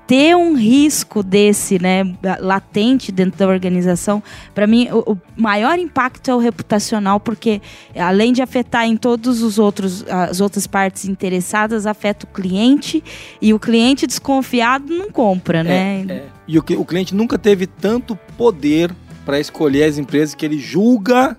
ter 0.06 0.36
um 0.36 0.54
risco 0.54 1.22
desse, 1.22 1.82
né, 1.82 2.14
latente 2.38 3.10
dentro 3.10 3.38
da 3.38 3.48
organização, 3.48 4.22
para 4.54 4.66
mim 4.66 4.88
o, 4.92 5.12
o, 5.12 5.18
maior 5.36 5.78
impacto 5.78 6.30
é 6.30 6.34
o 6.34 6.38
reputacional, 6.38 7.18
porque 7.18 7.60
além 7.96 8.32
de 8.32 8.42
afetar 8.42 8.86
em 8.86 8.96
todos 8.96 9.42
os 9.42 9.58
outros 9.58 10.04
as 10.08 10.40
outras 10.40 10.66
partes 10.66 11.06
interessadas, 11.06 11.86
afeta 11.86 12.26
o 12.26 12.28
cliente 12.28 13.02
e 13.40 13.54
o 13.54 13.58
cliente 13.58 14.06
desconfiado 14.06 14.94
não 14.94 15.10
compra, 15.10 15.64
né? 15.64 16.04
É, 16.06 16.12
é. 16.12 16.24
E 16.46 16.58
o, 16.58 16.64
o 16.78 16.84
cliente 16.84 17.14
nunca 17.14 17.38
teve 17.38 17.66
tanto 17.66 18.14
poder 18.36 18.94
para 19.24 19.40
escolher 19.40 19.84
as 19.84 19.98
empresas 19.98 20.34
que 20.34 20.44
ele 20.44 20.58
julga 20.58 21.36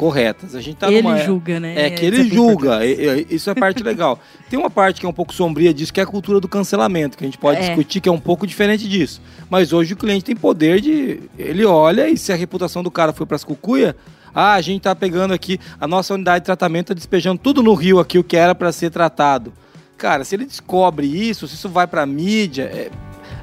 corretas. 0.00 0.54
A 0.54 0.62
gente 0.62 0.76
tá 0.76 0.90
ele 0.90 1.02
numa... 1.02 1.18
julga, 1.18 1.60
né? 1.60 1.86
É 1.86 1.90
que 1.90 2.06
ele 2.06 2.24
julga. 2.24 2.80
Isso 3.28 3.50
é 3.50 3.54
parte 3.54 3.82
legal. 3.82 4.18
Tem 4.48 4.58
uma 4.58 4.70
parte 4.70 4.98
que 4.98 5.04
é 5.04 5.08
um 5.08 5.12
pouco 5.12 5.34
sombria 5.34 5.74
disso, 5.74 5.92
que 5.92 6.00
é 6.00 6.02
a 6.02 6.06
cultura 6.06 6.40
do 6.40 6.48
cancelamento, 6.48 7.18
que 7.18 7.24
a 7.24 7.26
gente 7.26 7.36
pode 7.36 7.60
é. 7.60 7.66
discutir, 7.66 8.00
que 8.00 8.08
é 8.08 8.12
um 8.12 8.18
pouco 8.18 8.46
diferente 8.46 8.88
disso. 8.88 9.20
Mas 9.50 9.74
hoje 9.74 9.92
o 9.92 9.96
cliente 9.96 10.24
tem 10.24 10.34
poder 10.34 10.80
de. 10.80 11.20
Ele 11.38 11.66
olha 11.66 12.08
e 12.08 12.16
se 12.16 12.32
a 12.32 12.36
reputação 12.36 12.82
do 12.82 12.90
cara 12.90 13.12
foi 13.12 13.26
para 13.26 13.36
as 13.36 13.44
cucuia. 13.44 13.94
Ah, 14.34 14.54
a 14.54 14.60
gente 14.62 14.82
tá 14.82 14.94
pegando 14.94 15.34
aqui 15.34 15.60
a 15.78 15.86
nossa 15.86 16.14
unidade 16.14 16.44
de 16.44 16.46
tratamento, 16.46 16.88
tá 16.88 16.94
despejando 16.94 17.38
tudo 17.38 17.62
no 17.62 17.74
rio 17.74 17.98
aqui, 17.98 18.18
o 18.18 18.24
que 18.24 18.36
era 18.36 18.54
para 18.54 18.72
ser 18.72 18.88
tratado. 18.88 19.52
Cara, 19.98 20.24
se 20.24 20.34
ele 20.34 20.46
descobre 20.46 21.06
isso, 21.06 21.46
se 21.46 21.56
isso 21.56 21.68
vai 21.68 21.86
pra 21.86 22.06
mídia, 22.06 22.62
é... 22.62 22.90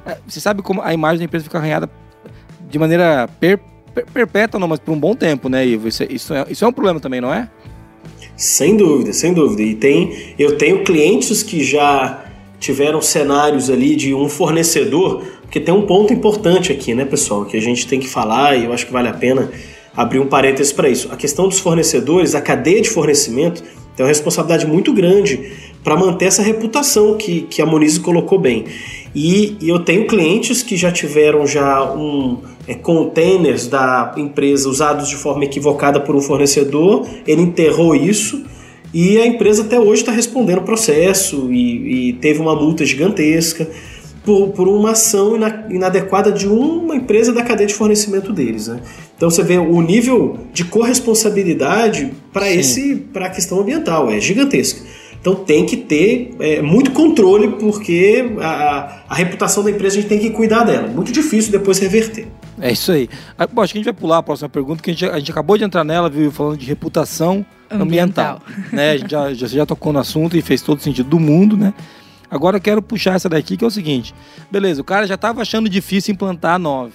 É... 0.09 0.17
você 0.25 0.39
sabe 0.39 0.63
como 0.63 0.81
a 0.81 0.91
imagem 0.91 1.19
da 1.19 1.25
empresa 1.25 1.43
fica 1.43 1.59
arranhada 1.59 1.87
de 2.69 2.79
maneira 2.79 3.29
per 3.39 3.59
perpétua, 4.13 4.59
não, 4.59 4.67
mas 4.67 4.79
por 4.79 4.91
um 4.91 4.99
bom 4.99 5.15
tempo, 5.15 5.49
né, 5.49 5.65
Ivo? 5.65 5.87
Isso, 5.87 6.03
é, 6.03 6.07
isso, 6.09 6.33
é, 6.33 6.45
isso 6.49 6.63
é 6.63 6.67
um 6.67 6.71
problema 6.71 6.99
também, 6.99 7.19
não 7.19 7.33
é? 7.33 7.49
Sem 8.35 8.77
dúvida, 8.77 9.11
sem 9.11 9.33
dúvida. 9.33 9.63
E 9.63 9.73
tem, 9.73 10.35
eu 10.37 10.55
tenho 10.55 10.83
clientes 10.83 11.41
que 11.41 11.63
já 11.63 12.23
tiveram 12.59 13.01
cenários 13.01 13.69
ali 13.69 13.95
de 13.95 14.13
um 14.13 14.29
fornecedor, 14.29 15.23
porque 15.41 15.59
tem 15.59 15.73
um 15.73 15.87
ponto 15.87 16.13
importante 16.13 16.71
aqui, 16.71 16.93
né, 16.93 17.05
pessoal, 17.05 17.45
que 17.45 17.57
a 17.57 17.61
gente 17.61 17.87
tem 17.87 17.99
que 17.99 18.07
falar 18.07 18.55
e 18.55 18.65
eu 18.65 18.73
acho 18.73 18.85
que 18.85 18.93
vale 18.93 19.07
a 19.07 19.13
pena 19.13 19.49
abrir 19.95 20.19
um 20.19 20.27
parênteses 20.27 20.71
para 20.71 20.87
isso. 20.87 21.11
A 21.11 21.15
questão 21.15 21.47
dos 21.47 21.59
fornecedores, 21.59 22.35
a 22.35 22.41
cadeia 22.41 22.81
de 22.81 22.89
fornecimento, 22.89 23.63
tem 23.95 24.05
uma 24.05 24.09
responsabilidade 24.09 24.67
muito 24.67 24.93
grande 24.93 25.51
para 25.83 25.97
manter 25.97 26.25
essa 26.25 26.43
reputação 26.43 27.17
que, 27.17 27.41
que 27.41 27.61
a 27.61 27.65
Moniz 27.65 27.97
colocou 27.97 28.37
bem. 28.37 28.65
E, 29.15 29.57
e 29.59 29.69
eu 29.69 29.79
tenho 29.79 30.05
clientes 30.05 30.61
que 30.61 30.77
já 30.77 30.91
tiveram 30.91 31.47
já 31.47 31.83
um 31.91 32.37
containers 32.75 33.67
da 33.67 34.13
empresa 34.17 34.67
usados 34.67 35.07
de 35.07 35.15
forma 35.15 35.45
equivocada 35.45 35.99
por 35.99 36.15
um 36.15 36.21
fornecedor, 36.21 37.07
ele 37.25 37.41
enterrou 37.41 37.95
isso 37.95 38.43
e 38.93 39.17
a 39.19 39.25
empresa 39.25 39.63
até 39.63 39.79
hoje 39.79 40.01
está 40.01 40.11
respondendo 40.11 40.59
o 40.59 40.63
processo 40.63 41.51
e, 41.51 42.09
e, 42.09 42.13
teve 42.13 42.39
uma 42.39 42.55
multa 42.55 42.85
gigantesca 42.85 43.67
por, 44.23 44.49
por 44.49 44.67
uma 44.67 44.91
ação 44.91 45.35
inadequada 45.69 46.31
de 46.31 46.47
uma 46.47 46.95
empresa 46.95 47.33
da 47.33 47.43
cadeia 47.43 47.67
de 47.67 47.73
fornecimento 47.73 48.33
deles. 48.33 48.67
Né? 48.67 48.81
Então 49.15 49.29
você 49.29 49.43
vê 49.43 49.57
o 49.57 49.81
nível 49.81 50.37
de 50.53 50.65
corresponsabilidade 50.65 52.11
para 52.31 52.51
esse 52.51 52.95
para 52.95 53.27
a 53.27 53.29
questão 53.29 53.59
ambiental 53.59 54.09
é 54.09 54.19
gigantesca. 54.19 54.81
Então 55.19 55.35
tem 55.35 55.65
que 55.65 55.75
ter 55.75 56.35
é, 56.39 56.61
muito 56.61 56.91
controle, 56.91 57.49
porque 57.59 58.31
a, 58.39 59.03
a, 59.09 59.15
reputação 59.15 59.63
da 59.63 59.71
empresa 59.71 59.97
a 59.97 60.01
gente 60.01 60.09
tem 60.09 60.19
que 60.19 60.29
cuidar 60.29 60.63
dela. 60.63 60.87
Muito 60.87 61.11
difícil 61.11 61.51
depois 61.51 61.79
reverter. 61.79 62.27
É 62.59 62.71
isso 62.71 62.91
aí. 62.91 63.09
Ah, 63.37 63.45
bom, 63.45 63.61
acho 63.61 63.73
que 63.73 63.77
a 63.77 63.81
gente 63.81 63.85
vai 63.85 63.93
pular 63.93 64.17
a 64.17 64.23
próxima 64.23 64.49
pergunta, 64.49 64.81
que 64.81 64.89
a 64.89 64.93
gente, 64.93 65.05
a 65.05 65.19
gente 65.19 65.31
acabou 65.31 65.57
de 65.57 65.63
entrar 65.63 65.83
nela, 65.83 66.09
viu, 66.09 66.31
falando 66.31 66.57
de 66.57 66.65
reputação 66.65 67.45
ambiental. 67.69 68.41
ambiental 68.45 68.71
né? 68.71 68.91
A 68.91 68.97
gente 68.97 69.11
já, 69.11 69.33
já, 69.33 69.47
já 69.47 69.65
tocou 69.65 69.93
no 69.93 69.99
assunto 69.99 70.35
e 70.35 70.41
fez 70.41 70.61
todo 70.61 70.81
sentido 70.81 71.09
do 71.09 71.19
mundo, 71.19 71.55
né? 71.55 71.73
Agora 72.29 72.57
eu 72.57 72.61
quero 72.61 72.81
puxar 72.81 73.15
essa 73.15 73.29
daqui, 73.29 73.55
que 73.55 73.63
é 73.63 73.67
o 73.67 73.71
seguinte. 73.71 74.13
Beleza, 74.51 74.81
o 74.81 74.83
cara 74.83 75.07
já 75.07 75.15
estava 75.15 75.41
achando 75.41 75.69
difícil 75.69 76.13
implantar 76.13 76.55
a 76.55 76.59
9. 76.59 76.91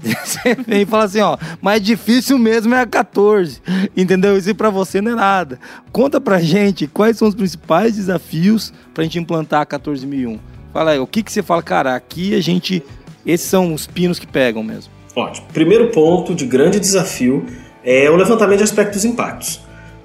Você 0.00 0.54
vem 0.54 0.82
e 0.82 0.86
fala 0.86 1.04
assim, 1.04 1.20
ó, 1.20 1.36
mais 1.60 1.82
difícil 1.82 2.38
mesmo 2.38 2.72
é 2.72 2.82
a 2.82 2.86
14, 2.86 3.60
entendeu? 3.96 4.38
Isso 4.38 4.54
para 4.54 4.70
você 4.70 5.00
não 5.00 5.12
é 5.12 5.14
nada. 5.16 5.58
Conta 5.90 6.20
pra 6.20 6.38
gente 6.40 6.86
quais 6.86 7.16
são 7.16 7.26
os 7.26 7.34
principais 7.34 7.96
desafios 7.96 8.72
pra 8.94 9.02
gente 9.02 9.18
implantar 9.18 9.62
a 9.62 9.66
14001. 9.66 10.38
Fala 10.72 10.92
aí, 10.92 11.00
o 11.00 11.06
que 11.06 11.22
que 11.22 11.32
você 11.32 11.42
fala, 11.42 11.62
cara, 11.64 11.96
aqui 11.96 12.32
a 12.34 12.40
gente, 12.40 12.80
esses 13.26 13.48
são 13.48 13.74
os 13.74 13.88
pinos 13.88 14.20
que 14.20 14.26
pegam 14.26 14.62
mesmo. 14.62 14.97
Ótimo. 15.18 15.48
Primeiro 15.52 15.88
ponto 15.88 16.32
de 16.32 16.46
grande 16.46 16.78
desafio 16.78 17.44
é 17.84 18.08
o 18.08 18.14
levantamento 18.14 18.58
de 18.58 18.64
aspectos 18.64 19.04
e 19.04 19.08
impactos. 19.08 19.60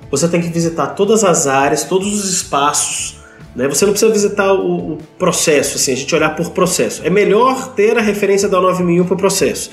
Você 0.10 0.28
tem 0.28 0.42
que 0.42 0.48
visitar 0.48 0.88
todas 0.88 1.24
as 1.24 1.46
áreas, 1.46 1.84
todos 1.84 2.08
os 2.08 2.34
espaços, 2.34 3.18
né? 3.56 3.68
Você 3.68 3.86
não 3.86 3.94
precisa 3.94 4.12
visitar 4.12 4.52
o, 4.54 4.94
o, 4.94 4.98
processo, 5.20 5.78
assim, 5.78 5.94
a 5.94 5.96
gente 5.96 6.16
olhar 6.16 6.36
por 6.36 6.50
processo. 6.50 7.06
É 7.06 7.12
melhor 7.12 7.76
ter 7.76 7.96
a 7.96 8.02
referência 8.02 8.50
da 8.50 8.60
9001 8.60 9.06
para 9.06 9.14
o 9.14 9.18
processo, 9.18 9.70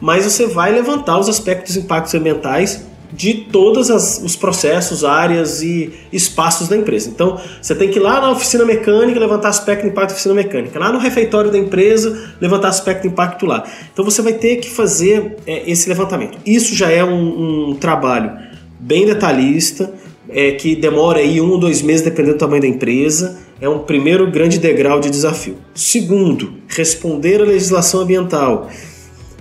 mas 0.00 0.24
você 0.24 0.48
vai 0.48 0.72
levantar 0.72 1.20
os 1.20 1.28
aspectos 1.28 1.76
e 1.76 1.80
impactos 1.80 2.12
ambientais 2.14 2.84
de 3.12 3.34
todos 3.34 3.90
os 3.90 4.36
processos, 4.36 5.04
áreas 5.04 5.62
e 5.62 5.92
espaços 6.12 6.68
da 6.68 6.76
empresa. 6.76 7.08
Então, 7.08 7.40
você 7.60 7.74
tem 7.74 7.90
que 7.90 7.98
ir 7.98 8.02
lá 8.02 8.20
na 8.20 8.30
oficina 8.30 8.64
mecânica 8.64 9.18
levantar 9.18 9.48
aspecto 9.48 9.82
de 9.82 9.88
impacto 9.88 10.10
da 10.10 10.14
oficina 10.14 10.34
mecânica, 10.34 10.78
lá 10.78 10.92
no 10.92 10.98
refeitório 10.98 11.50
da 11.50 11.58
empresa 11.58 12.34
levantar 12.40 12.68
aspecto 12.68 13.02
de 13.02 13.08
impacto 13.08 13.46
lá. 13.46 13.64
Então, 13.92 14.04
você 14.04 14.22
vai 14.22 14.34
ter 14.34 14.56
que 14.56 14.70
fazer 14.70 15.36
é, 15.46 15.70
esse 15.70 15.88
levantamento. 15.88 16.38
Isso 16.46 16.74
já 16.74 16.90
é 16.90 17.04
um, 17.04 17.70
um 17.70 17.74
trabalho 17.74 18.32
bem 18.78 19.06
detalhista, 19.06 19.92
é, 20.28 20.52
que 20.52 20.76
demora 20.76 21.18
aí 21.18 21.40
um 21.40 21.50
ou 21.50 21.58
dois 21.58 21.82
meses, 21.82 22.02
dependendo 22.02 22.36
do 22.36 22.38
tamanho 22.38 22.62
da 22.62 22.68
empresa. 22.68 23.38
É 23.60 23.68
um 23.68 23.80
primeiro 23.80 24.30
grande 24.30 24.58
degrau 24.58 25.00
de 25.00 25.10
desafio. 25.10 25.56
Segundo, 25.74 26.54
responder 26.68 27.42
à 27.42 27.44
legislação 27.44 28.00
ambiental. 28.00 28.70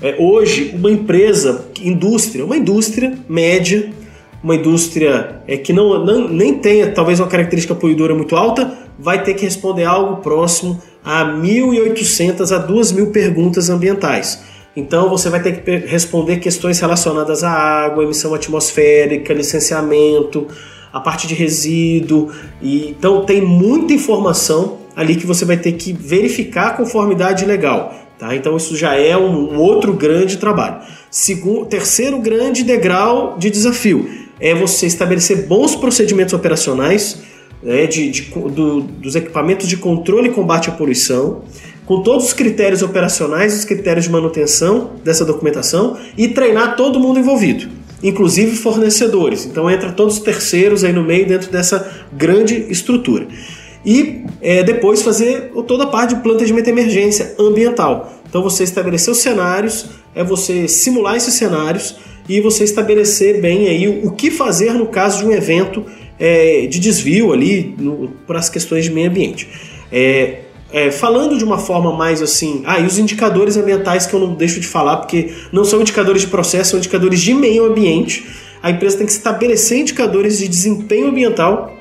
É, 0.02 0.16
hoje, 0.18 0.74
uma 0.74 0.90
empresa, 0.90 1.66
indústria, 1.82 2.46
uma 2.46 2.56
indústria 2.56 3.18
média, 3.28 3.92
uma 4.42 4.56
indústria 4.56 5.42
é, 5.46 5.58
que 5.58 5.74
não, 5.74 6.06
não, 6.06 6.28
nem 6.28 6.56
tenha 6.60 6.92
talvez 6.92 7.20
uma 7.20 7.28
característica 7.28 7.76
poluidora 7.76 8.16
muito 8.16 8.36
alta, 8.36 8.72
vai 8.98 9.24
ter 9.24 9.34
que 9.34 9.44
responder 9.44 9.84
algo 9.84 10.18
próximo 10.22 10.82
a 11.04 11.26
1.800 11.26 12.56
a 12.56 12.68
2.000 12.68 13.12
perguntas 13.12 13.70
ambientais. 13.70 14.42
Então 14.76 15.10
você 15.10 15.30
vai 15.30 15.42
ter 15.42 15.62
que 15.62 15.78
responder 15.88 16.38
questões 16.38 16.80
relacionadas 16.80 17.44
à 17.44 17.52
água, 17.52 18.04
emissão 18.04 18.34
atmosférica, 18.34 19.34
licenciamento, 19.34 20.48
a 20.94 21.00
parte 21.02 21.28
de 21.28 21.34
resíduo. 21.34 22.32
E, 22.62 22.90
então 22.90 23.26
tem 23.26 23.42
muita 23.42 23.94
informação 23.94 24.78
ali 24.96 25.16
que 25.16 25.26
você 25.26 25.44
vai 25.44 25.58
ter 25.58 25.74
que 25.74 25.92
verificar 25.92 26.68
a 26.68 26.72
conformidade 26.72 27.46
legal. 27.46 27.94
Tá? 28.20 28.36
Então 28.36 28.58
isso 28.58 28.76
já 28.76 28.96
é 28.96 29.18
um, 29.18 29.58
outro 29.58 29.94
grande 29.94 30.38
trabalho. 30.38 30.82
Segundo, 31.10 31.66
terceiro 31.66 32.20
grande 32.20 32.64
degrau 32.64 33.38
de 33.40 33.50
desafio 33.50 34.10
é 34.42 34.54
você 34.54 34.86
estabelecer 34.86 35.48
bons 35.48 35.74
procedimentos 35.74 36.34
operacionais 36.34 37.22
né, 37.64 37.88
de, 37.88 38.12
de 38.12 38.22
do, 38.24 38.82
dos 38.82 39.16
equipamentos 39.16 39.70
de 39.70 39.78
controle 39.78 40.28
e 40.28 40.32
combate 40.32 40.70
à 40.70 40.74
poluição, 40.74 41.44
com 41.86 42.04
todos 42.04 42.26
os 42.26 42.34
critérios 42.34 42.82
operacionais, 42.82 43.58
os 43.58 43.64
critérios 43.64 44.06
de 44.06 44.12
manutenção 44.12 44.92
dessa 45.04 45.24
documentação 45.24 45.98
e 46.18 46.28
treinar 46.28 46.76
todo 46.76 47.00
mundo 47.00 47.20
envolvido 47.20 47.80
inclusive 48.02 48.56
fornecedores. 48.56 49.46
Então 49.46 49.70
entra 49.70 49.92
todos 49.92 50.18
os 50.18 50.24
terceiros 50.24 50.86
aí 50.86 50.94
no 50.94 51.04
meio 51.04 51.28
dentro 51.28 51.52
dessa 51.52 51.92
grande 52.14 52.66
estrutura. 52.70 53.28
E 53.86 54.26
é, 54.42 54.64
depois 54.64 55.02
fazer 55.02 55.52
toda 55.68 55.86
a 55.86 55.88
parte 55.88 56.16
de 56.16 56.22
planejamento 56.22 56.66
de 56.66 56.72
emergência 56.72 57.36
ambiental. 57.40 58.14
Então 58.28 58.44
você 58.44 58.64
estabelecer 58.64 59.12
os 59.12 59.20
cenários, 59.20 59.86
é 60.14 60.24
você 60.24 60.68
simular 60.68 61.16
esses 61.16 61.34
cenários 61.34 61.96
e 62.28 62.42
você 62.42 62.64
estabelecer 62.64 63.42
bem 63.42 63.68
aí 63.68 64.02
o, 64.04 64.12
que 64.12 64.30
fazer 64.30 64.74
no 64.74 64.88
caso 64.88 65.20
de 65.20 65.26
um 65.26 65.32
evento 65.32 65.84
é, 66.20 66.68
de 66.68 66.80
desvio 66.80 67.34
ali 67.34 67.76
para 68.28 68.38
as 68.38 68.50
questões 68.50 68.84
de 68.84 68.92
meio 68.92 69.10
ambiente. 69.10 69.48
É, 69.92 70.42
é, 70.72 70.92
falando 70.92 71.38
de 71.38 71.44
uma 71.44 71.58
forma 71.58 71.92
mais 71.92 72.22
assim, 72.22 72.62
ah, 72.68 72.80
e 72.80 72.86
os 72.86 73.00
indicadores 73.00 73.58
ambientais 73.58 74.06
que 74.06 74.14
eu 74.14 74.20
não 74.20 74.36
deixo 74.36 74.60
de 74.60 74.68
falar, 74.68 74.98
porque 74.98 75.34
não 75.52 75.66
são 75.66 75.82
indicadores 75.82 76.22
de 76.22 76.28
processo, 76.28 76.72
são 76.72 76.80
indicadores 76.80 77.20
de 77.20 77.34
meio 77.34 77.66
ambiente. 77.66 78.28
A 78.62 78.70
empresa 78.70 78.98
tem 78.98 79.08
que 79.08 79.12
estabelecer 79.12 79.80
indicadores 79.80 80.38
de 80.38 80.48
desempenho 80.48 81.08
ambiental, 81.08 81.79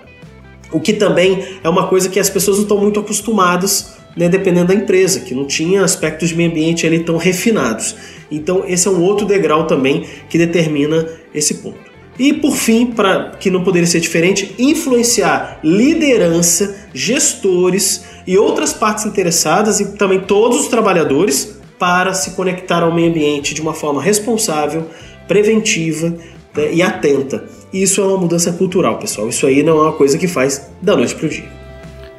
o 0.72 0.80
que 0.80 0.92
também 0.92 1.44
é 1.62 1.68
uma 1.68 1.86
coisa 1.86 2.08
que 2.08 2.20
as 2.20 2.28
pessoas 2.28 2.58
não 2.58 2.64
estão 2.64 2.78
muito 2.78 3.00
acostumadas, 3.00 3.96
né, 4.16 4.28
dependendo 4.28 4.68
da 4.68 4.74
empresa, 4.74 5.20
que 5.20 5.34
não 5.34 5.46
tinha 5.46 5.82
aspectos 5.82 6.30
de 6.30 6.34
meio 6.34 6.50
ambiente 6.50 6.86
ali 6.86 7.00
tão 7.00 7.16
refinados. 7.16 7.94
Então, 8.30 8.64
esse 8.66 8.88
é 8.88 8.90
um 8.90 9.02
outro 9.02 9.26
degrau 9.26 9.66
também 9.66 10.04
que 10.28 10.36
determina 10.36 11.06
esse 11.34 11.54
ponto. 11.54 11.88
E 12.18 12.32
por 12.32 12.56
fim, 12.56 12.86
para 12.86 13.30
que 13.38 13.48
não 13.48 13.62
poderia 13.62 13.86
ser 13.86 14.00
diferente, 14.00 14.52
influenciar 14.58 15.60
liderança, 15.62 16.88
gestores 16.92 18.04
e 18.26 18.36
outras 18.36 18.72
partes 18.72 19.06
interessadas 19.06 19.78
e 19.78 19.96
também 19.96 20.20
todos 20.20 20.60
os 20.60 20.66
trabalhadores 20.66 21.56
para 21.78 22.12
se 22.12 22.32
conectar 22.32 22.82
ao 22.82 22.92
meio 22.92 23.08
ambiente 23.08 23.54
de 23.54 23.62
uma 23.62 23.72
forma 23.72 24.02
responsável, 24.02 24.88
preventiva 25.28 26.12
né, 26.58 26.72
e 26.72 26.82
atenta. 26.82 27.44
E 27.72 27.82
isso 27.82 28.00
é 28.00 28.04
uma 28.04 28.18
mudança 28.18 28.52
cultural, 28.52 28.98
pessoal. 28.98 29.28
Isso 29.28 29.46
aí 29.46 29.62
não 29.62 29.78
é 29.78 29.82
uma 29.82 29.92
coisa 29.92 30.18
que 30.18 30.26
faz 30.26 30.68
da 30.82 30.96
noite 30.96 31.14
para 31.14 31.26
o 31.26 31.28
dia. 31.28 31.48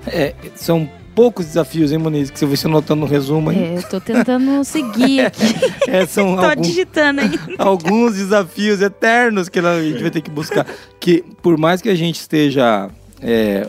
É, 0.08 0.34
são 0.56 0.90
poucos 1.14 1.46
desafios, 1.46 1.92
hein, 1.92 1.98
Moniz? 1.98 2.30
Que 2.30 2.40
você 2.40 2.46
vai 2.46 2.58
anotando 2.72 3.02
no 3.02 3.06
resumo 3.06 3.50
aí. 3.50 3.58
É, 3.58 3.78
eu 3.78 3.84
tô 3.84 4.00
tentando 4.00 4.64
seguir 4.66 5.26
aqui. 5.26 5.44
É, 5.88 6.06
são 6.06 6.36
tô 6.36 6.46
alguns, 6.46 6.68
digitando 6.68 7.22
aí. 7.22 7.40
alguns 7.58 8.16
desafios 8.16 8.80
eternos 8.80 9.50
que 9.50 9.60
a 9.60 9.82
gente 9.82 10.02
vai 10.02 10.12
ter 10.12 10.22
que 10.22 10.30
buscar. 10.30 10.66
Que 11.00 11.24
por 11.42 11.58
mais 11.58 11.82
que 11.82 11.90
a 11.90 11.96
gente 11.96 12.20
esteja 12.20 12.90
é, 13.22 13.68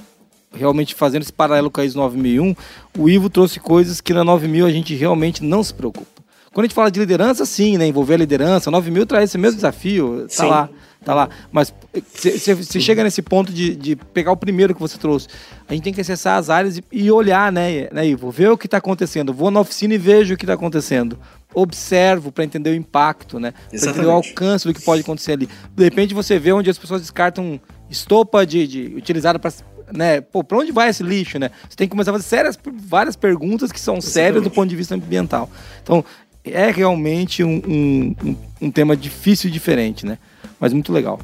realmente 0.53 0.95
fazendo 0.95 1.23
esse 1.23 1.33
paralelo 1.33 1.71
com 1.71 1.81
a 1.81 1.85
ISO 1.85 1.99
9001, 1.99 2.55
o 2.99 3.09
Ivo 3.09 3.31
trouxe 3.31 3.59
coisas 3.59 4.01
que 4.01 4.13
na 4.13 4.23
9000 4.23 4.67
a 4.67 4.71
gente 4.71 4.95
realmente 4.95 5.43
não 5.43 5.65
se 5.65 5.73
preocupa. 5.73 6.20
Quando 6.53 6.65
a 6.65 6.67
gente 6.67 6.75
fala 6.75 6.91
de 6.91 6.99
liderança, 6.99 7.47
sim, 7.47 7.79
né? 7.79 7.87
Envolver 7.87 8.15
a 8.15 8.19
liderança, 8.19 8.73
9000 8.73 9.07
traz 9.07 9.31
esse 9.31 9.39
mesmo 9.39 9.55
desafio, 9.55 10.23
tá 10.23 10.29
Sim. 10.29 10.47
lá, 10.47 10.69
tá 11.05 11.15
lá. 11.15 11.29
Mas 11.53 11.73
você 12.13 12.81
chega 12.81 13.05
nesse 13.05 13.23
ponto 13.23 13.53
de, 13.53 13.77
de 13.77 13.95
pegar 13.95 14.33
o 14.33 14.37
primeiro 14.37 14.75
que 14.75 14.81
você 14.81 14.99
trouxe. 14.99 15.29
A 15.69 15.75
gente 15.75 15.85
tem 15.85 15.93
que 15.93 16.01
acessar 16.01 16.39
as 16.39 16.51
áreas 16.51 16.79
e, 16.79 16.85
e 16.91 17.09
olhar, 17.09 17.53
né, 17.53 17.89
né, 17.93 18.05
Ivo? 18.05 18.33
Ver 18.33 18.51
o 18.51 18.59
que 18.59 18.67
está 18.67 18.79
acontecendo. 18.79 19.33
Vou 19.33 19.49
na 19.49 19.61
oficina 19.61 19.95
e 19.95 19.99
vejo 19.99 20.35
o 20.35 20.37
que 20.37 20.43
está 20.43 20.55
acontecendo. 20.55 21.17
Observo 21.55 22.33
para 22.33 22.43
entender 22.43 22.71
o 22.71 22.75
impacto, 22.75 23.39
né? 23.39 23.55
Para 23.69 23.91
entender 23.91 24.07
o 24.07 24.11
alcance 24.11 24.67
do 24.67 24.75
que 24.75 24.83
pode 24.83 25.03
acontecer 25.03 25.33
ali. 25.33 25.49
De 25.73 25.85
repente 25.85 26.15
você 26.15 26.37
vê 26.37 26.53
onde 26.53 26.69
as 26.69 26.79
pessoas 26.79 27.01
descartam 27.01 27.61
estopa 27.89 28.45
de, 28.45 28.67
de 28.67 28.95
utilizada 28.97 29.39
para 29.39 29.53
né, 29.93 30.21
pô, 30.21 30.45
pra 30.45 30.59
onde 30.59 30.73
vai 30.73 30.89
esse 30.89 31.03
lixo, 31.03 31.39
né? 31.39 31.51
Você 31.69 31.77
tem 31.77 31.87
que 31.87 31.91
começar 31.91 32.11
a 32.11 32.15
fazer 32.15 32.25
sérias, 32.25 32.59
várias 32.75 33.17
perguntas 33.17 33.73
que 33.73 33.81
são 33.81 34.01
sérias 34.01 34.43
do 34.43 34.51
ponto 34.51 34.69
de 34.69 34.77
vista 34.77 34.95
ambiental. 34.95 35.51
Então, 35.83 36.05
é 36.45 36.71
realmente 36.71 37.43
um, 37.45 37.61
um, 37.67 38.37
um- 38.61 38.71
tema 38.71 38.97
difícil 38.97 39.49
e 39.49 39.53
diferente, 39.53 40.07
né? 40.07 40.19
Mas 40.59 40.73
muito 40.73 40.93
legal. 40.93 41.19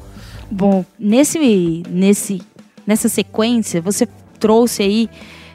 Bom, 0.49 0.85
nesse, 0.99 1.83
nesse, 1.89 2.41
nessa 2.85 3.09
sequência, 3.09 3.81
você 3.81 4.07
trouxe 4.39 4.83
aí 4.83 5.09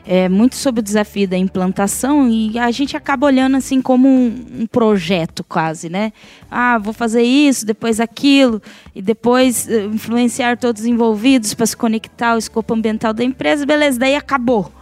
é, 0.05 0.29
muito 0.29 0.57
sobre 0.57 0.81
o 0.81 0.83
desafio 0.83 1.29
da 1.29 1.39
implantação 1.39 2.29
e 2.29 2.59
a 2.59 2.71
gente 2.73 2.97
acaba 2.97 3.27
olhando 3.27 3.57
assim 3.57 3.81
como 3.81 4.09
um, 4.09 4.45
um 4.61 4.67
projeto 4.67 5.45
quase, 5.45 5.89
né? 5.89 6.13
Ah, 6.51 6.77
vou 6.79 6.93
fazer 6.93 7.23
isso, 7.23 7.65
depois 7.65 8.01
aquilo, 8.01 8.61
e 8.95 9.01
depois 9.01 9.69
eh, 9.69 9.85
influenciar 9.85 10.59
todos 10.59 10.83
os 10.83 10.89
envolvidos 10.89 11.55
para 11.55 11.67
se 11.67 11.77
conectar 11.77 12.33
ao 12.33 12.39
escopo 12.39 12.75
ambiental 12.75 13.13
da 13.15 13.23
empresa, 13.23 13.65
beleza, 13.65 13.99
daí 13.99 14.17
acabou. 14.17 14.73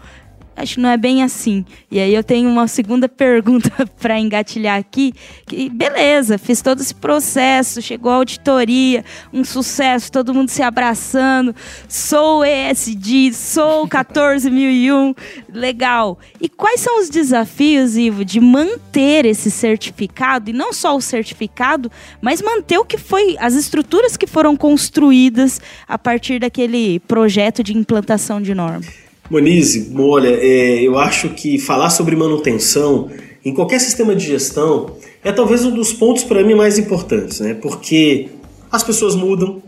Acho 0.60 0.74
que 0.74 0.80
não 0.80 0.90
é 0.90 0.96
bem 0.98 1.22
assim. 1.22 1.64
E 1.90 1.98
aí 1.98 2.14
eu 2.14 2.22
tenho 2.22 2.50
uma 2.50 2.68
segunda 2.68 3.08
pergunta 3.10 3.70
para 3.98 4.18
engatilhar 4.20 4.78
aqui. 4.78 5.14
Que 5.46 5.70
beleza, 5.70 6.36
fiz 6.36 6.60
todo 6.60 6.80
esse 6.80 6.94
processo, 6.94 7.80
chegou 7.80 8.12
a 8.12 8.16
auditoria, 8.16 9.02
um 9.32 9.42
sucesso, 9.42 10.12
todo 10.12 10.34
mundo 10.34 10.50
se 10.50 10.62
abraçando. 10.62 11.54
Sou 11.88 12.44
ESG, 12.44 13.32
sou 13.32 13.88
14001, 13.88 15.14
legal. 15.50 16.18
E 16.38 16.48
quais 16.48 16.80
são 16.80 17.00
os 17.00 17.08
desafios, 17.08 17.96
Ivo, 17.96 18.22
de 18.22 18.38
manter 18.38 19.24
esse 19.24 19.50
certificado 19.50 20.50
e 20.50 20.52
não 20.52 20.74
só 20.74 20.94
o 20.94 21.00
certificado, 21.00 21.90
mas 22.20 22.42
manter 22.42 22.78
o 22.78 22.84
que 22.84 22.98
foi 22.98 23.36
as 23.40 23.54
estruturas 23.54 24.16
que 24.16 24.26
foram 24.26 24.54
construídas 24.56 25.60
a 25.88 25.96
partir 25.98 26.38
daquele 26.38 27.00
projeto 27.00 27.62
de 27.62 27.76
implantação 27.76 28.42
de 28.42 28.54
norma? 28.54 29.09
Monize, 29.30 29.92
olha, 29.96 30.28
é, 30.28 30.82
eu 30.82 30.98
acho 30.98 31.28
que 31.28 31.56
falar 31.56 31.90
sobre 31.90 32.16
manutenção 32.16 33.08
em 33.44 33.54
qualquer 33.54 33.78
sistema 33.78 34.16
de 34.16 34.26
gestão 34.26 34.96
é 35.22 35.30
talvez 35.30 35.64
um 35.64 35.70
dos 35.70 35.92
pontos 35.92 36.24
para 36.24 36.42
mim 36.42 36.54
mais 36.56 36.80
importantes, 36.80 37.38
né? 37.38 37.54
Porque 37.54 38.28
as 38.72 38.82
pessoas 38.82 39.14
mudam, 39.14 39.62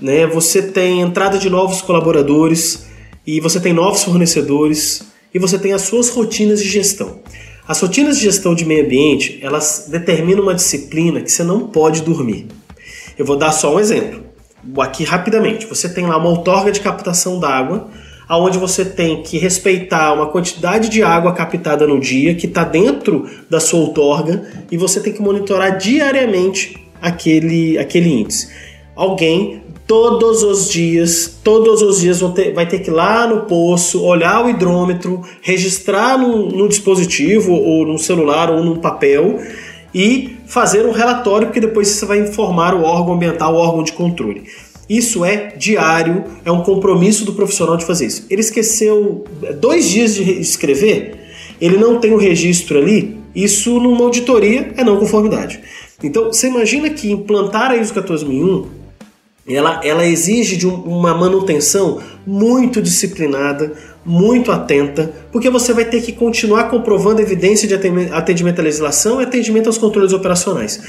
né? 0.00 0.26
Você 0.28 0.62
tem 0.62 1.02
entrada 1.02 1.36
de 1.36 1.50
novos 1.50 1.82
colaboradores 1.82 2.86
e 3.26 3.38
você 3.38 3.60
tem 3.60 3.74
novos 3.74 4.02
fornecedores 4.02 5.02
e 5.34 5.38
você 5.38 5.58
tem 5.58 5.74
as 5.74 5.82
suas 5.82 6.08
rotinas 6.08 6.62
de 6.62 6.70
gestão. 6.70 7.20
As 7.68 7.80
rotinas 7.82 8.16
de 8.16 8.22
gestão 8.22 8.54
de 8.54 8.64
meio 8.64 8.86
ambiente, 8.86 9.38
elas 9.42 9.88
determinam 9.90 10.42
uma 10.42 10.54
disciplina 10.54 11.20
que 11.20 11.30
você 11.30 11.44
não 11.44 11.68
pode 11.68 12.00
dormir. 12.00 12.46
Eu 13.18 13.26
vou 13.26 13.36
dar 13.36 13.52
só 13.52 13.74
um 13.74 13.78
exemplo. 13.78 14.22
Aqui 14.78 15.04
rapidamente. 15.04 15.66
Você 15.66 15.86
tem 15.86 16.06
lá 16.06 16.16
uma 16.16 16.30
outorga 16.30 16.72
de 16.72 16.80
captação 16.80 17.38
d'água, 17.38 17.90
aonde 18.28 18.58
você 18.58 18.84
tem 18.84 19.22
que 19.22 19.38
respeitar 19.38 20.12
uma 20.12 20.26
quantidade 20.26 20.88
de 20.88 21.02
água 21.02 21.32
captada 21.32 21.86
no 21.86 22.00
dia 22.00 22.34
que 22.34 22.46
está 22.46 22.64
dentro 22.64 23.28
da 23.48 23.60
sua 23.60 23.80
outorga 23.80 24.42
e 24.70 24.76
você 24.76 25.00
tem 25.00 25.12
que 25.12 25.22
monitorar 25.22 25.76
diariamente 25.76 26.76
aquele, 27.00 27.78
aquele 27.78 28.08
índice. 28.08 28.48
Alguém 28.94 29.62
todos 29.86 30.42
os 30.42 30.70
dias, 30.70 31.38
todos 31.42 31.82
os 31.82 32.00
dias 32.00 32.20
ter- 32.34 32.54
vai 32.54 32.66
ter 32.66 32.78
que 32.78 32.90
ir 32.90 32.94
lá 32.94 33.26
no 33.26 33.42
poço, 33.42 34.02
olhar 34.02 34.44
o 34.44 34.48
hidrômetro, 34.48 35.22
registrar 35.42 36.16
no 36.16 36.68
dispositivo 36.68 37.52
ou 37.52 37.86
no 37.86 37.98
celular 37.98 38.50
ou 38.50 38.62
num 38.62 38.76
papel 38.76 39.38
e 39.94 40.36
fazer 40.46 40.86
um 40.86 40.92
relatório, 40.92 41.48
porque 41.48 41.60
depois 41.60 41.88
você 41.88 42.06
vai 42.06 42.20
informar 42.20 42.74
o 42.74 42.82
órgão 42.82 43.14
ambiental, 43.14 43.54
o 43.54 43.58
órgão 43.58 43.82
de 43.82 43.92
controle. 43.92 44.44
Isso 44.88 45.24
é 45.24 45.54
diário, 45.56 46.24
é 46.44 46.50
um 46.52 46.62
compromisso 46.62 47.24
do 47.24 47.32
profissional 47.32 47.76
de 47.76 47.84
fazer 47.84 48.06
isso. 48.06 48.26
Ele 48.28 48.40
esqueceu 48.40 49.24
dois 49.60 49.88
dias 49.88 50.14
de 50.14 50.22
re- 50.22 50.40
escrever, 50.40 51.14
ele 51.60 51.76
não 51.78 51.98
tem 52.00 52.12
o 52.12 52.16
registro 52.18 52.78
ali, 52.78 53.16
isso 53.34 53.78
numa 53.80 54.04
auditoria 54.04 54.72
é 54.76 54.84
não 54.84 54.96
conformidade. 54.98 55.60
Então, 56.02 56.26
você 56.32 56.48
imagina 56.48 56.90
que 56.90 57.10
implantar 57.10 57.70
a 57.70 57.76
ISO 57.76 57.94
14001 57.94 58.66
ela, 59.48 59.80
ela 59.84 60.06
exige 60.06 60.56
de 60.56 60.66
um- 60.68 60.74
uma 60.82 61.14
manutenção 61.14 62.00
muito 62.26 62.80
disciplinada, 62.82 63.72
muito 64.04 64.50
atenta, 64.50 65.12
porque 65.30 65.48
você 65.48 65.72
vai 65.72 65.84
ter 65.84 66.02
que 66.02 66.12
continuar 66.12 66.64
comprovando 66.64 67.20
evidência 67.20 67.68
de 67.68 67.74
atendimento 68.12 68.58
à 68.58 68.62
legislação 68.62 69.20
e 69.20 69.24
atendimento 69.24 69.68
aos 69.68 69.78
controles 69.78 70.12
operacionais. 70.12 70.82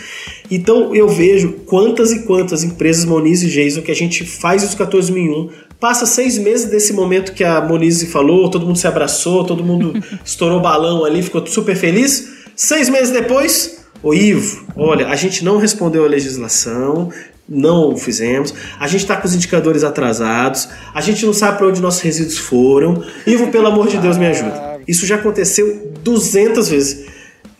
Então 0.49 0.95
eu 0.95 1.07
vejo 1.07 1.53
quantas 1.65 2.11
e 2.11 2.23
quantas 2.23 2.63
empresas 2.63 3.05
Moniz 3.05 3.43
e 3.43 3.49
Jason 3.49 3.81
que 3.81 3.91
a 3.91 3.95
gente 3.95 4.25
faz 4.25 4.63
isso 4.63 4.75
14001, 4.75 5.49
passa 5.79 6.05
seis 6.05 6.37
meses 6.37 6.69
desse 6.69 6.93
momento 6.93 7.33
que 7.33 7.43
a 7.43 7.61
Moniz 7.61 8.03
falou, 8.11 8.49
todo 8.49 8.65
mundo 8.65 8.77
se 8.77 8.87
abraçou, 8.87 9.43
todo 9.43 9.63
mundo 9.63 9.93
estourou 10.25 10.59
balão 10.59 11.05
ali, 11.05 11.21
ficou 11.21 11.45
super 11.45 11.75
feliz. 11.75 12.33
Seis 12.55 12.87
meses 12.87 13.11
depois, 13.11 13.83
Ô 14.03 14.13
Ivo, 14.13 14.65
olha, 14.75 15.07
a 15.07 15.15
gente 15.15 15.45
não 15.45 15.57
respondeu 15.57 16.03
à 16.03 16.07
legislação, 16.09 17.09
não 17.47 17.93
o 17.93 17.97
fizemos, 17.97 18.53
a 18.79 18.87
gente 18.87 19.01
está 19.01 19.17
com 19.17 19.27
os 19.27 19.35
indicadores 19.35 19.83
atrasados, 19.83 20.69
a 20.93 21.01
gente 21.01 21.25
não 21.25 21.33
sabe 21.33 21.57
para 21.57 21.67
onde 21.67 21.81
nossos 21.81 22.01
resíduos 22.01 22.37
foram. 22.37 23.03
Ivo, 23.27 23.51
pelo 23.51 23.67
amor 23.67 23.87
de 23.87 23.97
Deus, 23.97 24.17
me 24.17 24.27
ajuda. 24.27 24.79
Isso 24.87 25.05
já 25.05 25.15
aconteceu 25.15 25.91
200 26.03 26.69
vezes. 26.69 27.05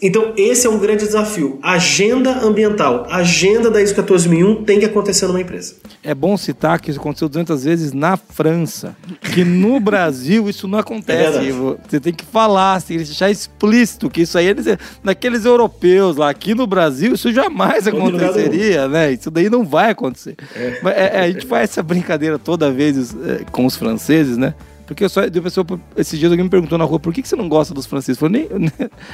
Então, 0.04 0.34
esse 0.36 0.68
é 0.68 0.70
um 0.70 0.78
grande 0.78 1.06
desafio. 1.06 1.58
Agenda 1.64 2.46
ambiental, 2.46 3.08
agenda 3.10 3.72
da 3.72 3.82
ISO 3.82 3.96
14001 3.96 4.66
tem 4.66 4.78
que 4.78 4.86
acontecer 4.86 5.28
numa 5.28 5.40
empresa. 5.40 5.76
É 6.04 6.14
bom 6.14 6.36
citar 6.36 6.82
que 6.82 6.92
isso 6.92 7.00
aconteceu 7.00 7.30
200 7.30 7.64
vezes 7.64 7.94
na 7.94 8.18
França. 8.18 8.98
Que 9.34 9.46
no 9.46 9.80
Brasil 9.82 10.50
isso 10.50 10.68
não 10.68 10.80
É 10.80 10.82
acontece. 10.82 11.42
Ivo. 11.44 11.80
Você 11.88 12.02
tem 12.02 12.12
que 12.12 12.26
falar, 12.26 12.82
você 12.82 12.88
tem 12.88 12.98
que 12.98 13.06
deixar 13.06 13.32
explícito 13.32 14.10
que 14.10 14.24
isso 14.24 14.38
aí 14.38 14.50
é 14.50 14.56
daqueles 15.02 15.46
europeus 15.46 16.18
lá. 16.18 16.30
Aqui 16.30 16.54
no 16.54 16.68
Brasil 16.68 17.14
isso 17.14 17.32
jamais 17.32 17.86
Todo 17.86 17.98
aconteceria, 17.98 18.90
né? 18.90 19.14
Isso 19.14 19.32
daí 19.32 19.50
não 19.50 19.64
vai 19.64 19.92
acontecer. 19.92 20.36
Mas, 20.82 20.98
é, 20.98 21.12
é, 21.14 21.20
a 21.22 21.32
gente 21.32 21.46
faz 21.46 21.70
essa 21.70 21.82
brincadeira 21.82 22.38
toda 22.38 22.70
vez 22.70 23.16
é, 23.26 23.46
com 23.54 23.66
os 23.66 23.78
franceses, 23.78 24.36
né? 24.36 24.54
Porque 24.86 25.06
eu 25.06 25.10
só, 25.10 25.22
pessoa, 25.30 25.66
esses 25.96 26.20
dias 26.20 26.32
alguém 26.32 26.44
me 26.44 26.50
perguntou 26.50 26.78
na 26.78 26.84
rua 26.84 27.00
por 27.00 27.14
que, 27.14 27.22
que 27.22 27.28
você 27.28 27.36
não 27.36 27.48
gosta 27.48 27.74
dos 27.74 27.86
franceses? 27.86 28.22
Eu, 28.22 28.28
falei, 28.28 28.50
nem, 28.52 28.72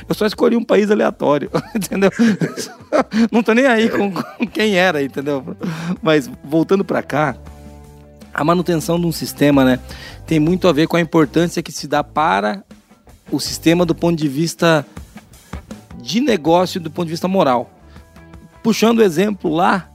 eu 0.07 0.15
só 0.15 0.25
escolhi 0.25 0.55
um 0.55 0.63
país 0.63 0.89
aleatório, 0.89 1.49
entendeu? 1.75 2.09
Não 3.31 3.43
tô 3.43 3.53
nem 3.53 3.67
aí 3.67 3.87
com, 3.89 4.11
com 4.11 4.47
quem 4.47 4.75
era, 4.75 5.01
entendeu? 5.01 5.55
Mas 6.01 6.29
voltando 6.43 6.83
pra 6.83 7.03
cá, 7.03 7.35
a 8.33 8.43
manutenção 8.43 8.99
de 8.99 9.05
um 9.05 9.11
sistema, 9.11 9.63
né, 9.63 9.79
tem 10.25 10.39
muito 10.39 10.67
a 10.67 10.71
ver 10.71 10.87
com 10.87 10.97
a 10.97 11.01
importância 11.01 11.61
que 11.61 11.71
se 11.71 11.87
dá 11.87 12.03
para 12.03 12.63
o 13.31 13.39
sistema 13.39 13.85
do 13.85 13.93
ponto 13.93 14.17
de 14.17 14.27
vista 14.27 14.85
de 16.01 16.19
negócio, 16.19 16.79
do 16.79 16.89
ponto 16.89 17.05
de 17.05 17.11
vista 17.11 17.27
moral. 17.27 17.69
Puxando 18.63 18.99
o 18.99 19.03
exemplo 19.03 19.53
lá 19.53 19.89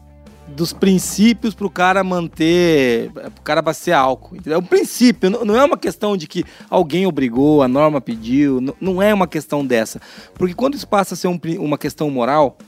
dos 0.48 0.72
princípios 0.72 1.54
para 1.54 1.66
o 1.66 1.70
cara 1.70 2.04
manter, 2.04 3.10
para 3.10 3.28
o 3.28 3.42
cara 3.42 3.60
abastecer 3.60 3.96
álcool. 3.96 4.36
entendeu? 4.36 4.54
É 4.58 4.58
um 4.58 4.64
princípio, 4.66 5.30
não 5.30 5.56
é 5.56 5.64
uma 5.64 5.76
questão 5.76 6.16
de 6.16 6.26
que 6.26 6.44
alguém 6.68 7.06
obrigou, 7.06 7.62
a 7.62 7.68
norma 7.68 8.00
pediu, 8.00 8.60
não- 8.80 9.02
é 9.02 9.12
uma 9.12 9.26
questão 9.26 9.64
dessa. 9.64 10.00
Porque 10.34 10.54
quando 10.54 10.74
isso 10.74 10.86
passa 10.86 11.14
a 11.14 11.16
ser 11.16 11.28
um 11.28 11.40
uma 11.58 11.78
questão 11.78 12.10
moral, 12.10 12.58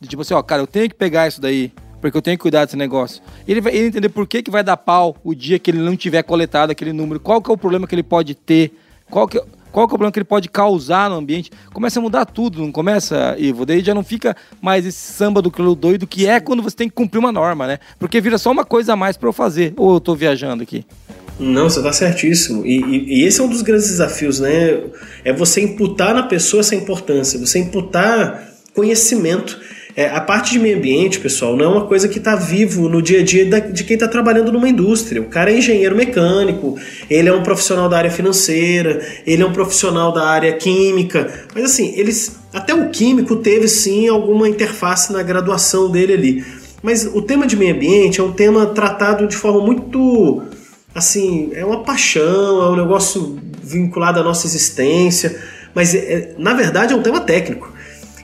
de 0.00 0.08
tipo 0.08 0.22
assim, 0.22 0.34
ó, 0.34 0.42
cara, 0.42 0.62
eu 0.62 0.66
tenho 0.66 0.88
que 0.88 0.94
pegar 0.94 1.28
isso 1.28 1.40
daí, 1.40 1.72
porque 2.00 2.16
eu 2.16 2.22
tenho 2.22 2.36
que 2.36 2.42
cuidar 2.42 2.64
desse 2.64 2.76
negócio. 2.76 3.22
Ele 3.46 3.60
vai 3.60 3.74
ele 3.74 3.88
entender 3.88 4.08
por 4.08 4.26
que, 4.26 4.42
que 4.42 4.50
vai 4.50 4.62
dar 4.64 4.76
pau 4.76 5.16
o 5.24 5.34
dia 5.34 5.58
que 5.58 5.70
ele 5.70 5.78
não 5.78 5.96
tiver 5.96 6.22
coletado 6.22 6.70
aquele 6.70 6.92
número, 6.92 7.20
qual 7.20 7.40
que 7.40 7.50
é 7.50 7.54
o 7.54 7.56
problema 7.58 7.86
que 7.86 7.94
ele 7.94 8.02
pode 8.02 8.34
ter, 8.34 8.72
qual 9.10 9.26
que 9.28 9.38
é- 9.38 9.44
qual 9.72 9.84
é 9.84 9.86
o 9.86 9.88
problema 9.88 10.12
que 10.12 10.18
ele 10.18 10.24
pode 10.24 10.48
causar 10.48 11.10
no 11.10 11.16
ambiente. 11.16 11.50
Começa 11.72 11.98
a 11.98 12.02
mudar 12.02 12.24
tudo, 12.24 12.60
não 12.60 12.72
começa, 12.72 13.36
Ivo? 13.38 13.66
Daí 13.66 13.80
já 13.80 13.94
não 13.94 14.02
fica 14.02 14.36
mais 14.60 14.86
esse 14.86 15.12
samba 15.12 15.42
do 15.42 15.50
crioulo 15.50 15.74
doido 15.74 16.06
que 16.06 16.26
é 16.26 16.40
quando 16.40 16.62
você 16.62 16.76
tem 16.76 16.88
que 16.88 16.94
cumprir 16.94 17.18
uma 17.18 17.32
norma, 17.32 17.66
né? 17.66 17.78
Porque 17.98 18.20
vira 18.20 18.38
só 18.38 18.50
uma 18.50 18.64
coisa 18.64 18.94
a 18.94 18.96
mais 18.96 19.16
para 19.16 19.28
eu 19.28 19.32
fazer. 19.32 19.74
Ou 19.76 19.94
eu 19.94 20.00
tô 20.00 20.14
viajando 20.14 20.62
aqui? 20.62 20.84
Não, 21.38 21.68
você 21.68 21.78
está 21.78 21.92
certíssimo. 21.92 22.64
E, 22.64 22.80
e, 22.80 23.20
e, 23.20 23.24
esse 23.24 23.40
é 23.40 23.44
um 23.44 23.48
dos 23.48 23.62
grandes 23.62 23.88
desafios, 23.88 24.40
né? 24.40 24.80
É 25.24 25.32
você 25.32 25.60
imputar 25.60 26.14
na 26.14 26.22
pessoa 26.22 26.60
essa 26.60 26.74
importância, 26.74 27.38
você 27.38 27.58
imputar 27.58 28.48
conhecimento. 28.74 29.60
É, 29.96 30.10
a 30.10 30.20
parte 30.20 30.52
de 30.52 30.58
meio 30.58 30.76
ambiente, 30.76 31.18
pessoal, 31.18 31.56
não 31.56 31.64
é 31.64 31.68
uma 31.68 31.86
coisa 31.86 32.06
que 32.06 32.18
está 32.18 32.36
vivo 32.36 32.86
no 32.86 33.00
dia 33.00 33.20
a 33.20 33.24
dia 33.24 33.46
da, 33.46 33.60
de 33.60 33.82
quem 33.82 33.94
está 33.94 34.06
trabalhando 34.06 34.52
numa 34.52 34.68
indústria. 34.68 35.22
O 35.22 35.24
cara 35.24 35.50
é 35.50 35.56
engenheiro 35.56 35.96
mecânico, 35.96 36.76
ele 37.08 37.30
é 37.30 37.32
um 37.32 37.42
profissional 37.42 37.88
da 37.88 37.96
área 37.96 38.10
financeira, 38.10 39.00
ele 39.26 39.42
é 39.42 39.46
um 39.46 39.54
profissional 39.54 40.12
da 40.12 40.26
área 40.26 40.52
química. 40.52 41.46
Mas 41.54 41.64
assim, 41.64 41.94
eles. 41.96 42.36
Até 42.52 42.74
o 42.74 42.90
químico 42.90 43.36
teve 43.36 43.68
sim 43.68 44.06
alguma 44.06 44.46
interface 44.46 45.10
na 45.14 45.22
graduação 45.22 45.90
dele 45.90 46.12
ali. 46.12 46.44
Mas 46.82 47.06
o 47.06 47.22
tema 47.22 47.46
de 47.46 47.56
meio 47.56 47.74
ambiente 47.74 48.20
é 48.20 48.22
um 48.22 48.32
tema 48.32 48.66
tratado 48.66 49.26
de 49.26 49.34
forma 49.34 49.62
muito. 49.62 50.42
Assim, 50.94 51.50
é 51.54 51.64
uma 51.64 51.82
paixão, 51.84 52.62
é 52.62 52.68
um 52.70 52.76
negócio 52.76 53.38
vinculado 53.62 54.20
à 54.20 54.22
nossa 54.22 54.46
existência, 54.46 55.38
mas 55.74 55.94
é, 55.94 56.34
na 56.38 56.52
verdade 56.52 56.92
é 56.92 56.96
um 56.96 57.02
tema 57.02 57.20
técnico. 57.20 57.75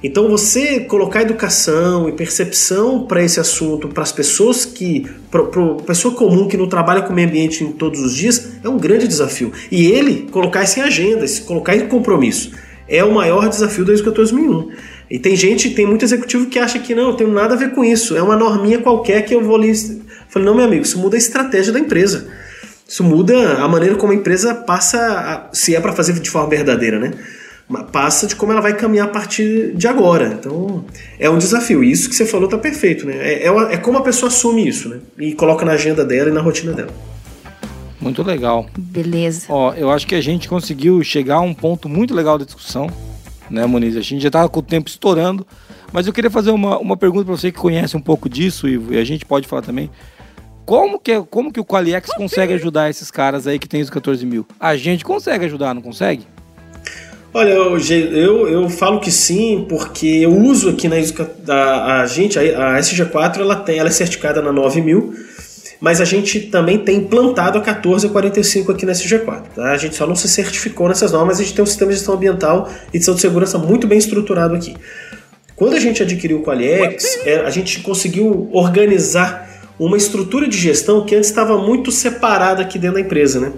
Então 0.03 0.28
você 0.28 0.80
colocar 0.80 1.22
educação 1.22 2.09
e 2.09 2.12
percepção 2.12 3.07
para 3.07 3.22
esse 3.22 3.38
assunto, 3.38 3.88
para 3.88 4.03
as 4.03 4.11
pessoas 4.11 4.64
que, 4.64 5.07
para 5.30 5.44
pessoa 5.86 6.14
comum 6.14 6.48
que 6.48 6.57
não 6.57 6.68
trabalha 6.68 7.03
com 7.03 7.12
o 7.12 7.14
meio 7.14 7.28
ambiente 7.28 7.62
em 7.62 7.70
todos 7.70 8.00
os 8.00 8.14
dias, 8.14 8.53
é 8.64 8.68
um 8.68 8.76
grande 8.76 9.07
desafio. 9.07 9.53
E 9.70 9.86
ele 9.86 10.28
colocar 10.30 10.64
isso 10.64 10.80
em 10.80 10.82
agenda, 10.82 11.24
colocar 11.46 11.76
em 11.76 11.86
compromisso, 11.86 12.50
é 12.88 13.05
o 13.05 13.14
maior 13.14 13.48
desafio 13.48 13.84
desde 13.84 14.05
2001. 14.05 14.70
E 15.09 15.18
tem 15.18 15.36
gente, 15.36 15.70
tem 15.70 15.86
muito 15.86 16.05
executivo 16.05 16.46
que 16.46 16.59
acha 16.59 16.78
que 16.78 16.94
não, 16.94 17.11
não 17.11 17.16
tem 17.16 17.26
nada 17.26 17.55
a 17.55 17.57
ver 17.57 17.72
com 17.72 17.84
isso, 17.84 18.16
é 18.16 18.22
uma 18.22 18.36
norminha 18.36 18.78
qualquer 18.78 19.22
que 19.22 19.34
eu 19.34 19.42
vou 19.42 19.57
ali. 19.57 19.72
Falei, 20.28 20.46
não, 20.46 20.55
meu 20.55 20.64
amigo, 20.64 20.82
isso 20.82 20.98
muda 20.98 21.16
a 21.16 21.18
estratégia 21.18 21.72
da 21.72 21.78
empresa. 21.78 22.28
Isso 22.88 23.05
muda 23.05 23.55
a 23.55 23.68
maneira 23.68 23.94
como 23.94 24.12
a 24.12 24.16
empresa 24.16 24.55
passa, 24.55 24.98
a, 24.98 25.55
se 25.55 25.76
é 25.76 25.80
para 25.80 25.92
fazer 25.92 26.12
de 26.14 26.28
forma 26.28 26.48
verdadeira, 26.48 26.98
né? 26.98 27.12
Passa 27.92 28.26
de 28.26 28.36
como 28.36 28.52
ela 28.52 28.60
vai 28.60 28.76
caminhar 28.76 29.06
a 29.06 29.10
partir 29.10 29.74
de 29.74 29.86
agora. 29.86 30.36
Então, 30.38 30.84
é 31.18 31.28
um 31.28 31.38
desafio. 31.38 31.82
E 31.82 31.90
isso 31.90 32.08
que 32.08 32.14
você 32.14 32.26
falou 32.26 32.48
tá 32.48 32.58
perfeito, 32.58 33.06
né? 33.06 33.14
É, 33.16 33.46
é, 33.46 33.74
é, 33.74 33.76
como 33.76 33.98
a 33.98 34.02
pessoa 34.02 34.28
assume 34.28 34.66
isso, 34.66 34.88
né? 34.88 34.98
E 35.18 35.32
coloca 35.34 35.64
na 35.64 35.72
agenda 35.72 36.04
dela 36.04 36.30
e 36.30 36.32
na 36.32 36.40
rotina 36.40 36.72
dela. 36.72 36.92
Muito 38.00 38.22
legal. 38.22 38.66
Beleza. 38.76 39.46
Ó, 39.48 39.72
eu 39.74 39.90
acho 39.90 40.06
que 40.06 40.14
a 40.14 40.20
gente 40.20 40.48
conseguiu 40.48 41.02
chegar 41.04 41.36
a 41.36 41.40
um 41.40 41.54
ponto 41.54 41.88
muito 41.88 42.12
legal 42.12 42.36
da 42.36 42.44
discussão, 42.44 42.88
né, 43.48 43.64
Moniz? 43.64 43.96
A 43.96 44.00
gente 44.00 44.22
já 44.22 44.30
tava 44.30 44.48
com 44.48 44.58
o 44.58 44.62
tempo 44.62 44.88
estourando, 44.88 45.46
mas 45.92 46.06
eu 46.06 46.12
queria 46.12 46.30
fazer 46.30 46.50
uma, 46.50 46.78
uma 46.78 46.96
pergunta 46.96 47.24
para 47.26 47.36
você 47.36 47.52
que 47.52 47.58
conhece 47.58 47.96
um 47.96 48.00
pouco 48.00 48.28
disso, 48.28 48.66
Ivo, 48.66 48.92
e 48.92 48.98
a 48.98 49.04
gente 49.04 49.24
pode 49.24 49.46
falar 49.46 49.62
também. 49.62 49.88
Como 50.64 50.98
que, 50.98 51.20
como 51.22 51.52
que 51.52 51.60
o 51.60 51.64
Qualiex 51.64 52.10
consegue 52.14 52.54
ajudar 52.54 52.88
esses 52.88 53.10
caras 53.10 53.46
aí 53.46 53.58
que 53.58 53.68
tem 53.68 53.82
os 53.82 53.90
14 53.90 54.24
mil? 54.24 54.46
A 54.58 54.76
gente 54.76 55.04
consegue 55.04 55.44
ajudar, 55.44 55.74
não 55.74 55.82
consegue? 55.82 56.26
Olha, 57.35 57.51
eu, 57.51 57.78
eu, 57.78 58.49
eu 58.49 58.68
falo 58.68 59.01
que 59.01 59.11
sim, 59.11 59.64
porque 59.66 60.07
eu 60.07 60.37
uso 60.37 60.68
aqui 60.68 60.87
na 60.87 60.97
a, 61.49 62.03
a 62.03 62.07
gente, 62.07 62.39
a, 62.39 62.76
a 62.76 62.78
SG4 62.78 63.39
ela, 63.39 63.57
tem, 63.57 63.78
ela 63.78 63.89
é 63.89 63.93
certificada 63.93 64.43
na 64.43 64.53
9000, 64.53 65.14
mas 65.80 66.03
a 66.03 66.05
gente 66.05 66.41
também 66.41 66.78
tem 66.78 66.99
implantado 66.99 67.57
a 67.57 67.62
1445 67.62 68.72
aqui 68.72 68.85
na 68.85 68.93
SG4. 68.93 69.43
Tá? 69.55 69.72
A 69.72 69.78
gente 69.78 69.95
só 69.95 70.07
não 70.07 70.14
se 70.14 70.28
certificou 70.28 70.89
nessas 70.89 71.12
normas, 71.12 71.41
a 71.41 71.43
gente 71.43 71.55
tem 71.55 71.62
um 71.62 71.66
sistema 71.66 71.91
de 71.91 71.97
gestão 71.97 72.16
ambiental 72.16 72.70
e 72.93 72.99
de 72.99 73.05
segurança 73.05 73.57
muito 73.57 73.87
bem 73.87 73.99
estruturado 73.99 74.55
aqui. 74.55 74.76
Quando 75.57 75.74
a 75.74 75.80
gente 75.80 76.03
adquiriu 76.03 76.41
o 76.41 76.43
Qualiex, 76.43 77.20
é, 77.24 77.41
a 77.41 77.51
gente 77.51 77.80
conseguiu 77.80 78.51
organizar 78.53 79.49
uma 79.78 79.97
estrutura 79.97 80.47
de 80.47 80.57
gestão 80.59 81.07
que 81.07 81.14
antes 81.14 81.30
estava 81.30 81.57
muito 81.57 81.91
separada 81.91 82.61
aqui 82.61 82.78
dentro 82.78 82.97
da 82.97 83.01
empresa, 83.01 83.41
né? 83.41 83.53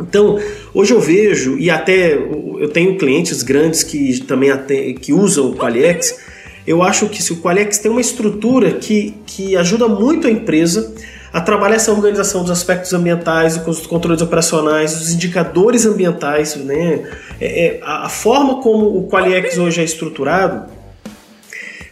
Então, 0.00 0.38
hoje 0.74 0.94
eu 0.94 1.00
vejo, 1.00 1.58
e 1.58 1.70
até 1.70 2.14
eu 2.14 2.68
tenho 2.68 2.96
clientes 2.96 3.42
grandes 3.42 3.82
que 3.82 4.20
também 4.20 4.50
que 4.94 5.12
usam 5.12 5.50
o 5.50 5.56
Qualiex, 5.56 6.18
eu 6.66 6.82
acho 6.82 7.08
que 7.08 7.22
se 7.22 7.32
o 7.32 7.36
Qualiex 7.36 7.78
tem 7.78 7.90
uma 7.90 8.00
estrutura 8.00 8.72
que, 8.72 9.14
que 9.26 9.56
ajuda 9.56 9.88
muito 9.88 10.26
a 10.26 10.30
empresa 10.30 10.94
a 11.32 11.40
trabalhar 11.40 11.76
essa 11.76 11.92
organização 11.92 12.42
dos 12.42 12.50
aspectos 12.50 12.92
ambientais, 12.92 13.56
dos 13.56 13.86
controles 13.86 14.20
operacionais, 14.20 14.98
dos 14.98 15.12
indicadores 15.12 15.86
ambientais, 15.86 16.56
né? 16.56 17.08
É, 17.40 17.66
é, 17.66 17.80
a 17.82 18.08
forma 18.08 18.60
como 18.60 18.98
o 18.98 19.08
Qualiex 19.08 19.56
hoje 19.56 19.80
é 19.80 19.84
estruturado 19.84 20.80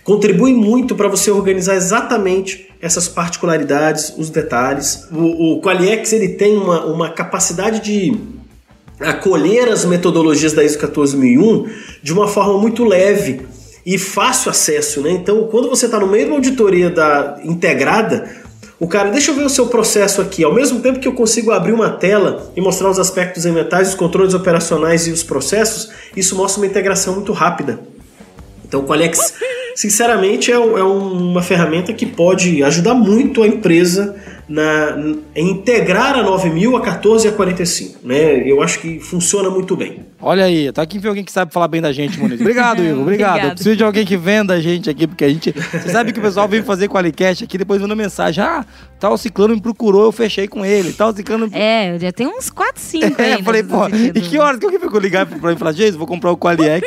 contribui 0.03 0.55
muito 0.55 0.97
para 0.97 1.07
você 1.07 1.31
organizar 1.31 1.77
exatamente 1.77 2.68
essas 2.81 3.09
particularidades, 3.09 4.12
os 4.16 4.31
detalhes. 4.31 5.07
O, 5.11 5.57
o 5.57 5.61
Qualiex 5.61 6.12
ele 6.12 6.31
tem 6.31 6.57
uma, 6.57 6.85
uma 6.87 7.11
capacidade 7.11 7.81
de 7.81 8.16
acolher 9.01 9.68
as 9.68 9.85
metodologias 9.85 10.53
da 10.53 10.64
ISO 10.64 10.79
14001 10.79 11.68
de 12.03 12.12
uma 12.12 12.26
forma 12.26 12.59
muito 12.59 12.85
leve 12.85 13.47
e 13.87 13.97
fácil 13.97 14.51
acesso, 14.51 15.01
né? 15.01 15.11
Então, 15.11 15.47
quando 15.49 15.68
você 15.68 15.87
está 15.87 15.99
no 15.99 16.07
meio 16.07 16.24
de 16.24 16.31
uma 16.31 16.37
auditoria 16.37 16.91
da 16.91 17.39
integrada, 17.43 18.29
o 18.79 18.87
cara, 18.87 19.11
deixa 19.11 19.31
eu 19.31 19.35
ver 19.35 19.45
o 19.45 19.49
seu 19.49 19.66
processo 19.66 20.20
aqui. 20.20 20.45
Ao 20.45 20.53
mesmo 20.53 20.81
tempo 20.81 21.01
que 21.01 21.09
eu 21.09 21.14
consigo 21.14 21.51
abrir 21.51 21.72
uma 21.72 21.91
tela 21.91 22.53
e 22.55 22.61
mostrar 22.61 22.91
os 22.91 22.99
aspectos 22.99 23.45
ambientais, 23.45 23.89
os 23.89 23.95
controles 23.95 24.35
operacionais 24.35 25.07
e 25.07 25.11
os 25.11 25.22
processos, 25.22 25.91
isso 26.14 26.37
mostra 26.37 26.61
uma 26.61 26.66
integração 26.66 27.14
muito 27.14 27.33
rápida. 27.33 27.81
Então, 28.64 28.81
o 28.81 28.85
Qualiex 28.85 29.35
sinceramente, 29.79 30.51
é, 30.51 30.57
é 30.57 30.59
uma 30.59 31.41
ferramenta 31.41 31.93
que 31.93 32.05
pode 32.05 32.64
ajudar 32.64 32.95
muito 32.95 33.45
a 33.45 33.47
empresa 33.47 34.16
na, 34.49 34.97
em 35.35 35.51
integrar 35.51 36.17
a 36.17 36.23
9000, 36.23 36.77
a 36.77 36.81
14 36.81 37.27
e 37.27 37.31
a 37.31 37.33
45. 37.33 38.07
Né? 38.07 38.49
Eu 38.49 38.63
acho 38.63 38.81
que 38.81 38.99
funciona 38.99 39.51
muito 39.51 39.77
bem. 39.77 40.07
Olha 40.21 40.45
aí, 40.45 40.73
tá 40.73 40.83
aqui 40.83 41.05
alguém 41.07 41.25
que 41.25 41.31
sabe 41.31 41.53
falar 41.53 41.69
bem 41.69 41.81
da 41.81 41.93
gente, 41.93 42.19
Muniz. 42.19 42.41
Obrigado, 42.41 42.83
Igor. 42.83 43.03
Obrigado. 43.03 43.31
Obrigado. 43.31 43.51
Eu 43.51 43.55
preciso 43.55 43.77
de 43.77 43.85
alguém 43.85 44.05
que 44.05 44.17
venda 44.17 44.55
a 44.55 44.61
gente 44.61 44.91
aqui, 44.91 45.07
porque 45.07 45.25
a 45.25 45.29
gente. 45.29 45.53
Você 45.53 45.91
sabe 45.91 46.13
que 46.13 46.19
o 46.19 46.23
pessoal 46.23 46.49
vem 46.49 46.63
fazer 46.63 46.89
Qualicast 46.89 47.45
aqui, 47.45 47.57
depois 47.57 47.81
manda 47.81 47.95
mensagem. 47.95 48.43
Ah, 48.43 48.67
tal 48.99 49.17
ciclano 49.17 49.55
me 49.55 49.61
procurou, 49.61 50.05
eu 50.05 50.13
fechei 50.13 50.49
com 50.49 50.65
ele. 50.65 50.93
Tal 50.93 51.15
ciclano. 51.15 51.49
É, 51.53 51.97
já 52.01 52.11
tem 52.11 52.27
uns 52.27 52.51
4, 52.51 52.81
5 52.83 53.07
É, 53.23 53.43
falei, 53.43 53.63
pô, 53.63 53.87
e 53.89 54.21
que 54.21 54.39
horas 54.39 54.59
que 54.59 54.65
alguém 54.65 54.81
ficou 54.81 54.99
ligar 54.99 55.25
pra 55.25 55.51
mim 55.51 55.55
e 55.55 55.59
falar, 55.59 55.73
Jesus, 55.73 55.95
vou 55.95 56.07
comprar 56.07 56.33
o 56.33 56.37
Qualiex, 56.37 56.87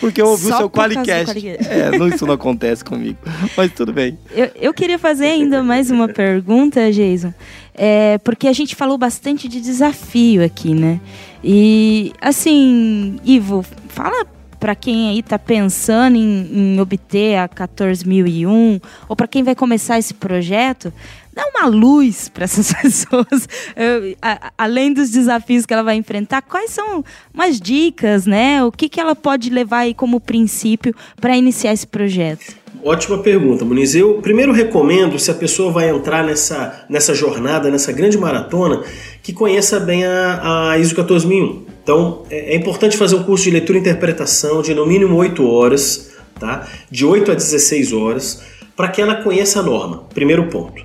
porque 0.00 0.20
eu 0.20 0.26
ouvi 0.26 0.48
Só 0.48 0.54
o 0.54 0.58
seu 0.58 0.70
Qualicast. 0.70 1.32
É, 1.72 1.96
não, 1.96 2.08
isso 2.08 2.26
não 2.26 2.34
acontece 2.34 2.84
comigo. 2.84 3.18
Mas 3.56 3.72
tudo 3.72 3.92
bem. 3.92 4.18
Eu, 4.34 4.50
eu 4.56 4.74
queria 4.74 4.98
fazer 4.98 5.26
ainda 5.26 5.62
mais 5.62 5.90
uma 5.90 6.08
pergunta, 6.08 6.92
Jason. 7.02 7.34
É, 7.74 8.18
porque 8.18 8.46
a 8.46 8.52
gente 8.52 8.76
falou 8.76 8.96
bastante 8.96 9.48
de 9.48 9.60
desafio 9.60 10.44
aqui, 10.44 10.74
né? 10.74 11.00
E, 11.42 12.12
assim, 12.20 13.18
Ivo, 13.24 13.64
fala 13.88 14.26
para 14.60 14.76
quem 14.76 15.08
aí 15.08 15.18
está 15.18 15.40
pensando 15.40 16.16
em, 16.16 16.74
em, 16.76 16.80
obter 16.80 17.36
a 17.36 17.48
14.001 17.48 18.80
ou 19.08 19.16
para 19.16 19.26
quem 19.26 19.42
vai 19.42 19.56
começar 19.56 19.98
esse 19.98 20.14
projeto, 20.14 20.92
dá 21.34 21.44
uma 21.48 21.66
luz 21.66 22.28
para 22.28 22.44
essas 22.44 22.72
pessoas, 22.80 23.48
Eu, 23.74 24.16
a, 24.22 24.52
além 24.56 24.92
dos 24.92 25.10
desafios 25.10 25.66
que 25.66 25.74
ela 25.74 25.82
vai 25.82 25.96
enfrentar, 25.96 26.42
quais 26.42 26.70
são 26.70 27.04
umas 27.34 27.60
dicas, 27.60 28.24
né? 28.24 28.62
O 28.62 28.70
que, 28.70 28.88
que 28.88 29.00
ela 29.00 29.16
pode 29.16 29.50
levar 29.50 29.78
aí 29.78 29.94
como 29.94 30.20
princípio 30.20 30.94
para 31.20 31.36
iniciar 31.36 31.72
esse 31.72 31.86
projeto? 31.86 32.61
Ótima 32.82 33.18
pergunta, 33.18 33.64
Muniz. 33.64 33.94
Eu 33.94 34.14
primeiro 34.22 34.52
recomendo, 34.52 35.18
se 35.18 35.30
a 35.30 35.34
pessoa 35.34 35.70
vai 35.70 35.90
entrar 35.90 36.24
nessa, 36.24 36.84
nessa 36.88 37.14
jornada, 37.14 37.70
nessa 37.70 37.92
grande 37.92 38.16
maratona, 38.16 38.82
que 39.22 39.32
conheça 39.32 39.78
bem 39.78 40.04
a, 40.04 40.70
a 40.70 40.78
ISO 40.78 40.94
14001. 40.94 41.64
Então, 41.82 42.22
é, 42.30 42.54
é 42.54 42.56
importante 42.56 42.96
fazer 42.96 43.16
um 43.16 43.22
curso 43.22 43.44
de 43.44 43.50
leitura 43.50 43.78
e 43.78 43.80
interpretação 43.80 44.62
de 44.62 44.74
no 44.74 44.86
mínimo 44.86 45.16
8 45.16 45.46
horas, 45.46 46.12
tá? 46.40 46.66
de 46.90 47.04
8 47.04 47.32
a 47.32 47.34
16 47.34 47.92
horas, 47.92 48.42
para 48.74 48.88
que 48.88 49.02
ela 49.02 49.16
conheça 49.16 49.60
a 49.60 49.62
norma. 49.62 50.04
Primeiro 50.14 50.48
ponto. 50.48 50.82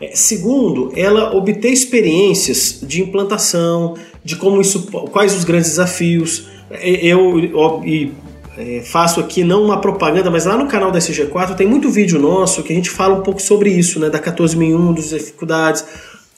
É, 0.00 0.12
segundo, 0.14 0.92
ela 0.96 1.34
obter 1.36 1.70
experiências 1.70 2.80
de 2.82 3.02
implantação, 3.02 3.94
de 4.24 4.34
como 4.36 4.60
isso, 4.60 4.86
quais 5.10 5.36
os 5.36 5.44
grandes 5.44 5.70
desafios. 5.70 6.48
É, 6.70 7.06
eu, 7.06 7.38
eu 7.38 7.82
e 7.84 8.12
é, 8.60 8.82
faço 8.82 9.20
aqui 9.20 9.42
não 9.42 9.64
uma 9.64 9.80
propaganda, 9.80 10.30
mas 10.30 10.44
lá 10.44 10.56
no 10.56 10.66
canal 10.66 10.90
da 10.90 10.98
SG4 10.98 11.54
tem 11.54 11.66
muito 11.66 11.90
vídeo 11.90 12.20
nosso 12.20 12.62
que 12.62 12.72
a 12.72 12.76
gente 12.76 12.90
fala 12.90 13.14
um 13.14 13.22
pouco 13.22 13.40
sobre 13.40 13.70
isso, 13.70 13.98
né, 13.98 14.10
da 14.10 14.18
14001, 14.18 14.92
das 14.92 15.08
dificuldades, 15.08 15.84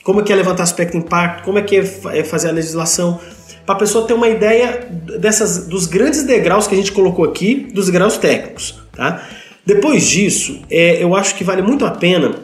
como 0.05 0.21
é 0.21 0.23
que 0.23 0.33
é 0.33 0.37
levantar 0.37 0.63
aspecto 0.63 0.97
impacto, 0.97 1.45
como 1.45 1.59
é 1.59 1.63
que 1.63 1.77
é, 1.77 1.85
é 2.13 2.25
fazer 2.25 2.49
a 2.49 2.53
legislação, 2.53 3.21
para 3.67 3.75
a 3.75 3.79
pessoa 3.79 4.07
ter 4.07 4.15
uma 4.15 4.29
ideia 4.29 4.89
dessas 5.19 5.67
dos 5.67 5.87
grandes 5.87 6.23
degraus 6.23 6.67
que 6.67 6.75
a 6.75 6.79
gente 6.79 6.93
colocou 6.93 7.25
aqui, 7.25 7.69
dos 7.73 7.87
degraus 7.87 8.17
técnicos, 8.17 8.81
tá? 8.93 9.29
Depois 9.65 10.09
disso, 10.09 10.61
é, 10.69 11.03
eu 11.03 11.15
acho 11.15 11.37
que 11.37 11.45
vale 11.45 11.63
muito 11.63 11.85
a 11.85 11.91
pena 11.91 12.35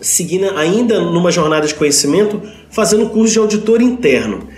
seguir 0.00 0.44
ainda 0.56 1.00
numa 1.00 1.32
jornada 1.32 1.66
de 1.66 1.74
conhecimento, 1.74 2.40
fazendo 2.70 3.08
curso 3.08 3.32
de 3.32 3.38
auditor 3.38 3.80
interno. 3.80 4.48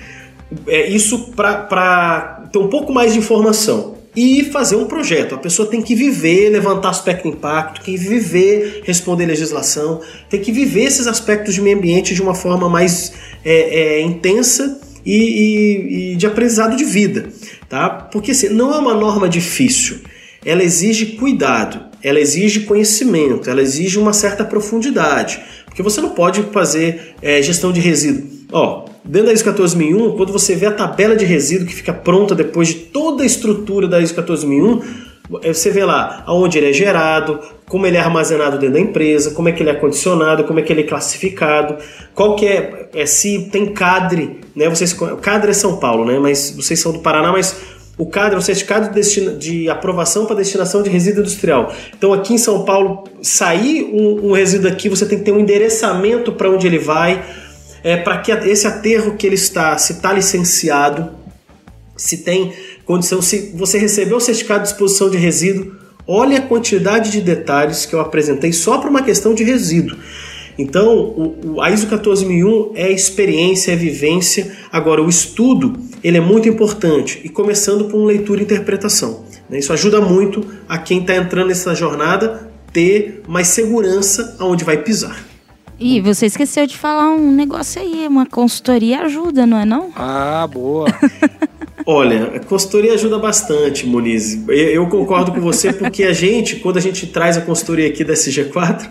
é, 0.66 0.88
isso 0.88 1.32
para 1.34 2.44
ter 2.52 2.58
um 2.58 2.68
pouco 2.68 2.92
mais 2.92 3.12
de 3.12 3.18
informação 3.18 3.97
e 4.18 4.42
fazer 4.50 4.74
um 4.74 4.86
projeto. 4.86 5.36
A 5.36 5.38
pessoa 5.38 5.70
tem 5.70 5.80
que 5.80 5.94
viver, 5.94 6.50
levantar 6.50 6.88
aspecto 6.88 7.28
impacto, 7.28 7.84
tem 7.84 7.96
que 7.96 8.00
viver, 8.00 8.82
responder 8.84 9.26
legislação, 9.26 10.00
tem 10.28 10.40
que 10.40 10.50
viver 10.50 10.82
esses 10.82 11.06
aspectos 11.06 11.54
de 11.54 11.60
meio 11.60 11.78
ambiente 11.78 12.16
de 12.16 12.20
uma 12.20 12.34
forma 12.34 12.68
mais 12.68 13.12
é, 13.44 13.52
é, 13.52 14.00
intensa 14.00 14.80
e, 15.06 15.14
e, 15.14 16.12
e, 16.12 16.16
de 16.16 16.26
aprendizado 16.26 16.76
de 16.76 16.84
vida, 16.84 17.28
tá? 17.68 17.88
Porque 17.88 18.32
assim, 18.32 18.48
não 18.48 18.74
é 18.74 18.78
uma 18.78 18.92
norma 18.92 19.28
difícil, 19.28 20.00
ela 20.44 20.64
exige 20.64 21.16
cuidado, 21.16 21.80
ela 22.02 22.18
exige 22.18 22.60
conhecimento, 22.60 23.48
ela 23.48 23.62
exige 23.62 24.00
uma 24.00 24.12
certa 24.12 24.44
profundidade, 24.44 25.40
porque 25.64 25.80
você 25.80 26.00
não 26.00 26.10
pode 26.10 26.42
fazer 26.52 27.14
é, 27.22 27.40
gestão 27.40 27.70
de 27.70 27.78
resíduo. 27.78 28.26
Ó, 28.50 28.87
dentro 29.08 29.28
da 29.28 29.32
ISO 29.32 29.44
14001, 29.44 30.16
quando 30.16 30.32
você 30.32 30.54
vê 30.54 30.66
a 30.66 30.72
tabela 30.72 31.16
de 31.16 31.24
resíduo 31.24 31.66
que 31.66 31.74
fica 31.74 31.92
pronta 31.92 32.34
depois 32.34 32.68
de 32.68 32.74
toda 32.74 33.22
a 33.22 33.26
estrutura 33.26 33.88
da 33.88 34.00
ISO 34.00 34.14
14001, 34.14 35.08
é, 35.42 35.52
você 35.52 35.70
vê 35.70 35.84
lá 35.84 36.22
aonde 36.26 36.58
ele 36.58 36.70
é 36.70 36.72
gerado, 36.72 37.40
como 37.66 37.86
ele 37.86 37.96
é 37.96 38.00
armazenado 38.00 38.58
dentro 38.58 38.74
da 38.74 38.80
empresa, 38.80 39.32
como 39.32 39.48
é 39.48 39.52
que 39.52 39.62
ele 39.62 39.70
é 39.70 39.74
condicionado, 39.74 40.44
como 40.44 40.60
é 40.60 40.62
que 40.62 40.72
ele 40.72 40.82
é 40.82 40.84
classificado, 40.84 41.76
qual 42.14 42.36
que 42.36 42.46
é, 42.46 42.88
é 42.94 43.06
se 43.06 43.48
tem 43.50 43.72
cadre, 43.72 44.40
né? 44.54 44.68
Vocês, 44.68 44.94
cadre 45.20 45.50
é 45.50 45.54
São 45.54 45.76
Paulo, 45.76 46.04
né? 46.04 46.18
Mas 46.18 46.50
vocês 46.50 46.80
são 46.80 46.92
do 46.92 47.00
Paraná, 47.00 47.32
mas 47.32 47.56
o 47.98 48.06
CAD 48.06 48.36
é 48.36 48.38
o 48.38 48.40
certificado 48.40 48.94
de, 48.94 49.36
de 49.36 49.68
aprovação 49.68 50.24
para 50.24 50.36
destinação 50.36 50.82
de 50.82 50.88
resíduo 50.88 51.20
industrial. 51.20 51.72
Então 51.96 52.12
aqui 52.12 52.32
em 52.32 52.38
São 52.38 52.64
Paulo, 52.64 53.04
sair 53.20 53.84
um, 53.92 54.28
um 54.28 54.32
resíduo 54.32 54.70
aqui, 54.70 54.88
você 54.88 55.04
tem 55.04 55.18
que 55.18 55.24
ter 55.24 55.32
um 55.32 55.40
endereçamento 55.40 56.32
para 56.32 56.48
onde 56.48 56.66
ele 56.66 56.78
vai, 56.78 57.22
é, 57.82 57.96
para 57.96 58.18
que 58.18 58.30
esse 58.30 58.66
aterro 58.66 59.16
que 59.16 59.26
ele 59.26 59.34
está, 59.34 59.76
se 59.78 59.94
está 59.94 60.12
licenciado, 60.12 61.10
se 61.96 62.18
tem 62.18 62.52
condição, 62.84 63.20
se 63.20 63.52
você 63.54 63.78
recebeu 63.78 64.16
o 64.16 64.20
certificado 64.20 64.62
de 64.62 64.70
disposição 64.70 65.10
de 65.10 65.18
resíduo, 65.18 65.76
olhe 66.06 66.36
a 66.36 66.40
quantidade 66.40 67.10
de 67.10 67.20
detalhes 67.20 67.84
que 67.84 67.94
eu 67.94 68.00
apresentei 68.00 68.52
só 68.52 68.78
para 68.78 68.88
uma 68.88 69.02
questão 69.02 69.34
de 69.34 69.44
resíduo. 69.44 69.98
Então, 70.58 70.96
o, 70.96 71.54
o, 71.54 71.60
a 71.60 71.70
ISO 71.70 71.86
14001 71.86 72.72
é 72.74 72.90
experiência, 72.90 73.72
é 73.72 73.76
vivência. 73.76 74.50
Agora, 74.72 75.02
o 75.02 75.08
estudo 75.08 75.78
ele 76.02 76.16
é 76.16 76.20
muito 76.20 76.48
importante 76.48 77.20
e 77.22 77.28
começando 77.28 77.84
por 77.84 78.02
leitura 78.04 78.40
e 78.40 78.44
interpretação. 78.44 79.24
Né? 79.48 79.58
Isso 79.58 79.72
ajuda 79.72 80.00
muito 80.00 80.44
a 80.68 80.78
quem 80.78 81.00
está 81.00 81.14
entrando 81.14 81.48
nessa 81.48 81.74
jornada 81.74 82.50
ter 82.72 83.22
mais 83.28 83.48
segurança 83.48 84.36
aonde 84.38 84.64
vai 84.64 84.78
pisar. 84.78 85.27
E 85.80 86.00
você 86.00 86.26
esqueceu 86.26 86.66
de 86.66 86.76
falar 86.76 87.10
um 87.10 87.30
negócio 87.30 87.80
aí, 87.80 88.06
uma 88.08 88.26
consultoria 88.26 89.02
ajuda, 89.02 89.46
não 89.46 89.58
é 89.58 89.64
não? 89.64 89.92
Ah, 89.94 90.48
boa. 90.52 90.86
Olha, 91.86 92.32
a 92.34 92.40
consultoria 92.40 92.94
ajuda 92.94 93.18
bastante, 93.18 93.86
Muniz. 93.86 94.46
Eu 94.48 94.86
concordo 94.88 95.32
com 95.32 95.40
você 95.40 95.72
porque 95.72 96.02
a 96.02 96.12
gente, 96.12 96.56
quando 96.56 96.76
a 96.76 96.80
gente 96.80 97.06
traz 97.06 97.36
a 97.36 97.40
consultoria 97.40 97.86
aqui 97.86 98.02
da 98.04 98.12
SG4, 98.12 98.90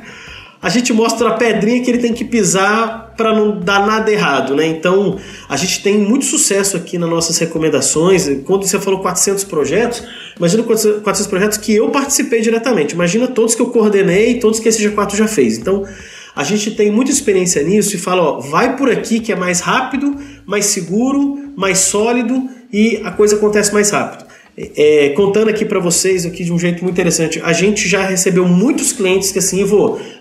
a 0.61 0.69
gente 0.69 0.91
mostra 0.91 1.29
a 1.29 1.33
pedrinha 1.33 1.83
que 1.83 1.91
ele 1.91 1.99
tem 1.99 2.13
que 2.13 2.25
pisar 2.25 3.13
para 3.15 3.33
não 3.35 3.59
dar 3.59 3.85
nada 3.85 4.11
errado, 4.11 4.55
né? 4.55 4.65
Então, 4.65 5.19
a 5.47 5.55
gente 5.55 5.83
tem 5.83 5.97
muito 5.97 6.25
sucesso 6.25 6.75
aqui 6.75 6.97
nas 6.97 7.09
nossas 7.09 7.37
recomendações. 7.37 8.27
Quando 8.45 8.65
você 8.65 8.79
falou 8.79 8.99
400 9.01 9.43
projetos, 9.43 10.03
imagina 10.35 10.63
400 10.63 11.27
projetos 11.27 11.57
que 11.57 11.75
eu 11.75 11.89
participei 11.89 12.41
diretamente. 12.41 12.95
Imagina 12.95 13.27
todos 13.27 13.53
que 13.53 13.61
eu 13.61 13.67
coordenei, 13.67 14.39
todos 14.39 14.59
que 14.59 14.69
esse 14.69 14.83
G4 14.83 15.15
já 15.15 15.27
fez. 15.27 15.57
Então, 15.57 15.83
a 16.37 16.43
gente 16.43 16.69
tem 16.69 16.91
muita 16.91 17.09
experiência 17.09 17.63
nisso 17.63 17.95
e 17.95 17.97
fala, 17.97 18.21
ó, 18.21 18.39
vai 18.39 18.77
por 18.77 18.91
aqui 18.91 19.19
que 19.19 19.31
é 19.31 19.35
mais 19.35 19.59
rápido, 19.59 20.15
mais 20.45 20.67
seguro, 20.67 21.51
mais 21.57 21.79
sólido 21.79 22.47
e 22.71 23.01
a 23.03 23.09
coisa 23.09 23.37
acontece 23.37 23.73
mais 23.73 23.89
rápido. 23.89 24.27
É, 24.55 25.09
contando 25.15 25.49
aqui 25.49 25.65
para 25.65 25.79
vocês 25.79 26.27
aqui 26.27 26.43
de 26.43 26.53
um 26.53 26.59
jeito 26.59 26.83
muito 26.83 26.93
interessante, 26.93 27.41
a 27.43 27.53
gente 27.53 27.87
já 27.87 28.05
recebeu 28.05 28.47
muitos 28.47 28.93
clientes 28.93 29.31
que 29.31 29.39
assim, 29.39 29.63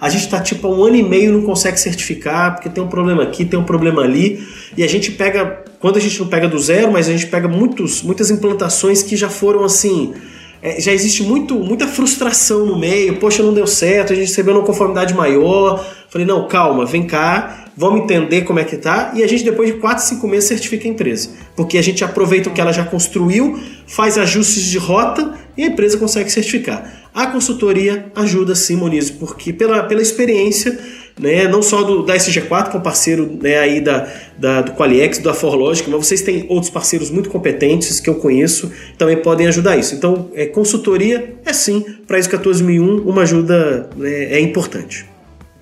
a 0.00 0.08
gente 0.08 0.24
está 0.24 0.40
tipo 0.40 0.66
há 0.66 0.70
um 0.70 0.84
ano 0.84 0.96
e 0.96 1.02
meio 1.02 1.32
não 1.32 1.42
consegue 1.42 1.78
certificar 1.78 2.54
porque 2.54 2.70
tem 2.70 2.82
um 2.82 2.88
problema 2.88 3.22
aqui, 3.22 3.44
tem 3.44 3.58
um 3.58 3.64
problema 3.64 4.00
ali, 4.02 4.42
e 4.74 4.82
a 4.82 4.86
gente 4.86 5.10
pega, 5.10 5.64
quando 5.80 5.98
a 5.98 6.00
gente 6.00 6.18
não 6.18 6.28
pega 6.28 6.48
do 6.48 6.58
zero, 6.58 6.92
mas 6.92 7.08
a 7.08 7.12
gente 7.12 7.26
pega 7.26 7.46
muitos, 7.46 8.02
muitas 8.02 8.30
implantações 8.30 9.02
que 9.02 9.16
já 9.16 9.28
foram 9.28 9.64
assim, 9.64 10.14
é, 10.62 10.80
já 10.80 10.92
existe 10.92 11.22
muito, 11.22 11.54
muita 11.54 11.86
frustração 11.86 12.66
no 12.66 12.78
meio, 12.78 13.16
poxa, 13.18 13.42
não 13.42 13.52
deu 13.52 13.66
certo, 13.66 14.12
a 14.12 14.16
gente 14.16 14.28
recebeu 14.28 14.54
uma 14.54 14.64
conformidade 14.64 15.14
maior, 15.14 15.84
falei, 16.08 16.26
não, 16.26 16.48
calma, 16.48 16.84
vem 16.84 17.06
cá, 17.06 17.66
vamos 17.76 18.00
entender 18.00 18.42
como 18.42 18.58
é 18.58 18.64
que 18.64 18.76
tá, 18.76 19.12
e 19.14 19.22
a 19.22 19.26
gente 19.26 19.44
depois 19.44 19.72
de 19.72 19.78
4, 19.78 20.04
5 20.04 20.26
meses 20.26 20.48
certifica 20.48 20.88
a 20.88 20.90
empresa. 20.90 21.30
Porque 21.54 21.76
a 21.76 21.82
gente 21.82 22.02
aproveita 22.02 22.48
o 22.48 22.52
que 22.52 22.60
ela 22.60 22.72
já 22.72 22.84
construiu, 22.84 23.60
faz 23.86 24.16
ajustes 24.16 24.64
de 24.64 24.78
rota 24.78 25.34
e 25.56 25.62
a 25.62 25.66
empresa 25.66 25.98
consegue 25.98 26.30
certificar. 26.30 27.06
A 27.14 27.26
consultoria 27.26 28.10
ajuda 28.14 28.54
sim, 28.54 28.76
Moniz, 28.76 29.10
porque 29.10 29.52
pela, 29.52 29.82
pela 29.82 30.02
experiência, 30.02 30.78
né, 31.18 31.48
não 31.48 31.62
só 31.62 31.82
do, 31.82 32.02
da 32.02 32.14
SG4, 32.14 32.70
que 32.70 32.76
é 32.76 32.78
um 32.78 32.82
parceiro 32.82 33.38
né, 33.40 33.58
aí 33.58 33.80
da, 33.80 34.08
da, 34.36 34.62
do 34.62 34.72
Qualiex, 34.72 35.18
da 35.18 35.32
Forlogic, 35.32 35.88
mas 35.88 36.06
vocês 36.06 36.22
têm 36.22 36.46
outros 36.48 36.70
parceiros 36.70 37.10
muito 37.10 37.30
competentes 37.30 38.00
que 38.00 38.10
eu 38.10 38.16
conheço, 38.16 38.70
também 38.98 39.16
podem 39.16 39.46
ajudar 39.46 39.76
isso. 39.76 39.94
Então, 39.94 40.30
é, 40.34 40.46
consultoria 40.46 41.36
é 41.44 41.52
sim, 41.52 41.84
para 42.06 42.18
ISO 42.18 42.30
14001, 42.30 43.08
uma 43.08 43.22
ajuda 43.22 43.88
né, 43.96 44.24
é 44.32 44.40
importante 44.40 45.06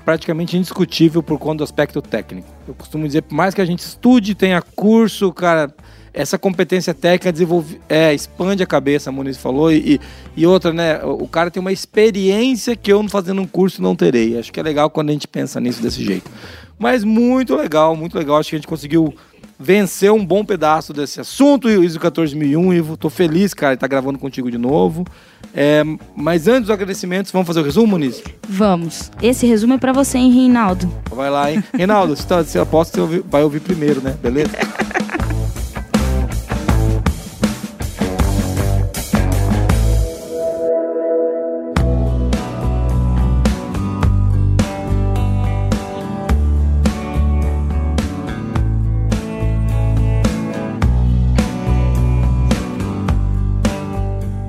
praticamente 0.05 0.55
indiscutível 0.55 1.23
por 1.23 1.39
conta 1.39 1.59
do 1.59 1.65
aspecto 1.65 2.03
técnico. 2.03 2.47
Eu 2.69 2.75
costumo 2.75 3.07
dizer, 3.07 3.23
por 3.23 3.35
mais 3.35 3.55
que 3.55 3.61
a 3.63 3.65
gente 3.65 3.79
estude, 3.79 4.35
tenha 4.35 4.61
curso, 4.61 5.33
cara, 5.33 5.73
essa 6.15 6.39
competência 6.39 6.95
técnica 6.95 7.33
desenvolve, 7.33 7.81
é, 7.89 8.15
expande 8.15 8.63
a 8.63 8.67
cabeça, 8.67 9.11
a 9.11 9.13
Muniz 9.13 9.37
falou, 9.37 9.73
e, 9.73 10.01
e 10.37 10.47
outra, 10.47 10.73
né, 10.73 11.01
o 11.03 11.27
cara 11.27 11.51
tem 11.51 11.61
uma 11.61 11.73
experiência 11.73 12.77
que 12.77 12.93
eu 12.93 13.07
fazendo 13.09 13.43
um 13.43 13.47
curso 13.47 13.83
não 13.83 13.97
terei. 13.97 14.39
Acho 14.39 14.53
que 14.53 14.61
é 14.61 14.63
legal 14.63 14.89
quando 14.89 15.11
a 15.11 15.13
gente 15.13 15.27
pensa 15.27 15.61
nisso 15.61 15.83
desse 15.83 16.03
jeito. 16.05 16.31
Mas 16.79 17.03
muito 17.03 17.57
legal, 17.57 17.97
muito 17.97 18.17
legal. 18.17 18.39
Acho 18.39 18.51
que 18.51 18.57
a 18.57 18.59
gente 18.59 18.69
conseguiu 18.69 19.13
vencer 19.59 20.11
um 20.13 20.25
bom 20.25 20.45
pedaço 20.45 20.93
desse 20.93 21.21
assunto, 21.21 21.69
ISO 21.69 21.99
14001, 21.99 22.75
Ivo. 22.75 22.97
Tô 22.97 23.11
feliz, 23.11 23.53
cara, 23.53 23.75
de 23.75 23.79
estar 23.79 23.89
tá 23.89 23.91
gravando 23.91 24.19
contigo 24.19 24.51
de 24.51 24.59
novo. 24.59 25.05
É, 25.53 25.83
mas 26.17 26.49
antes 26.49 26.63
dos 26.63 26.71
agradecimentos, 26.71 27.31
vamos 27.33 27.47
fazer 27.47 27.61
o 27.61 27.63
resumo, 27.65 27.89
Muniz? 27.89 28.23
Vamos. 28.49 29.11
Esse 29.23 29.47
resumo 29.47 29.75
é 29.75 29.79
para 29.79 29.93
você, 29.93 30.19
hein, 30.19 30.33
Reinaldo? 30.33 30.93
Vai 31.11 31.31
lá, 31.31 31.53
hein? 31.53 31.63
Reinaldo, 31.73 32.15
você, 32.17 32.27
tá, 32.27 32.43
você 32.43 32.59
aposta 32.59 33.01
que 33.01 33.07
você 33.07 33.23
vai 33.29 33.43
ouvir 33.43 33.61
primeiro, 33.61 34.01
né? 34.01 34.17
Beleza? 34.21 34.51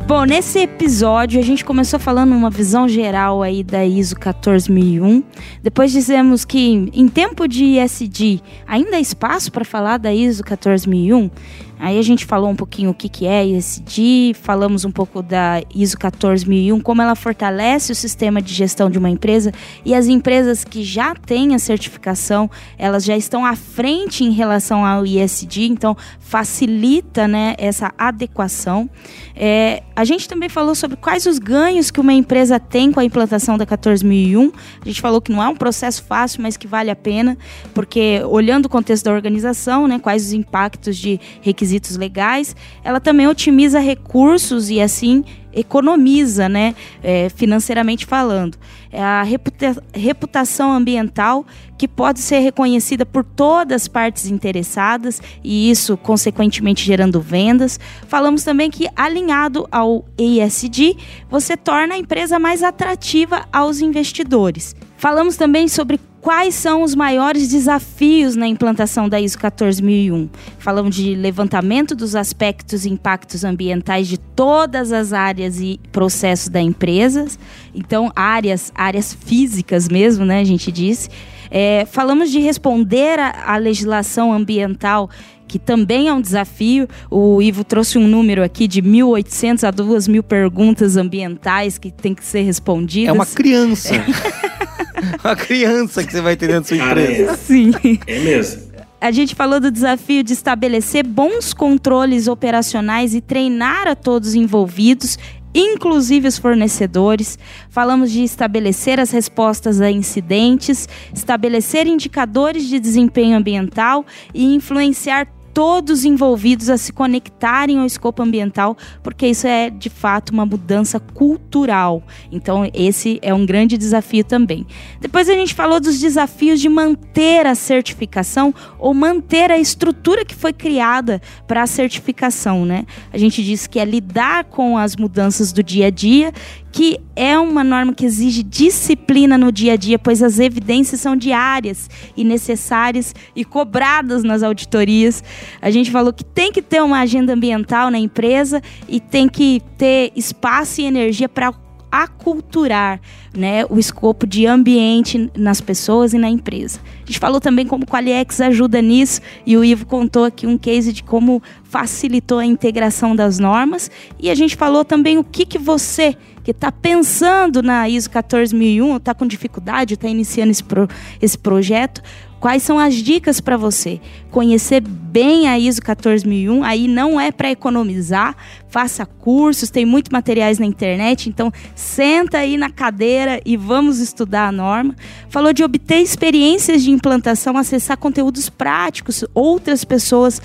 Bom, 0.08 0.24
nesse 0.24 0.60
episódio 0.60 1.40
a 1.40 1.44
gente 1.44 1.66
começou 1.66 2.00
falando 2.00 2.32
uma 2.34 2.52
visão 2.52 2.88
geral 2.88 3.42
aí 3.42 3.64
da 3.64 3.84
ISO 3.84 4.16
14001. 4.16 5.24
Depois 5.64 5.92
dizemos 5.92 6.46
que 6.46 6.92
em 6.94 7.08
tempo 7.08 7.48
de 7.48 7.80
ISD 7.80 8.40
ainda 8.68 8.98
há 8.98 9.00
espaço 9.00 9.52
para 9.52 9.66
falar 9.66 9.98
da 9.98 10.14
ISO 10.14 10.44
14001. 10.44 11.32
Aí 11.78 12.00
a 12.00 12.02
gente 12.02 12.26
falou 12.26 12.50
um 12.50 12.56
pouquinho 12.56 12.92
o 12.92 12.94
que, 12.94 13.10
que 13.10 13.26
é 13.26 13.46
ISD, 13.46 14.34
falamos 14.42 14.86
um 14.86 14.92
pouco 14.92 15.22
da 15.22 15.62
ISO 15.74 15.98
14001, 15.98 16.80
como 16.80 17.02
ela 17.02 17.16
fortalece 17.16 17.92
o 17.92 17.96
sistema 17.96 18.42
de 18.42 18.54
gestão 18.54 18.90
de 18.90 18.98
uma 18.98 19.10
empresa 19.10 19.52
e 19.84 19.94
as 19.94 20.08
empresas 20.08 20.64
que 20.64 20.84
já 20.84 21.14
têm 21.14 21.54
a 21.54 21.60
certificação, 21.60 22.50
elas 22.78 23.04
já 23.04 23.18
estão 23.18 23.46
à 23.46 23.56
frente 23.56 24.24
em 24.24 24.32
relação 24.32 24.86
ao 24.86 25.06
ISD, 25.06 25.66
então 25.66 25.98
facilita 26.20 27.28
né, 27.28 27.56
essa 27.58 27.94
adequação. 27.98 28.90
É, 29.36 29.84
a 29.96 30.06
gente 30.06 30.30
também 30.30 30.48
falou 30.48 30.76
sobre 30.76 30.96
quais 30.96 31.26
os 31.26 31.40
ganhos 31.40 31.92
que 31.92 32.00
uma 32.00 32.14
empresa 32.14 32.58
tem 32.58 32.92
com 32.92 33.02
a 33.02 33.06
implantação 33.06 33.58
da 33.58 33.66
14001. 33.66 34.52
A 34.82 34.88
gente 34.88 35.02
falou 35.02 35.20
que 35.20 35.32
não 35.32 35.44
é 35.44 35.48
um 35.50 35.56
processo 35.56 36.04
fácil, 36.04 36.42
mas 36.42 36.56
que 36.56 36.68
vale 36.68 36.90
a 36.90 36.96
pena, 36.96 37.38
porque 37.74 38.22
olhando 38.26 38.68
o 38.68 38.70
contexto 38.70 39.04
da 39.04 39.12
organização, 39.12 39.88
né, 39.88 40.00
quais 40.00 40.28
os 40.28 40.34
impactos 40.34 40.96
de 40.96 41.20
requisitos 41.42 41.65
requisitos 41.66 41.98
legais, 41.98 42.56
ela 42.84 43.00
também 43.00 43.28
otimiza 43.28 43.80
recursos 43.80 44.70
e 44.70 44.80
assim 44.80 45.24
economiza, 45.52 46.50
né, 46.50 46.76
é, 47.02 47.30
financeiramente 47.30 48.06
falando. 48.06 48.58
É 48.92 49.02
a 49.02 49.24
reputa 49.24 49.82
reputação 49.94 50.74
ambiental 50.74 51.46
que 51.78 51.88
pode 51.88 52.20
ser 52.20 52.40
reconhecida 52.40 53.06
por 53.06 53.24
todas 53.24 53.84
as 53.84 53.88
partes 53.88 54.28
interessadas 54.28 55.22
e 55.44 55.70
isso 55.70 55.96
consequentemente 55.98 56.84
gerando 56.86 57.22
vendas. 57.22 57.80
Falamos 58.08 58.44
também 58.44 58.70
que 58.70 58.88
alinhado 58.96 59.66
ao 59.72 60.06
ESG, 60.18 60.98
você 61.30 61.56
torna 61.56 61.96
a 61.96 61.98
empresa 61.98 62.38
mais 62.38 62.62
atrativa 62.62 63.48
aos 63.52 63.80
investidores. 63.80 64.76
Falamos 64.98 65.36
também 65.38 65.68
sobre 65.68 66.00
quais 66.26 66.56
são 66.56 66.82
os 66.82 66.96
maiores 66.96 67.50
desafios 67.50 68.36
na 68.36 68.48
implantação 68.48 69.08
da 69.08 69.22
ISO 69.22 69.38
14001. 69.38 70.28
Falamos 70.58 70.96
de 70.96 71.14
levantamento 71.14 71.94
dos 71.94 72.16
aspectos 72.16 72.84
e 72.84 72.90
impactos 72.90 73.44
ambientais 73.44 74.08
de 74.08 74.18
todas 74.18 74.92
as 74.92 75.14
áreas 75.14 75.60
e 75.60 75.80
processos 75.92 76.50
da 76.50 76.60
empresa. 76.60 77.28
Então, 77.76 78.12
áreas, 78.16 78.72
áreas 78.74 79.14
físicas 79.14 79.88
mesmo, 79.88 80.26
né, 80.26 80.40
a 80.40 80.44
gente 80.44 80.72
disse. 80.72 81.10
É, 81.52 81.86
falamos 81.86 82.32
de 82.32 82.40
responder 82.40 83.20
à 83.20 83.56
legislação 83.58 84.34
ambiental 84.34 85.12
que 85.48 85.60
também 85.60 86.08
é 86.08 86.14
um 86.14 86.22
desafio. 86.22 86.88
O 87.10 87.40
Ivo 87.40 87.64
trouxe 87.64 88.00
um 88.00 88.08
número 88.08 88.44
aqui 88.44 88.68
de 88.68 88.82
1.800 88.82 89.64
a 89.64 89.72
2.000 89.72 90.24
perguntas 90.24 90.98
ambientais 90.98 91.78
que 91.78 91.92
tem 91.92 92.16
que 92.16 92.26
ser 92.26 92.42
respondidas. 92.42 93.10
É 93.10 93.12
uma 93.12 93.28
criança. 93.28 93.94
uma 95.24 95.36
criança 95.36 96.04
que 96.04 96.12
você 96.12 96.22
vai 96.22 96.36
ter 96.36 96.48
dentro 96.48 96.76
da 96.76 96.84
sua 96.84 96.92
empresa. 96.92 97.32
é. 97.32 97.36
Sim. 97.38 97.72
É 98.08 98.20
mesmo. 98.20 98.76
A 99.00 99.12
gente 99.12 99.36
falou 99.36 99.60
do 99.60 99.70
desafio 99.70 100.24
de 100.24 100.34
estabelecer 100.34 101.06
bons 101.06 101.54
controles 101.54 102.28
operacionais 102.28 103.14
e 103.14 103.22
treinar 103.22 103.88
a 103.88 103.96
todos 103.96 104.34
envolvidos, 104.34 105.20
inclusive 105.54 106.28
os 106.28 106.38
fornecedores. 106.38 107.38
Falamos 107.70 108.12
de 108.12 108.24
estabelecer 108.24 109.00
as 109.00 109.12
respostas 109.12 109.80
a 109.80 109.92
incidentes, 109.92 110.90
estabelecer 111.14 111.86
indicadores 111.86 112.68
de 112.68 112.80
desempenho 112.80 113.38
ambiental 113.38 114.06
e 114.34 114.56
influenciar 114.56 115.28
todos 115.56 116.04
envolvidos 116.04 116.70
a 116.70 116.76
se 116.76 116.92
conectarem 116.92 117.80
ao 117.80 117.86
escopo 117.86 118.22
ambiental, 118.22 118.76
porque 119.02 119.26
isso 119.26 119.48
é 119.48 119.70
de 119.70 119.90
fato 119.90 120.32
uma 120.32 120.46
mudança 120.46 121.00
cultural. 121.00 122.04
Então, 122.30 122.70
esse 122.74 123.20
é 123.22 123.34
um 123.34 123.46
grande 123.46 123.78
desafio 123.78 124.26
também. 124.26 124.68
Depois 125.00 125.30
a 125.30 125.34
gente 125.34 125.54
falou 125.54 125.80
dos 125.80 125.98
desafios 125.98 126.60
de 126.60 126.68
manter 126.68 127.48
a 127.48 127.56
certificação 127.56 128.54
ou 128.78 128.94
manter 128.94 129.50
a 129.50 129.58
estrutura 129.58 130.26
que 130.26 130.36
foi 130.36 130.52
criada 130.52 131.22
para 131.48 131.64
a 131.64 131.68
certificação, 131.68 132.66
né? 132.66 132.86
A 133.14 133.18
gente 133.18 133.42
disse 133.42 133.70
que 133.70 133.80
é 133.80 133.86
lidar 133.86 134.44
com 134.44 134.78
as 134.78 134.98
mudanças 134.98 135.54
do 135.54 135.64
dia 135.64 135.88
a 135.88 135.90
dia 135.90 136.34
que 136.76 137.00
é 137.16 137.40
uma 137.40 137.64
norma 137.64 137.94
que 137.94 138.06
exige 138.06 138.44
disciplina 138.44 139.38
no 139.38 139.50
dia 139.50 139.72
a 139.72 139.76
dia, 139.78 139.98
pois 139.98 140.22
as 140.22 140.40
evidências 140.40 141.00
são 141.00 141.16
diárias 141.16 141.90
e 142.18 142.24
necessárias 142.26 143.16
e 143.34 143.46
cobradas 143.46 144.26
nas 144.26 144.44
auditorias. 144.44 145.24
A 145.62 145.70
gente 145.72 145.92
falou 145.92 146.14
que 146.14 146.24
tem 146.24 146.52
que 146.52 146.62
ter 146.62 146.82
uma 146.82 147.00
agenda 147.00 147.34
ambiental 147.34 147.90
na 147.90 148.00
empresa 148.00 148.62
e 148.88 149.00
tem 149.00 149.28
que 149.28 149.62
ter 149.78 150.12
espaço 150.16 150.82
e 150.82 150.86
energia 150.86 151.30
para 151.30 151.54
aculturar 151.92 153.00
né, 153.34 153.66
o 153.70 153.80
escopo 153.80 154.28
de 154.28 154.46
ambiente 154.46 155.32
nas 155.38 155.62
pessoas 155.62 156.14
e 156.14 156.18
na 156.18 156.30
empresa. 156.30 156.80
A 157.04 157.06
gente 157.06 157.20
falou 157.20 157.40
também 157.40 157.66
como 157.66 157.86
o 157.86 157.88
Qualiex 157.88 158.42
ajuda 158.42 158.82
nisso 158.82 159.22
e 159.46 159.56
o 159.56 159.64
Ivo 159.64 159.86
contou 159.86 160.26
aqui 160.26 160.46
um 160.46 160.58
case 160.58 160.92
de 160.92 161.04
como 161.04 161.42
facilitou 161.64 162.40
a 162.40 162.46
integração 162.46 163.16
das 163.16 163.40
normas 163.40 163.90
e 164.20 164.30
a 164.30 164.36
gente 164.36 164.58
falou 164.58 164.84
também 164.84 165.18
o 165.18 165.24
que, 165.24 165.46
que 165.46 165.58
você 165.58 166.18
que 166.44 166.52
está 166.52 166.72
pensando 166.72 167.64
na 167.64 167.90
ISO 167.90 168.08
14001, 168.12 168.98
está 168.98 169.16
com 169.16 169.26
dificuldade, 169.26 169.96
está 169.96 170.08
iniciando 170.08 170.52
esse, 170.52 170.64
pro, 170.64 170.88
esse 171.20 171.36
projeto, 171.36 172.04
Quais 172.46 172.62
são 172.62 172.78
as 172.78 172.94
dicas 172.94 173.42
para 173.42 173.58
você? 173.58 174.00
Conhecer 174.30 174.80
bem 174.80 175.48
a 175.48 175.58
ISO 175.58 175.82
14001, 175.82 176.64
aí 176.64 176.88
não 176.88 177.20
é 177.20 177.32
para 177.32 177.50
economizar, 177.50 178.36
faça 178.70 179.04
cursos, 179.04 179.72
tem 179.72 179.84
muitos 179.84 180.12
materiais 180.12 180.60
na 180.60 180.66
internet, 180.68 181.28
então 181.28 181.52
senta 181.74 182.38
aí 182.38 182.56
na 182.56 182.70
cadeira 182.70 183.42
e 183.44 183.58
vamos 183.58 183.98
estudar 183.98 184.48
a 184.48 184.52
norma. 184.52 184.96
Falou 185.28 185.52
de 185.54 185.64
obter 185.64 185.98
experiências 185.98 186.84
de 186.84 186.92
implantação, 186.92 187.58
acessar 187.58 187.98
conteúdos 187.98 188.48
práticos, 188.48 189.26
outras 189.34 189.84
pessoas 189.84 190.40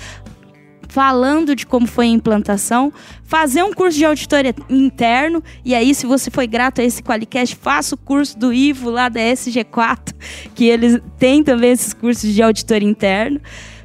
falando 0.91 1.55
de 1.55 1.65
como 1.65 1.87
foi 1.87 2.07
a 2.07 2.09
implantação, 2.09 2.91
fazer 3.23 3.63
um 3.63 3.73
curso 3.73 3.97
de 3.97 4.03
auditoria 4.03 4.53
interno, 4.69 5.41
e 5.63 5.73
aí 5.73 5.95
se 5.95 6.05
você 6.05 6.29
foi 6.29 6.45
grato 6.45 6.81
a 6.81 6.83
esse 6.83 7.01
Qualicast, 7.01 7.55
faça 7.55 7.95
o 7.95 7.97
curso 7.97 8.37
do 8.37 8.51
Ivo 8.51 8.89
lá 8.89 9.07
da 9.07 9.21
SG4, 9.21 10.13
que 10.53 10.65
eles 10.65 10.99
têm 11.17 11.45
também 11.45 11.71
esses 11.71 11.93
cursos 11.93 12.33
de 12.33 12.43
auditoria 12.43 12.89
interno. 12.89 13.39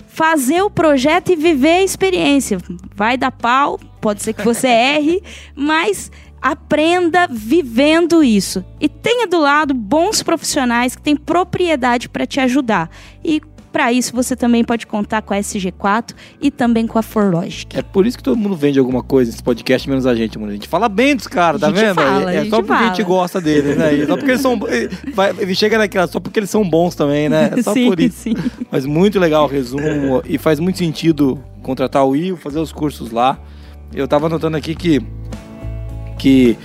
Fazer 0.09 0.63
o 0.63 0.71
projeto 0.71 1.31
e 1.31 1.37
viver 1.37 1.77
a 1.77 1.85
experiência. 1.85 2.59
Vai 2.93 3.17
dar 3.17 3.31
pau, 3.31 3.79
pode 4.01 4.25
ser 4.25 4.33
que 4.33 4.43
você 4.43 4.67
erre, 4.67 5.23
mas 5.55 6.11
aprenda 6.43 7.29
vivendo 7.31 8.25
isso. 8.25 8.65
E 8.81 8.89
tenha 8.89 9.29
do 9.29 9.39
lado 9.39 9.73
bons 9.73 10.25
profissionais 10.25 10.97
que 10.97 11.03
têm 11.03 11.15
propriedade 11.15 12.09
para 12.09 12.27
te 12.27 12.41
ajudar. 12.41 12.91
E 13.25 13.41
para 13.77 13.93
isso, 13.93 14.15
você 14.15 14.35
também 14.35 14.65
pode 14.65 14.87
contar 14.87 15.21
com 15.21 15.35
a 15.35 15.37
SG4 15.39 16.15
e 16.41 16.51
também 16.51 16.87
com 16.87 16.99
a 16.99 17.03
ForLogic. 17.03 17.77
É 17.79 17.83
por 17.83 18.07
isso 18.07 18.17
que 18.17 18.23
todo 18.23 18.37
mundo 18.37 18.57
vende 18.57 18.79
alguma 18.79 19.03
coisa 19.03 19.31
nesse 19.31 19.43
podcast, 19.43 19.87
menos 19.89 20.07
a 20.07 20.15
gente, 20.15 20.39
mano. 20.39 20.51
A 20.51 20.55
gente 20.55 20.67
fala 20.67 20.89
bem 20.89 21.15
dos 21.15 21.27
caras, 21.27 21.61
tá 21.61 21.71
vendo? 21.71 21.95
fala, 21.97 22.33
é 22.33 22.39
é 22.39 22.45
só 22.47 22.57
porque 22.63 22.73
a 22.73 22.87
gente 22.89 23.03
fala. 23.03 23.09
gosta 23.09 23.41
deles, 23.41 23.77
né? 23.77 23.95
E 23.95 24.07
Só 24.07 24.17
porque 24.17 24.31
eles 24.31 24.41
são. 24.41 24.59
vai- 25.15 25.35
Ele 25.39 25.55
chega 25.55 25.77
naquela, 25.77 26.07
só 26.07 26.19
porque 26.19 26.39
eles 26.41 26.49
são 26.49 26.69
bons 26.69 26.95
também, 26.95 27.29
né? 27.29 27.51
É 27.57 27.63
só 27.63 27.73
sim, 27.75 27.89
por 27.89 28.01
isso. 28.01 28.17
sim. 28.19 28.35
Mas 28.71 28.87
muito 28.87 29.19
legal 29.21 29.45
o 29.45 29.49
resumo 29.49 30.23
e 30.25 30.39
faz 30.39 30.59
muito 30.59 30.79
sentido 30.79 31.39
contratar 31.63 32.07
o 32.07 32.17
Ivo, 32.17 32.39
fazer 32.39 32.59
os 32.61 32.73
cursos 32.73 33.11
lá. 33.11 33.39
Eu 33.95 34.09
tava 34.09 34.27
anotando 34.27 34.57
aqui 34.57 34.75
que. 34.75 35.03
que 36.19 36.57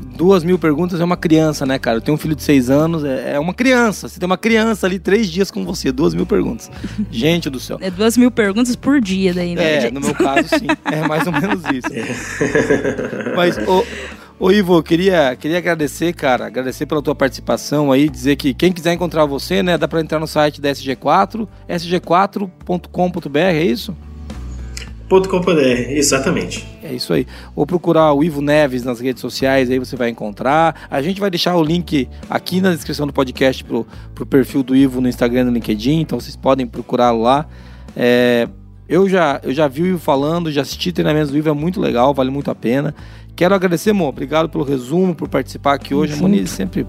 duas 0.00 0.44
mil 0.44 0.58
perguntas 0.58 1.00
é 1.00 1.04
uma 1.04 1.16
criança, 1.16 1.64
né, 1.64 1.78
cara? 1.78 1.98
Eu 1.98 2.00
tenho 2.00 2.14
um 2.14 2.18
filho 2.18 2.34
de 2.34 2.42
seis 2.42 2.70
anos, 2.70 3.04
é, 3.04 3.34
é 3.34 3.38
uma 3.38 3.54
criança. 3.54 4.08
Você 4.08 4.18
tem 4.18 4.26
uma 4.26 4.38
criança 4.38 4.86
ali 4.86 4.98
três 4.98 5.30
dias 5.30 5.50
com 5.50 5.64
você, 5.64 5.92
duas 5.92 6.14
mil 6.14 6.26
perguntas. 6.26 6.70
Gente 7.10 7.48
do 7.50 7.60
céu. 7.60 7.78
É 7.80 7.90
duas 7.90 8.16
mil 8.16 8.30
perguntas 8.30 8.76
por 8.76 9.00
dia 9.00 9.32
daí, 9.32 9.54
né? 9.54 9.86
É, 9.86 9.90
no 9.90 10.00
meu 10.00 10.14
caso, 10.14 10.48
sim. 10.48 10.66
É 10.90 11.06
mais 11.06 11.26
ou 11.26 11.32
menos 11.32 11.62
isso. 11.72 11.88
Mas, 13.36 13.58
ô, 13.66 13.84
ô 14.38 14.50
Ivo, 14.50 14.76
eu 14.76 14.82
queria, 14.82 15.36
queria 15.36 15.58
agradecer, 15.58 16.12
cara, 16.12 16.46
agradecer 16.46 16.86
pela 16.86 17.02
tua 17.02 17.14
participação 17.14 17.92
aí, 17.92 18.08
dizer 18.08 18.36
que 18.36 18.52
quem 18.54 18.72
quiser 18.72 18.92
encontrar 18.92 19.24
você, 19.24 19.62
né, 19.62 19.78
dá 19.78 19.86
pra 19.86 20.00
entrar 20.00 20.18
no 20.18 20.26
site 20.26 20.60
da 20.60 20.70
SG4, 20.70 21.46
sg4.com.br, 21.68 23.38
é 23.38 23.64
isso? 23.64 23.96
.com.br, 25.10 25.90
exatamente. 25.90 26.64
É 26.82 26.92
isso 26.92 27.12
aí. 27.12 27.26
Ou 27.56 27.66
procurar 27.66 28.12
o 28.12 28.22
Ivo 28.22 28.40
Neves 28.40 28.84
nas 28.84 29.00
redes 29.00 29.20
sociais, 29.20 29.68
aí 29.68 29.78
você 29.78 29.96
vai 29.96 30.08
encontrar. 30.08 30.86
A 30.88 31.02
gente 31.02 31.20
vai 31.20 31.28
deixar 31.28 31.56
o 31.56 31.62
link 31.62 32.08
aqui 32.28 32.60
na 32.60 32.70
descrição 32.70 33.06
do 33.06 33.12
podcast 33.12 33.64
pro, 33.64 33.84
pro 34.14 34.24
perfil 34.24 34.62
do 34.62 34.76
Ivo 34.76 35.00
no 35.00 35.08
Instagram 35.08 35.40
e 35.40 35.44
no 35.44 35.52
LinkedIn, 35.52 36.00
então 36.00 36.20
vocês 36.20 36.36
podem 36.36 36.66
procurá-lo 36.66 37.22
lá. 37.22 37.46
É, 37.96 38.48
eu, 38.88 39.08
já, 39.08 39.40
eu 39.42 39.52
já 39.52 39.66
vi 39.66 39.82
o 39.82 39.86
Ivo 39.86 39.98
falando, 39.98 40.52
já 40.52 40.62
assisti 40.62 40.92
treinamentos 40.92 41.30
do 41.30 41.36
Ivo, 41.36 41.48
é 41.48 41.52
muito 41.52 41.80
legal, 41.80 42.14
vale 42.14 42.30
muito 42.30 42.50
a 42.50 42.54
pena. 42.54 42.94
Quero 43.34 43.54
agradecer, 43.54 43.92
Mo, 43.92 44.06
obrigado 44.06 44.48
pelo 44.48 44.62
resumo, 44.62 45.14
por 45.14 45.28
participar 45.28 45.74
aqui 45.74 45.94
hoje. 45.94 46.12
Junto. 46.12 46.22
Moniz 46.22 46.50
sempre 46.50 46.86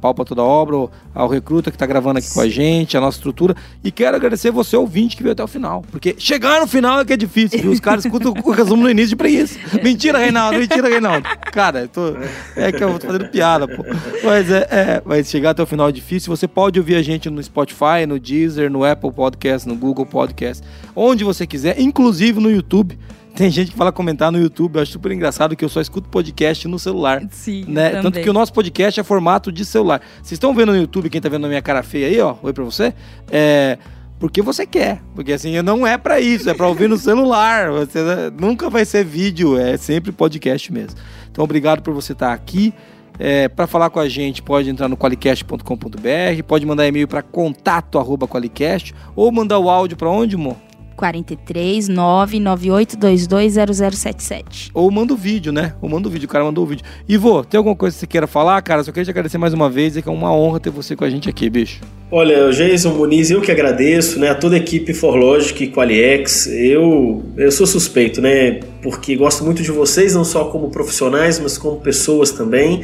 pau 0.00 0.14
pra 0.14 0.24
toda 0.24 0.42
obra, 0.42 0.88
ao 1.14 1.28
recruta 1.28 1.70
que 1.70 1.78
tá 1.78 1.86
gravando 1.86 2.18
aqui 2.18 2.32
com 2.32 2.40
a 2.40 2.48
gente, 2.48 2.96
a 2.96 3.00
nossa 3.00 3.18
estrutura. 3.18 3.54
E 3.82 3.90
quero 3.90 4.16
agradecer 4.16 4.50
você, 4.50 4.76
ouvinte, 4.76 5.16
que 5.16 5.22
veio 5.22 5.32
até 5.32 5.42
o 5.42 5.48
final. 5.48 5.82
Porque 5.90 6.14
chegar 6.18 6.60
no 6.60 6.66
final 6.66 7.00
é 7.00 7.04
que 7.04 7.12
é 7.12 7.16
difícil, 7.16 7.60
viu? 7.60 7.70
Os 7.70 7.80
caras 7.80 8.04
escutam 8.04 8.32
o 8.32 8.50
resumo 8.50 8.82
no 8.82 8.90
início 8.90 9.10
de 9.10 9.16
preguiça. 9.16 9.58
Mentira, 9.82 10.18
Reinaldo, 10.18 10.58
mentira, 10.58 10.88
Reinaldo. 10.88 11.28
Cara, 11.52 11.88
tô... 11.88 12.14
é 12.56 12.72
que 12.72 12.82
eu 12.82 12.98
tô 12.98 13.06
fazendo 13.06 13.28
piada, 13.28 13.66
pô. 13.66 13.84
Mas, 14.22 14.50
é, 14.50 14.66
é, 14.70 15.02
mas 15.04 15.28
chegar 15.28 15.50
até 15.50 15.62
o 15.62 15.66
final 15.66 15.88
é 15.88 15.92
difícil. 15.92 16.34
Você 16.34 16.48
pode 16.48 16.78
ouvir 16.78 16.96
a 16.96 17.02
gente 17.02 17.28
no 17.30 17.42
Spotify, 17.42 18.06
no 18.06 18.18
Deezer, 18.18 18.70
no 18.70 18.84
Apple 18.84 19.12
Podcast, 19.12 19.68
no 19.68 19.76
Google 19.76 20.06
Podcast, 20.06 20.64
onde 20.94 21.24
você 21.24 21.46
quiser, 21.46 21.80
inclusive 21.80 22.40
no 22.40 22.50
YouTube. 22.50 22.98
Tem 23.38 23.52
gente 23.52 23.70
que 23.70 23.76
fala 23.76 23.92
comentar 23.92 24.32
no 24.32 24.38
YouTube, 24.40 24.74
eu 24.74 24.82
acho 24.82 24.90
super 24.90 25.12
engraçado 25.12 25.54
que 25.54 25.64
eu 25.64 25.68
só 25.68 25.80
escuto 25.80 26.08
podcast 26.08 26.66
no 26.66 26.76
celular 26.76 27.22
Sim, 27.30 27.66
né? 27.68 28.02
Tanto 28.02 28.20
que 28.20 28.28
o 28.28 28.32
nosso 28.32 28.52
podcast 28.52 28.98
é 28.98 29.04
formato 29.04 29.52
de 29.52 29.64
celular. 29.64 30.02
Vocês 30.16 30.32
estão 30.32 30.52
vendo 30.52 30.72
no 30.72 30.78
YouTube, 30.78 31.08
quem 31.08 31.20
tá 31.20 31.28
vendo 31.28 31.44
a 31.44 31.48
minha 31.48 31.62
cara 31.62 31.84
feia 31.84 32.08
aí, 32.08 32.20
ó, 32.20 32.34
oi 32.42 32.52
pra 32.52 32.64
você, 32.64 32.92
é 33.30 33.78
porque 34.18 34.42
você 34.42 34.66
quer, 34.66 35.00
porque 35.14 35.32
assim, 35.32 35.62
não 35.62 35.86
é 35.86 35.96
pra 35.96 36.18
isso, 36.18 36.50
é 36.50 36.54
pra 36.54 36.66
ouvir 36.66 36.88
no 36.88 36.96
celular. 36.98 37.70
Você 37.70 38.02
né, 38.02 38.32
nunca 38.36 38.68
vai 38.68 38.84
ser 38.84 39.04
vídeo, 39.04 39.56
é 39.56 39.76
sempre 39.76 40.10
podcast 40.10 40.72
mesmo. 40.72 40.98
Então, 41.30 41.44
obrigado 41.44 41.80
por 41.80 41.94
você 41.94 42.14
estar 42.14 42.32
aqui. 42.32 42.74
É, 43.20 43.48
para 43.48 43.68
falar 43.68 43.88
com 43.90 44.00
a 44.00 44.08
gente, 44.08 44.42
pode 44.42 44.68
entrar 44.68 44.88
no 44.88 44.96
qualicast.com.br, 44.96 46.42
pode 46.44 46.66
mandar 46.66 46.88
e-mail 46.88 47.06
para 47.06 47.22
contato 47.22 48.00
arroba 48.00 48.26
qualicast 48.26 48.92
ou 49.14 49.30
mandar 49.30 49.60
o 49.60 49.70
áudio 49.70 49.96
para 49.96 50.10
onde, 50.10 50.36
mo? 50.36 50.56
43 50.98 51.88
998220077. 51.88 54.70
Ou 54.74 54.90
manda 54.90 55.14
o 55.14 55.16
vídeo, 55.16 55.52
né? 55.52 55.74
Ou 55.80 55.88
manda 55.88 56.08
o 56.08 56.10
vídeo, 56.10 56.26
o 56.26 56.28
cara 56.28 56.44
mandou 56.44 56.64
o 56.64 56.66
vídeo. 56.66 56.84
Ivo, 57.08 57.44
tem 57.44 57.56
alguma 57.56 57.76
coisa 57.76 57.94
que 57.94 58.00
você 58.00 58.06
queira 58.08 58.26
falar, 58.26 58.60
cara? 58.62 58.82
Só 58.82 58.90
queria 58.90 59.04
te 59.04 59.10
agradecer 59.10 59.38
mais 59.38 59.54
uma 59.54 59.70
vez, 59.70 59.96
é 59.96 60.02
que 60.02 60.08
é 60.08 60.12
uma 60.12 60.34
honra 60.34 60.58
ter 60.58 60.70
você 60.70 60.96
com 60.96 61.04
a 61.04 61.10
gente 61.10 61.28
aqui, 61.28 61.48
bicho. 61.48 61.80
Olha, 62.10 62.50
Jason 62.50 62.94
Muniz, 62.94 63.30
eu 63.30 63.40
que 63.40 63.52
agradeço, 63.52 64.18
né, 64.18 64.30
a 64.30 64.34
toda 64.34 64.56
a 64.56 64.58
equipe 64.58 64.92
Forlogic 64.92 65.62
e 65.62 65.70
Qualiex. 65.70 66.48
Eu, 66.48 67.22
eu 67.36 67.52
sou 67.52 67.64
suspeito, 67.66 68.20
né, 68.20 68.58
porque 68.82 69.14
gosto 69.14 69.44
muito 69.44 69.62
de 69.62 69.70
vocês, 69.70 70.14
não 70.14 70.24
só 70.24 70.46
como 70.46 70.68
profissionais, 70.70 71.38
mas 71.38 71.56
como 71.56 71.80
pessoas 71.80 72.32
também. 72.32 72.82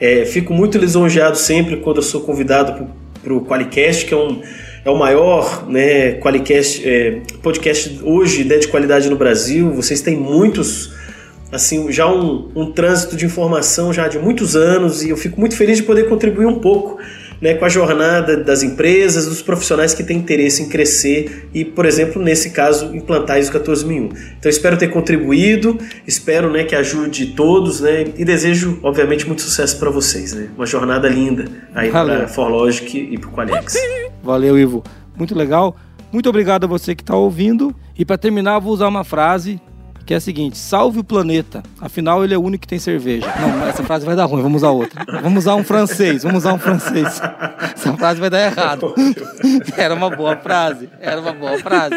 É, 0.00 0.24
fico 0.24 0.54
muito 0.54 0.78
lisonjeado 0.78 1.36
sempre 1.36 1.76
quando 1.76 1.96
eu 1.96 2.02
sou 2.02 2.22
convidado 2.22 2.88
para 3.22 3.34
o 3.34 3.44
Qualicast, 3.44 4.06
que 4.06 4.14
é 4.14 4.16
um 4.16 4.40
é 4.84 4.90
o 4.90 4.96
maior 4.96 5.68
né, 5.68 6.14
Qualicast, 6.14 6.86
é, 6.88 7.20
podcast 7.42 8.00
hoje 8.02 8.44
né, 8.44 8.58
de 8.58 8.68
qualidade 8.68 9.08
no 9.10 9.16
Brasil. 9.16 9.72
Vocês 9.72 10.00
têm 10.00 10.16
muitos, 10.16 10.92
assim, 11.52 11.90
já 11.92 12.10
um, 12.10 12.50
um 12.54 12.72
trânsito 12.72 13.16
de 13.16 13.26
informação 13.26 13.92
já 13.92 14.08
de 14.08 14.18
muitos 14.18 14.56
anos 14.56 15.02
e 15.02 15.10
eu 15.10 15.16
fico 15.16 15.38
muito 15.38 15.56
feliz 15.56 15.78
de 15.78 15.82
poder 15.82 16.08
contribuir 16.08 16.46
um 16.46 16.58
pouco 16.58 16.98
né, 17.40 17.54
com 17.54 17.64
a 17.64 17.68
jornada 17.68 18.36
das 18.36 18.62
empresas, 18.62 19.26
dos 19.26 19.40
profissionais 19.40 19.94
que 19.94 20.02
têm 20.02 20.18
interesse 20.18 20.62
em 20.62 20.68
crescer 20.68 21.48
e, 21.54 21.64
por 21.64 21.86
exemplo, 21.86 22.22
nesse 22.22 22.50
caso, 22.50 22.94
implantar 22.94 23.38
ISO 23.38 23.50
14001. 23.52 24.10
Então, 24.38 24.50
espero 24.50 24.76
ter 24.76 24.88
contribuído, 24.88 25.78
espero 26.06 26.50
né, 26.50 26.64
que 26.64 26.74
ajude 26.74 27.28
todos 27.28 27.80
né, 27.80 28.04
e 28.16 28.24
desejo, 28.24 28.78
obviamente, 28.82 29.26
muito 29.26 29.42
sucesso 29.42 29.78
para 29.78 29.90
vocês. 29.90 30.34
Né? 30.34 30.48
Uma 30.56 30.66
jornada 30.66 31.08
linda 31.08 31.46
aí 31.74 31.90
para 31.90 32.24
a 32.24 32.28
ForLogic 32.28 33.08
e 33.10 33.18
para 33.18 33.28
o 33.28 33.32
Qualix. 33.32 33.74
Valeu, 34.22 34.58
Ivo. 34.58 34.82
Muito 35.16 35.34
legal. 35.34 35.76
Muito 36.12 36.28
obrigado 36.28 36.64
a 36.64 36.66
você 36.66 36.94
que 36.94 37.02
está 37.02 37.16
ouvindo. 37.16 37.74
E 37.96 38.04
para 38.04 38.18
terminar, 38.18 38.58
vou 38.58 38.72
usar 38.72 38.88
uma 38.88 39.04
frase 39.04 39.60
que 40.10 40.14
é 40.14 40.16
a 40.16 40.20
seguinte: 40.20 40.58
salve 40.58 40.98
o 40.98 41.04
planeta, 41.04 41.62
afinal 41.80 42.24
ele 42.24 42.34
é 42.34 42.36
o 42.36 42.42
único 42.42 42.62
que 42.62 42.66
tem 42.66 42.80
cerveja. 42.80 43.32
Não, 43.40 43.68
essa 43.68 43.84
frase 43.84 44.04
vai 44.04 44.16
dar 44.16 44.24
ruim, 44.24 44.42
vamos 44.42 44.62
usar 44.62 44.70
outra. 44.70 45.04
Vamos 45.22 45.44
usar 45.44 45.54
um 45.54 45.62
francês, 45.62 46.24
vamos 46.24 46.38
usar 46.38 46.52
um 46.52 46.58
francês. 46.58 47.20
Essa 47.76 47.96
frase 47.96 48.18
vai 48.18 48.28
dar 48.28 48.40
errado. 48.40 48.92
Era 49.78 49.94
uma 49.94 50.10
boa 50.10 50.36
frase, 50.36 50.90
era 51.00 51.20
uma 51.20 51.32
boa 51.32 51.58
frase. 51.58 51.94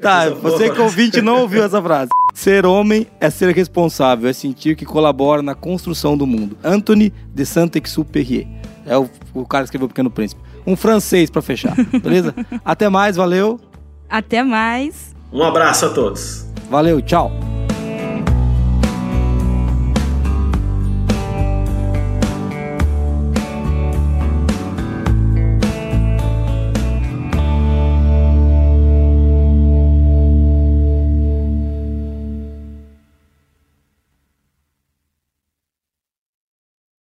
Tá, 0.00 0.30
você 0.30 0.70
que 0.70 0.80
ouvinte 0.80 1.20
não 1.20 1.42
ouviu 1.42 1.62
essa 1.62 1.80
frase. 1.82 2.10
Ser 2.32 2.64
homem 2.64 3.06
é 3.20 3.28
ser 3.28 3.54
responsável, 3.54 4.30
é 4.30 4.32
sentir 4.32 4.74
que 4.74 4.86
colabora 4.86 5.42
na 5.42 5.54
construção 5.54 6.16
do 6.16 6.26
mundo. 6.26 6.56
Anthony 6.64 7.12
de 7.34 7.44
Saint-Exupéry. 7.44 8.48
É 8.86 8.96
o, 8.96 9.08
o 9.34 9.44
cara 9.46 9.64
que 9.64 9.66
escreveu 9.66 9.86
o 9.86 9.88
Pequeno 9.88 10.10
Príncipe. 10.10 10.40
Um 10.66 10.76
francês 10.76 11.28
para 11.30 11.42
fechar, 11.42 11.74
beleza? 12.02 12.34
Até 12.64 12.88
mais, 12.88 13.16
valeu. 13.16 13.58
Até 14.08 14.42
mais. 14.42 15.14
Um 15.32 15.42
abraço 15.42 15.86
a 15.86 15.90
todos. 15.90 16.46
Valeu, 16.70 17.00
tchau. 17.00 17.32